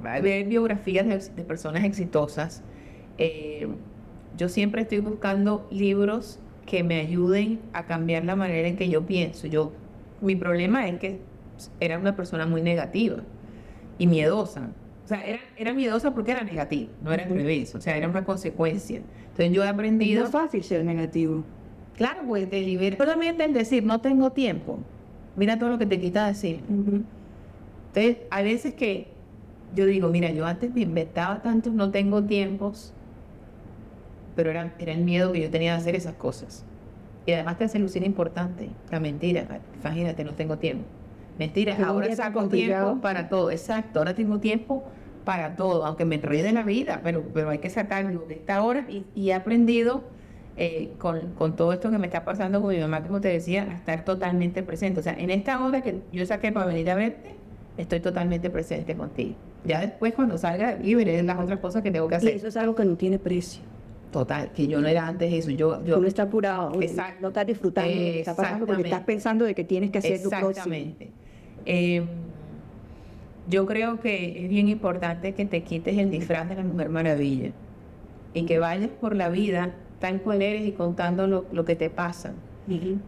a 0.05 0.19
leer 0.19 0.47
biografías 0.47 1.07
de, 1.07 1.17
de 1.35 1.43
personas 1.43 1.83
exitosas. 1.83 2.61
Eh, 3.17 3.67
yo 4.37 4.49
siempre 4.49 4.83
estoy 4.83 4.99
buscando 4.99 5.67
libros 5.71 6.39
que 6.65 6.83
me 6.83 6.99
ayuden 6.99 7.59
a 7.73 7.85
cambiar 7.85 8.23
la 8.25 8.35
manera 8.35 8.67
en 8.67 8.77
que 8.77 8.87
yo 8.89 9.05
pienso. 9.05 9.47
Yo, 9.47 9.71
mi 10.21 10.35
problema 10.35 10.87
es 10.87 10.99
que 10.99 11.19
era 11.79 11.97
una 11.97 12.15
persona 12.15 12.45
muy 12.45 12.61
negativa 12.61 13.17
y 13.97 14.07
miedosa. 14.07 14.69
O 15.05 15.07
sea, 15.07 15.25
era, 15.25 15.39
era 15.57 15.73
miedosa 15.73 16.13
porque 16.13 16.31
era 16.31 16.43
negativa, 16.43 16.91
no 17.01 17.11
era 17.11 17.23
al 17.23 17.29
revés. 17.29 17.73
O 17.75 17.81
sea, 17.81 17.97
era 17.97 18.07
una 18.07 18.23
consecuencia. 18.23 19.01
Entonces 19.31 19.51
yo 19.51 19.63
he 19.63 19.65
Es 19.65 19.71
aprendido... 19.73 20.21
más 20.23 20.31
fácil 20.31 20.63
ser 20.63 20.85
negativo. 20.85 21.43
Claro, 21.97 22.21
pues 22.27 22.49
te 22.49 22.61
libera. 22.61 22.95
Solamente 22.97 23.43
el 23.43 23.53
decir, 23.53 23.83
no 23.83 23.99
tengo 24.01 24.31
tiempo. 24.31 24.79
Mira 25.35 25.57
todo 25.57 25.69
lo 25.69 25.77
que 25.77 25.85
te 25.85 25.99
quita 25.99 26.27
decir. 26.27 26.61
Entonces, 26.67 28.17
hay 28.29 28.43
veces 28.43 28.73
que 28.73 29.07
yo 29.75 29.85
digo, 29.85 30.09
mira, 30.09 30.31
yo 30.31 30.45
antes 30.45 30.73
me 30.73 30.81
inventaba 30.81 31.41
tantos 31.41 31.73
no 31.73 31.91
tengo 31.91 32.23
tiempos, 32.23 32.93
pero 34.35 34.49
era, 34.51 34.73
era 34.79 34.93
el 34.93 35.03
miedo 35.03 35.31
que 35.31 35.41
yo 35.41 35.49
tenía 35.49 35.73
de 35.73 35.77
hacer 35.79 35.95
esas 35.95 36.13
cosas. 36.15 36.65
Y 37.25 37.31
además 37.33 37.57
te 37.57 37.65
hace 37.65 37.79
lucir 37.79 38.03
importante. 38.03 38.69
La 38.91 38.99
mentira, 38.99 39.45
imagínate, 39.81 40.23
no 40.23 40.33
tengo 40.33 40.57
tiempo. 40.57 40.85
Mentira, 41.39 41.73
Pero 41.77 41.85
un 41.87 41.95
ahora 41.95 42.15
saco 42.15 42.47
tiempo 42.49 42.99
para 43.01 43.29
todo. 43.29 43.49
Exacto, 43.49 43.99
ahora 43.99 44.13
tengo 44.13 44.39
tiempo 44.39 44.83
para 45.25 45.55
todo, 45.55 45.85
aunque 45.85 46.05
me 46.05 46.15
enrede 46.15 46.51
la 46.51 46.63
vida, 46.63 47.01
pero, 47.03 47.23
pero 47.33 47.49
hay 47.49 47.59
que 47.59 47.69
sacarlo 47.69 48.25
de 48.27 48.35
esta 48.35 48.61
hora 48.63 48.85
y, 48.89 49.05
y 49.15 49.29
he 49.29 49.33
aprendido 49.33 50.03
eh, 50.57 50.91
con, 50.97 51.33
con 51.35 51.55
todo 51.55 51.71
esto 51.71 51.89
que 51.91 51.97
me 51.97 52.07
está 52.07 52.25
pasando 52.25 52.61
con 52.61 52.73
mi 52.73 52.79
mamá, 52.79 53.01
como 53.03 53.21
te 53.21 53.29
decía, 53.29 53.63
a 53.63 53.75
estar 53.75 54.03
totalmente 54.03 54.63
presente. 54.63 54.99
O 54.99 55.03
sea, 55.03 55.13
en 55.13 55.29
esta 55.29 55.63
hora 55.63 55.81
que 55.81 56.01
yo 56.11 56.25
saqué 56.25 56.51
para 56.51 56.65
venir 56.65 56.89
a 56.89 56.95
verte, 56.95 57.35
estoy 57.77 58.01
totalmente 58.01 58.49
presente 58.49 58.95
contigo. 58.95 59.35
Ya 59.63 59.81
después 59.81 60.13
cuando 60.13 60.37
salga 60.37 60.77
y 60.81 60.95
veré 60.95 61.21
las 61.23 61.39
otras 61.39 61.59
cosas 61.59 61.83
que 61.83 61.91
tengo 61.91 62.07
que 62.07 62.15
Y 62.15 62.17
hacer. 62.17 62.35
eso 62.35 62.47
es 62.47 62.57
algo 62.57 62.75
que 62.75 62.83
no 62.85 62.97
tiene 62.97 63.19
precio. 63.19 63.61
Total, 64.11 64.51
que 64.51 64.67
yo 64.67 64.81
no 64.81 64.87
era 64.87 65.07
antes 65.07 65.31
eso. 65.31 65.51
Yo, 65.51 65.83
yo 65.85 65.99
Uno 65.99 66.07
está 66.07 66.23
apurado, 66.23 66.81
Exacto. 66.81 67.19
no 67.21 67.27
estás 67.27 67.45
disfrutando, 67.45 67.91
lo 67.91 67.95
que 67.95 68.19
está 68.19 68.35
pasando 68.35 68.65
porque 68.65 68.81
estás 68.83 69.03
pensando 69.03 69.45
de 69.45 69.53
que 69.53 69.63
tienes 69.63 69.91
que 69.91 69.99
hacer 69.99 70.19
próximo. 70.21 70.49
Exactamente. 70.49 71.11
Eh, 71.65 72.05
yo 73.49 73.65
creo 73.65 73.99
que 73.99 74.43
es 74.43 74.49
bien 74.49 74.67
importante 74.69 75.33
que 75.33 75.45
te 75.45 75.63
quites 75.63 75.97
el 75.97 76.11
disfraz 76.11 76.47
de 76.49 76.55
la 76.55 76.63
Mujer 76.63 76.89
Maravilla 76.89 77.51
y 78.33 78.45
que 78.45 78.59
vayas 78.59 78.89
por 79.01 79.15
la 79.15 79.29
vida 79.29 79.73
tal 79.99 80.21
cual 80.21 80.41
eres 80.41 80.65
y 80.65 80.71
contando 80.71 81.27
lo, 81.27 81.45
lo 81.51 81.65
que 81.65 81.75
te 81.75 81.89
pasa. 81.89 82.33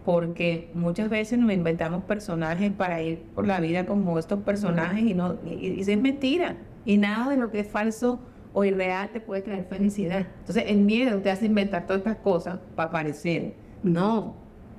Porque 0.05 0.71
muchas 0.73 1.07
veces 1.11 1.37
nos 1.37 1.51
inventamos 1.51 2.03
personajes 2.05 2.71
para 2.71 3.03
ir 3.03 3.19
por 3.35 3.45
la 3.45 3.59
vida 3.59 3.85
como 3.85 4.17
estos 4.17 4.39
personajes 4.39 5.03
y 5.03 5.13
no 5.13 5.37
y, 5.45 5.67
y 5.77 5.81
es 5.81 6.01
mentira. 6.01 6.57
Y 6.83 6.97
nada 6.97 7.29
de 7.29 7.37
lo 7.37 7.51
que 7.51 7.59
es 7.59 7.67
falso 7.67 8.19
o 8.53 8.65
irreal 8.65 9.11
te 9.11 9.19
puede 9.19 9.43
traer 9.43 9.65
felicidad. 9.65 10.25
Entonces 10.39 10.63
el 10.67 10.79
miedo 10.79 11.19
te 11.19 11.29
hace 11.29 11.45
inventar 11.45 11.85
todas 11.85 11.99
estas 11.99 12.17
cosas 12.17 12.59
para 12.75 12.89
parecer. 12.89 13.53
No, 13.83 14.35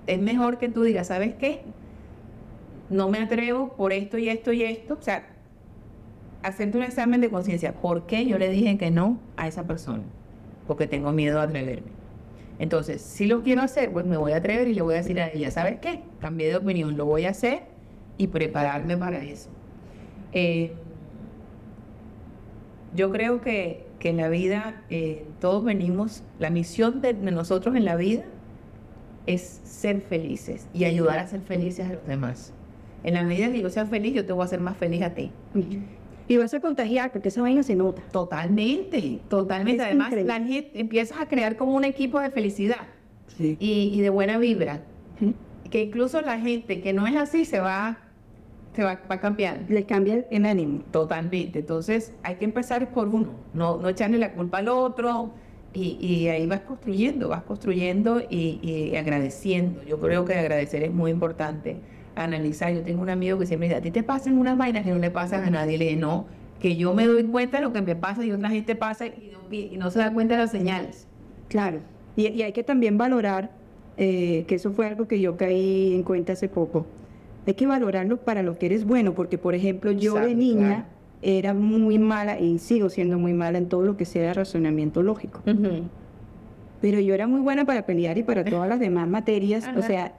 es 0.09 0.21
mejor 0.21 0.59
que 0.59 0.69
tú 0.69 0.83
digas, 0.83 1.07
¿sabes 1.07 1.35
qué? 1.35 1.63
No 2.93 3.09
me 3.09 3.19
atrevo 3.19 3.75
por 3.75 3.93
esto 3.93 4.19
y 4.19 4.29
esto 4.29 4.53
y 4.53 4.63
esto. 4.63 4.95
O 5.01 5.03
sea, 5.03 5.27
hacerte 6.43 6.77
un 6.77 6.85
examen 6.85 7.21
de 7.21 7.31
conciencia. 7.31 7.73
¿Por 7.73 8.07
qué 8.07 8.27
yo 8.27 8.39
le 8.39 8.51
dije 8.51 8.77
que 8.77 8.91
no 8.91 9.19
a 9.37 9.49
esa 9.49 9.67
persona? 9.67 10.03
Porque 10.67 10.87
tengo 10.87 11.11
miedo 11.13 11.41
a 11.41 11.45
atreverme. 11.45 11.91
Entonces, 12.59 13.01
si 13.01 13.27
lo 13.27 13.43
quiero 13.43 13.63
hacer, 13.63 13.91
pues 13.93 14.05
me 14.05 14.17
voy 14.17 14.33
a 14.33 14.37
atrever 14.37 14.69
y 14.69 14.75
le 14.75 14.83
voy 14.83 14.95
a 14.95 14.99
decir 14.99 15.21
a 15.21 15.29
ella, 15.29 15.51
¿sabes 15.51 15.81
qué? 15.81 16.03
Cambié 16.21 16.49
de 16.49 16.57
opinión, 16.57 16.97
lo 16.97 17.07
voy 17.07 17.25
a 17.25 17.31
hacer 17.31 17.63
y 18.19 18.29
prepararme 18.29 18.97
para 18.97 19.25
eso. 19.25 19.49
Eh, 20.33 20.73
yo 22.95 23.11
creo 23.11 23.41
que, 23.41 23.87
que 23.99 24.11
en 24.11 24.19
la 24.19 24.29
vida 24.29 24.85
eh, 24.91 25.25
todos 25.41 25.65
venimos, 25.65 26.23
la 26.39 26.51
misión 26.51 27.01
de, 27.01 27.15
de 27.15 27.31
nosotros 27.33 27.75
en 27.75 27.85
la 27.87 27.97
vida 27.97 28.25
es 29.27 29.61
ser 29.65 30.01
felices 30.01 30.69
y 30.75 30.85
ayudar 30.85 31.19
a 31.19 31.27
ser 31.27 31.41
felices 31.41 31.89
a 31.89 31.95
los 31.95 32.07
demás. 32.07 32.53
En 33.05 33.15
la 33.15 33.23
medida 33.25 33.51
que 33.51 33.61
yo 33.61 33.71
sea 33.71 33.87
feliz, 33.87 34.15
yo 34.15 34.25
te 34.27 34.33
voy 34.33 34.43
a 34.43 34.45
hacer 34.45 34.61
más 34.61 34.77
feliz 34.77 35.03
a 35.03 35.11
ti. 35.15 35.31
Y 36.29 36.37
vas 36.37 36.55
a 36.55 36.61
contagiar, 36.61 37.11
porque 37.13 37.29
esa 37.29 37.43
vaina 37.43 37.63
se 37.63 37.75
nota. 37.75 38.01
Totalmente, 38.13 39.21
totalmente. 39.29 39.83
Es 39.83 39.89
Además, 39.89 40.09
increíble. 40.09 40.39
la 40.39 40.45
gente 40.47 40.81
empiezas 40.81 41.21
a 41.21 41.27
crear 41.27 41.57
como 41.57 41.75
un 41.75 41.85
equipo 41.85 42.21
de 42.21 42.31
felicidad 42.31 42.87
Sí. 43.37 43.57
y, 43.59 43.91
y 43.95 44.01
de 44.01 44.11
buena 44.11 44.39
vibra. 44.39 44.83
Que 45.71 45.85
incluso 45.85 46.21
la 46.21 46.39
gente 46.39 46.81
que 46.83 46.93
no 46.93 47.07
es 47.07 47.17
así 47.17 47.45
se 47.47 47.59
va, 47.59 47.99
se 48.77 48.83
va, 48.85 49.01
va 49.11 49.15
a 49.17 49.21
cambiar. 49.21 49.61
Le 49.69 49.85
cambia 49.85 50.15
el, 50.15 50.27
el 50.31 50.45
ánimo. 50.47 50.81
Totalmente. 50.91 51.61
Entonces 51.61 52.13
hay 52.23 52.35
que 52.37 52.45
empezar 52.45 52.93
por 52.93 53.09
uno, 53.09 53.29
no, 53.55 53.79
no 53.79 53.89
echarle 53.89 54.19
la 54.19 54.33
culpa 54.33 54.59
al 54.59 54.69
otro. 54.69 55.33
Y, 55.75 55.97
y 56.07 56.29
ahí 56.29 56.47
vas 56.47 56.61
construyendo, 56.61 57.31
vas 57.31 57.43
construyendo 57.45 58.21
y, 58.21 58.61
y 58.63 58.95
agradeciendo. 58.97 59.83
Yo 59.85 59.99
creo 59.99 60.27
que 60.27 60.35
agradecer 60.35 60.83
es 60.83 60.93
muy 60.93 61.11
importante. 61.11 61.79
Analizar. 62.15 62.73
Yo 62.73 62.83
tengo 62.83 63.03
un 63.03 63.11
amigo 63.11 63.39
que 63.39 63.47
siempre 63.47 63.69
dice, 63.69 63.79
a 63.79 63.83
ti 63.83 63.91
te 63.91 64.03
pasan 64.03 64.39
unas 64.39 64.57
vainas 64.59 64.85
que 64.85 64.91
no 64.91 64.99
le 64.99 65.11
pasan 65.11 65.45
a 65.45 65.51
nadie. 65.51 65.79
Le 65.79 65.85
dije, 65.87 65.97
no, 65.97 66.27
que 66.61 66.77
yo 66.77 66.95
me 66.95 67.07
doy 67.07 67.25
cuenta 67.25 67.59
de 67.59 67.65
lo 67.65 67.73
que 67.73 67.83
me 67.83 67.97
pasa 67.97 68.25
y 68.25 68.33
otra 68.33 68.51
gente 68.51 68.77
pasa 68.77 69.07
y 69.07 69.33
no, 69.33 69.55
y 69.55 69.77
no 69.77 69.91
se 69.91 69.99
da 69.99 70.13
cuenta 70.13 70.35
de 70.35 70.41
las 70.43 70.51
señales. 70.51 71.07
Claro. 71.49 71.81
Y, 72.17 72.29
y 72.29 72.43
hay 72.43 72.53
que 72.53 72.63
también 72.63 72.99
valorar, 72.99 73.51
eh, 73.97 74.45
que 74.47 74.55
eso 74.55 74.73
fue 74.73 74.87
algo 74.87 75.09
que 75.09 75.21
yo 75.21 75.37
caí 75.37 75.95
en 75.95 76.03
cuenta 76.03 76.35
hace 76.35 76.49
poco. 76.49 76.87
Hay 77.47 77.55
que 77.55 77.67
valorarlo 77.67 78.19
para 78.19 78.43
lo 78.43 78.57
que 78.57 78.67
eres 78.67 78.85
bueno, 78.85 79.15
porque 79.15 79.39
por 79.39 79.55
ejemplo 79.55 79.91
yo 79.91 80.15
de 80.15 80.35
niña 80.35 80.67
claro. 80.67 80.85
era 81.23 81.55
muy 81.55 81.99
mala 81.99 82.39
y 82.39 82.59
sigo 82.59 82.89
siendo 82.89 83.19
muy 83.19 83.33
mala 83.33 83.59
en 83.59 83.69
todo 83.69 83.83
lo 83.83 83.97
que 83.97 84.05
sea 84.05 84.33
razonamiento 84.33 85.03
lógico. 85.03 85.41
Pero 86.81 87.01
yo 87.01 87.15
era 87.15 87.27
muy 87.27 87.41
buena 87.41 87.65
para 87.65 87.85
pelear 87.85 88.19
y 88.19 88.23
para 88.23 88.45
todas 88.45 88.69
las 88.69 88.79
demás 88.79 89.09
materias. 89.09 89.69
O 89.77 89.83
sea, 89.83 90.13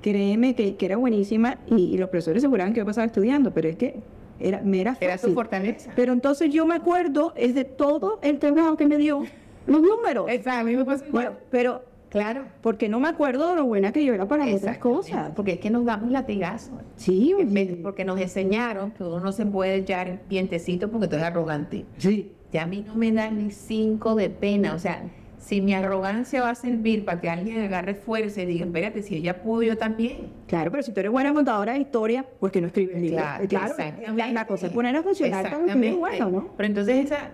créeme 0.00 0.54
que, 0.54 0.76
que 0.76 0.86
era 0.86 0.96
buenísima 0.96 1.58
y, 1.66 1.94
y 1.94 1.98
los 1.98 2.08
profesores 2.10 2.42
aseguraban 2.42 2.72
que 2.72 2.78
yo 2.80 2.86
pasaba 2.86 3.06
estudiando, 3.06 3.52
pero 3.52 3.68
es 3.68 3.76
que 3.76 4.00
era, 4.38 4.60
me 4.62 4.80
era 4.80 4.96
Era 5.00 5.16
su 5.18 5.22
fácil. 5.22 5.34
fortaleza. 5.34 5.92
Pero 5.94 6.12
entonces 6.12 6.50
yo 6.52 6.64
me 6.66 6.74
acuerdo 6.74 7.32
es 7.36 7.54
de 7.54 7.64
todo 7.64 8.18
el 8.22 8.38
trabajo 8.38 8.76
que 8.76 8.86
me 8.86 8.96
dio 8.96 9.22
los 9.66 9.82
números. 9.82 10.26
Exacto, 10.30 10.60
a 10.60 10.64
mí 10.64 10.74
me 10.74 10.80
igual. 10.82 11.02
Bueno, 11.10 11.30
pero 11.50 11.84
claro. 12.08 12.44
porque 12.62 12.88
no 12.88 12.98
me 13.00 13.08
acuerdo 13.08 13.50
de 13.50 13.56
lo 13.56 13.66
buena 13.66 13.92
que 13.92 14.02
yo 14.04 14.14
era 14.14 14.26
para 14.26 14.44
otras 14.44 14.56
Exactamente, 14.62 14.80
cosas. 14.80 15.32
Porque 15.36 15.52
es 15.52 15.60
que 15.60 15.68
nos 15.68 15.84
damos 15.84 16.10
latigazos. 16.10 16.72
Sí, 16.96 17.34
oye. 17.34 17.78
Porque 17.82 18.04
nos 18.06 18.18
enseñaron 18.18 18.92
que 18.92 19.02
uno 19.04 19.20
no 19.20 19.30
se 19.32 19.44
puede 19.44 19.74
echar 19.76 20.20
dientecito 20.30 20.90
porque 20.90 21.06
tú 21.08 21.16
eres 21.16 21.26
arrogante. 21.26 21.84
sí. 21.98 22.32
Ya 22.52 22.64
a 22.64 22.66
mí 22.66 22.82
no 22.84 22.96
me 22.96 23.12
da 23.12 23.30
ni 23.30 23.52
cinco 23.52 24.16
de 24.16 24.28
pena. 24.28 24.74
O 24.74 24.78
sea, 24.80 25.04
si 25.40 25.60
mi 25.62 25.72
arrogancia 25.74 26.42
va 26.42 26.50
a 26.50 26.54
servir 26.54 27.04
para 27.04 27.20
que 27.20 27.28
alguien 27.30 27.60
agarre 27.62 27.94
fuerza 27.94 28.42
y 28.42 28.46
diga, 28.46 28.66
espérate, 28.66 29.02
si 29.02 29.16
ella 29.16 29.42
pudo, 29.42 29.62
yo 29.62 29.76
también. 29.76 30.28
Claro, 30.46 30.70
pero 30.70 30.82
si 30.82 30.92
tú 30.92 31.00
eres 31.00 31.10
buena 31.10 31.32
contadora 31.32 31.72
de 31.72 31.80
historia, 31.80 32.24
¿por 32.38 32.50
qué 32.50 32.60
no 32.60 32.66
escribes 32.68 33.00
libros? 33.00 33.20
Claro, 33.20 33.44
Eh, 33.44 33.48
claro 33.48 33.74
la, 34.14 34.32
la 34.32 34.46
cosa 34.46 34.66
es 34.66 34.72
poner 34.72 34.94
a 34.94 35.02
funcionar 35.02 35.46
es 35.66 35.96
bueno, 35.96 36.30
¿no? 36.30 36.48
Pero 36.56 36.66
entonces 36.66 37.06
esa, 37.06 37.30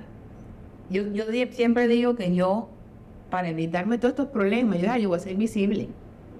yo, 0.88 1.02
yo 1.12 1.24
siempre 1.50 1.88
digo 1.88 2.14
que 2.14 2.32
yo, 2.34 2.70
para 3.28 3.48
evitarme 3.48 3.98
todos 3.98 4.12
estos 4.12 4.28
problemas, 4.28 4.80
yo, 4.80 4.96
yo 4.96 5.08
voy 5.08 5.18
a 5.18 5.20
ser 5.20 5.34
visible. 5.36 5.88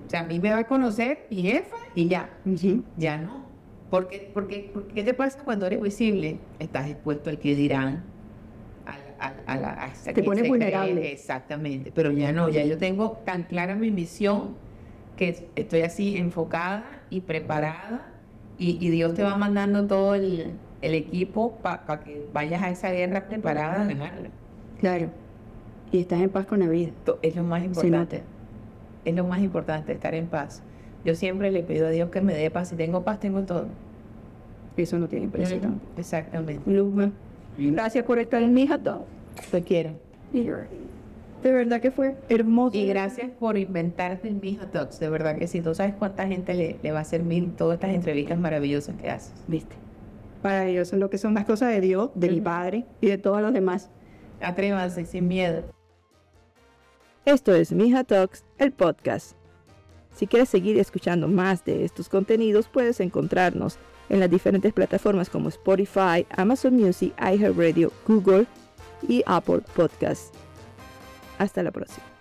O 0.07 0.09
sea, 0.11 0.21
a 0.21 0.25
mí 0.25 0.39
me 0.39 0.51
va 0.51 0.59
a 0.59 0.65
conocer 0.65 1.27
mi 1.31 1.43
jefa 1.43 1.77
y 1.97 2.07
ya. 2.07 2.31
Ujú. 2.45 2.85
Ya 2.97 3.19
no. 3.19 3.45
Porque, 3.91 4.31
porque, 4.33 4.71
porque, 4.73 4.95
¿qué 4.95 5.03
te 5.03 5.15
pasa 5.15 5.41
cuando 5.45 5.67
eres 5.67 5.81
visible? 5.81 6.39
Estás 6.61 6.89
expuesto 6.89 7.29
al 7.29 7.39
que 7.39 7.57
dirán. 7.57 8.05
A, 9.19 9.33
a- 9.47 9.57
la- 9.57 9.93
Te 10.13 10.23
pones 10.23 10.47
vulnerable. 10.49 10.93
cree, 10.93 11.13
Exactamente. 11.13 11.93
Pero 11.95 12.11
ya 12.13 12.33
no, 12.33 12.49
ya 12.49 12.65
yo 12.65 12.77
tengo 12.79 13.13
tan 13.25 13.45
clara 13.45 13.75
mi 13.75 13.91
misión 13.91 14.55
que 15.17 15.49
estoy 15.57 15.83
así 15.83 16.17
enfocada 16.17 16.85
y 17.11 17.23
preparada. 17.23 18.13
Y, 18.59 18.79
y 18.85 18.91
Dios 18.91 19.15
te 19.15 19.23
va 19.23 19.37
mandando 19.37 19.87
todo 19.87 20.15
el, 20.15 20.53
el 20.83 20.95
equipo 20.95 21.57
para 21.63 22.01
que 22.01 22.27
vayas 22.33 22.63
a 22.63 22.71
esa 22.71 22.91
guerra 22.91 23.27
preparada 23.29 23.83
a 23.83 23.87
ganarla. 23.87 24.29
Claro. 24.81 25.11
Y 25.93 26.01
estás 26.01 26.21
en 26.21 26.31
paz 26.31 26.47
con 26.47 26.61
la 26.61 26.69
vida. 26.69 26.91
Es 27.23 27.37
lo 27.37 27.43
más 27.43 27.63
importante. 27.65 28.23
Es 29.05 29.15
lo 29.15 29.25
más 29.25 29.41
importante, 29.41 29.93
estar 29.93 30.15
en 30.15 30.27
paz. 30.27 30.63
Yo 31.05 31.15
siempre 31.15 31.51
le 31.53 31.63
pido 31.63 31.87
a 31.87 31.91
Dios 31.91 32.11
que 32.11 32.21
me 32.21 32.35
dé 32.35 32.51
paz. 32.51 32.69
Si 32.71 32.77
tengo 32.77 33.05
paz, 33.05 33.21
tengo 33.21 33.43
todo. 33.45 33.69
Eso 34.77 34.99
no 34.99 35.07
tiene 35.09 35.29
precio. 35.29 35.59
Exactamente. 35.97 36.71
Luma, 36.71 37.13
Gracias 37.59 38.05
por 38.05 38.19
estar 38.19 38.43
en 38.43 38.53
mi 38.53 38.67
hot 38.67 38.83
dog. 38.83 39.05
Te 39.51 39.63
quiero. 39.63 39.91
De 40.33 41.53
verdad 41.53 41.81
que 41.81 41.91
fue 41.91 42.17
hermoso. 42.29 42.77
Y 42.77 42.87
gracias 42.87 43.31
por 43.39 43.57
inventarte 43.57 44.29
en 44.29 44.41
mis 44.41 44.59
hot 44.59 44.73
dogs. 44.73 44.99
De 44.99 45.09
verdad 45.09 45.37
que 45.39 45.47
sí. 45.47 45.61
Tú 45.61 45.75
sabes 45.75 45.95
cuánta 45.95 46.27
gente 46.27 46.55
le, 46.55 46.79
le 46.83 46.93
va 46.93 47.01
a 47.01 47.05
servir 47.05 47.57
todas 47.57 47.77
estas 47.77 47.95
entrevistas 47.95 48.39
maravillosas 48.39 48.97
que 48.97 49.11
haces. 49.11 49.33
¿Viste? 49.47 49.77
Maravilloso 50.43 50.97
lo 50.97 51.11
que 51.11 51.19
son 51.19 51.35
las 51.35 51.45
cosas 51.45 51.71
de 51.71 51.81
Dios, 51.81 52.11
de 52.15 52.31
mi 52.31 52.41
padre 52.41 52.85
y 53.01 53.07
de 53.07 53.19
todos 53.19 53.41
los 53.41 53.53
demás. 53.53 53.91
Atrévanse 54.41 55.05
sin 55.07 55.29
miedo. 55.29 55.65
Esto 57.25 57.55
es 57.55 57.73
Mija 57.73 58.05
Talks, 58.05 58.45
el 58.59 58.73
podcast. 58.73 59.37
Si 60.15 60.27
quieres 60.27 60.49
seguir 60.49 60.79
escuchando 60.79 61.27
más 61.29 61.65
de 61.65 61.85
estos 61.85 62.09
contenidos, 62.09 62.69
puedes 62.69 63.01
encontrarnos 63.01 63.79
en 64.09 64.21
las 64.21 64.31
diferentes 64.31 64.73
plataformas 64.73 65.31
como 65.31 65.49
Spotify, 65.49 66.27
Amazon 66.37 66.75
Music, 66.75 67.13
iHeartRadio, 67.19 67.93
Google 68.07 68.47
y 69.09 69.23
Apple 69.27 69.63
Podcasts. 69.75 70.33
Hasta 71.39 71.63
la 71.63 71.71
próxima. 71.71 72.16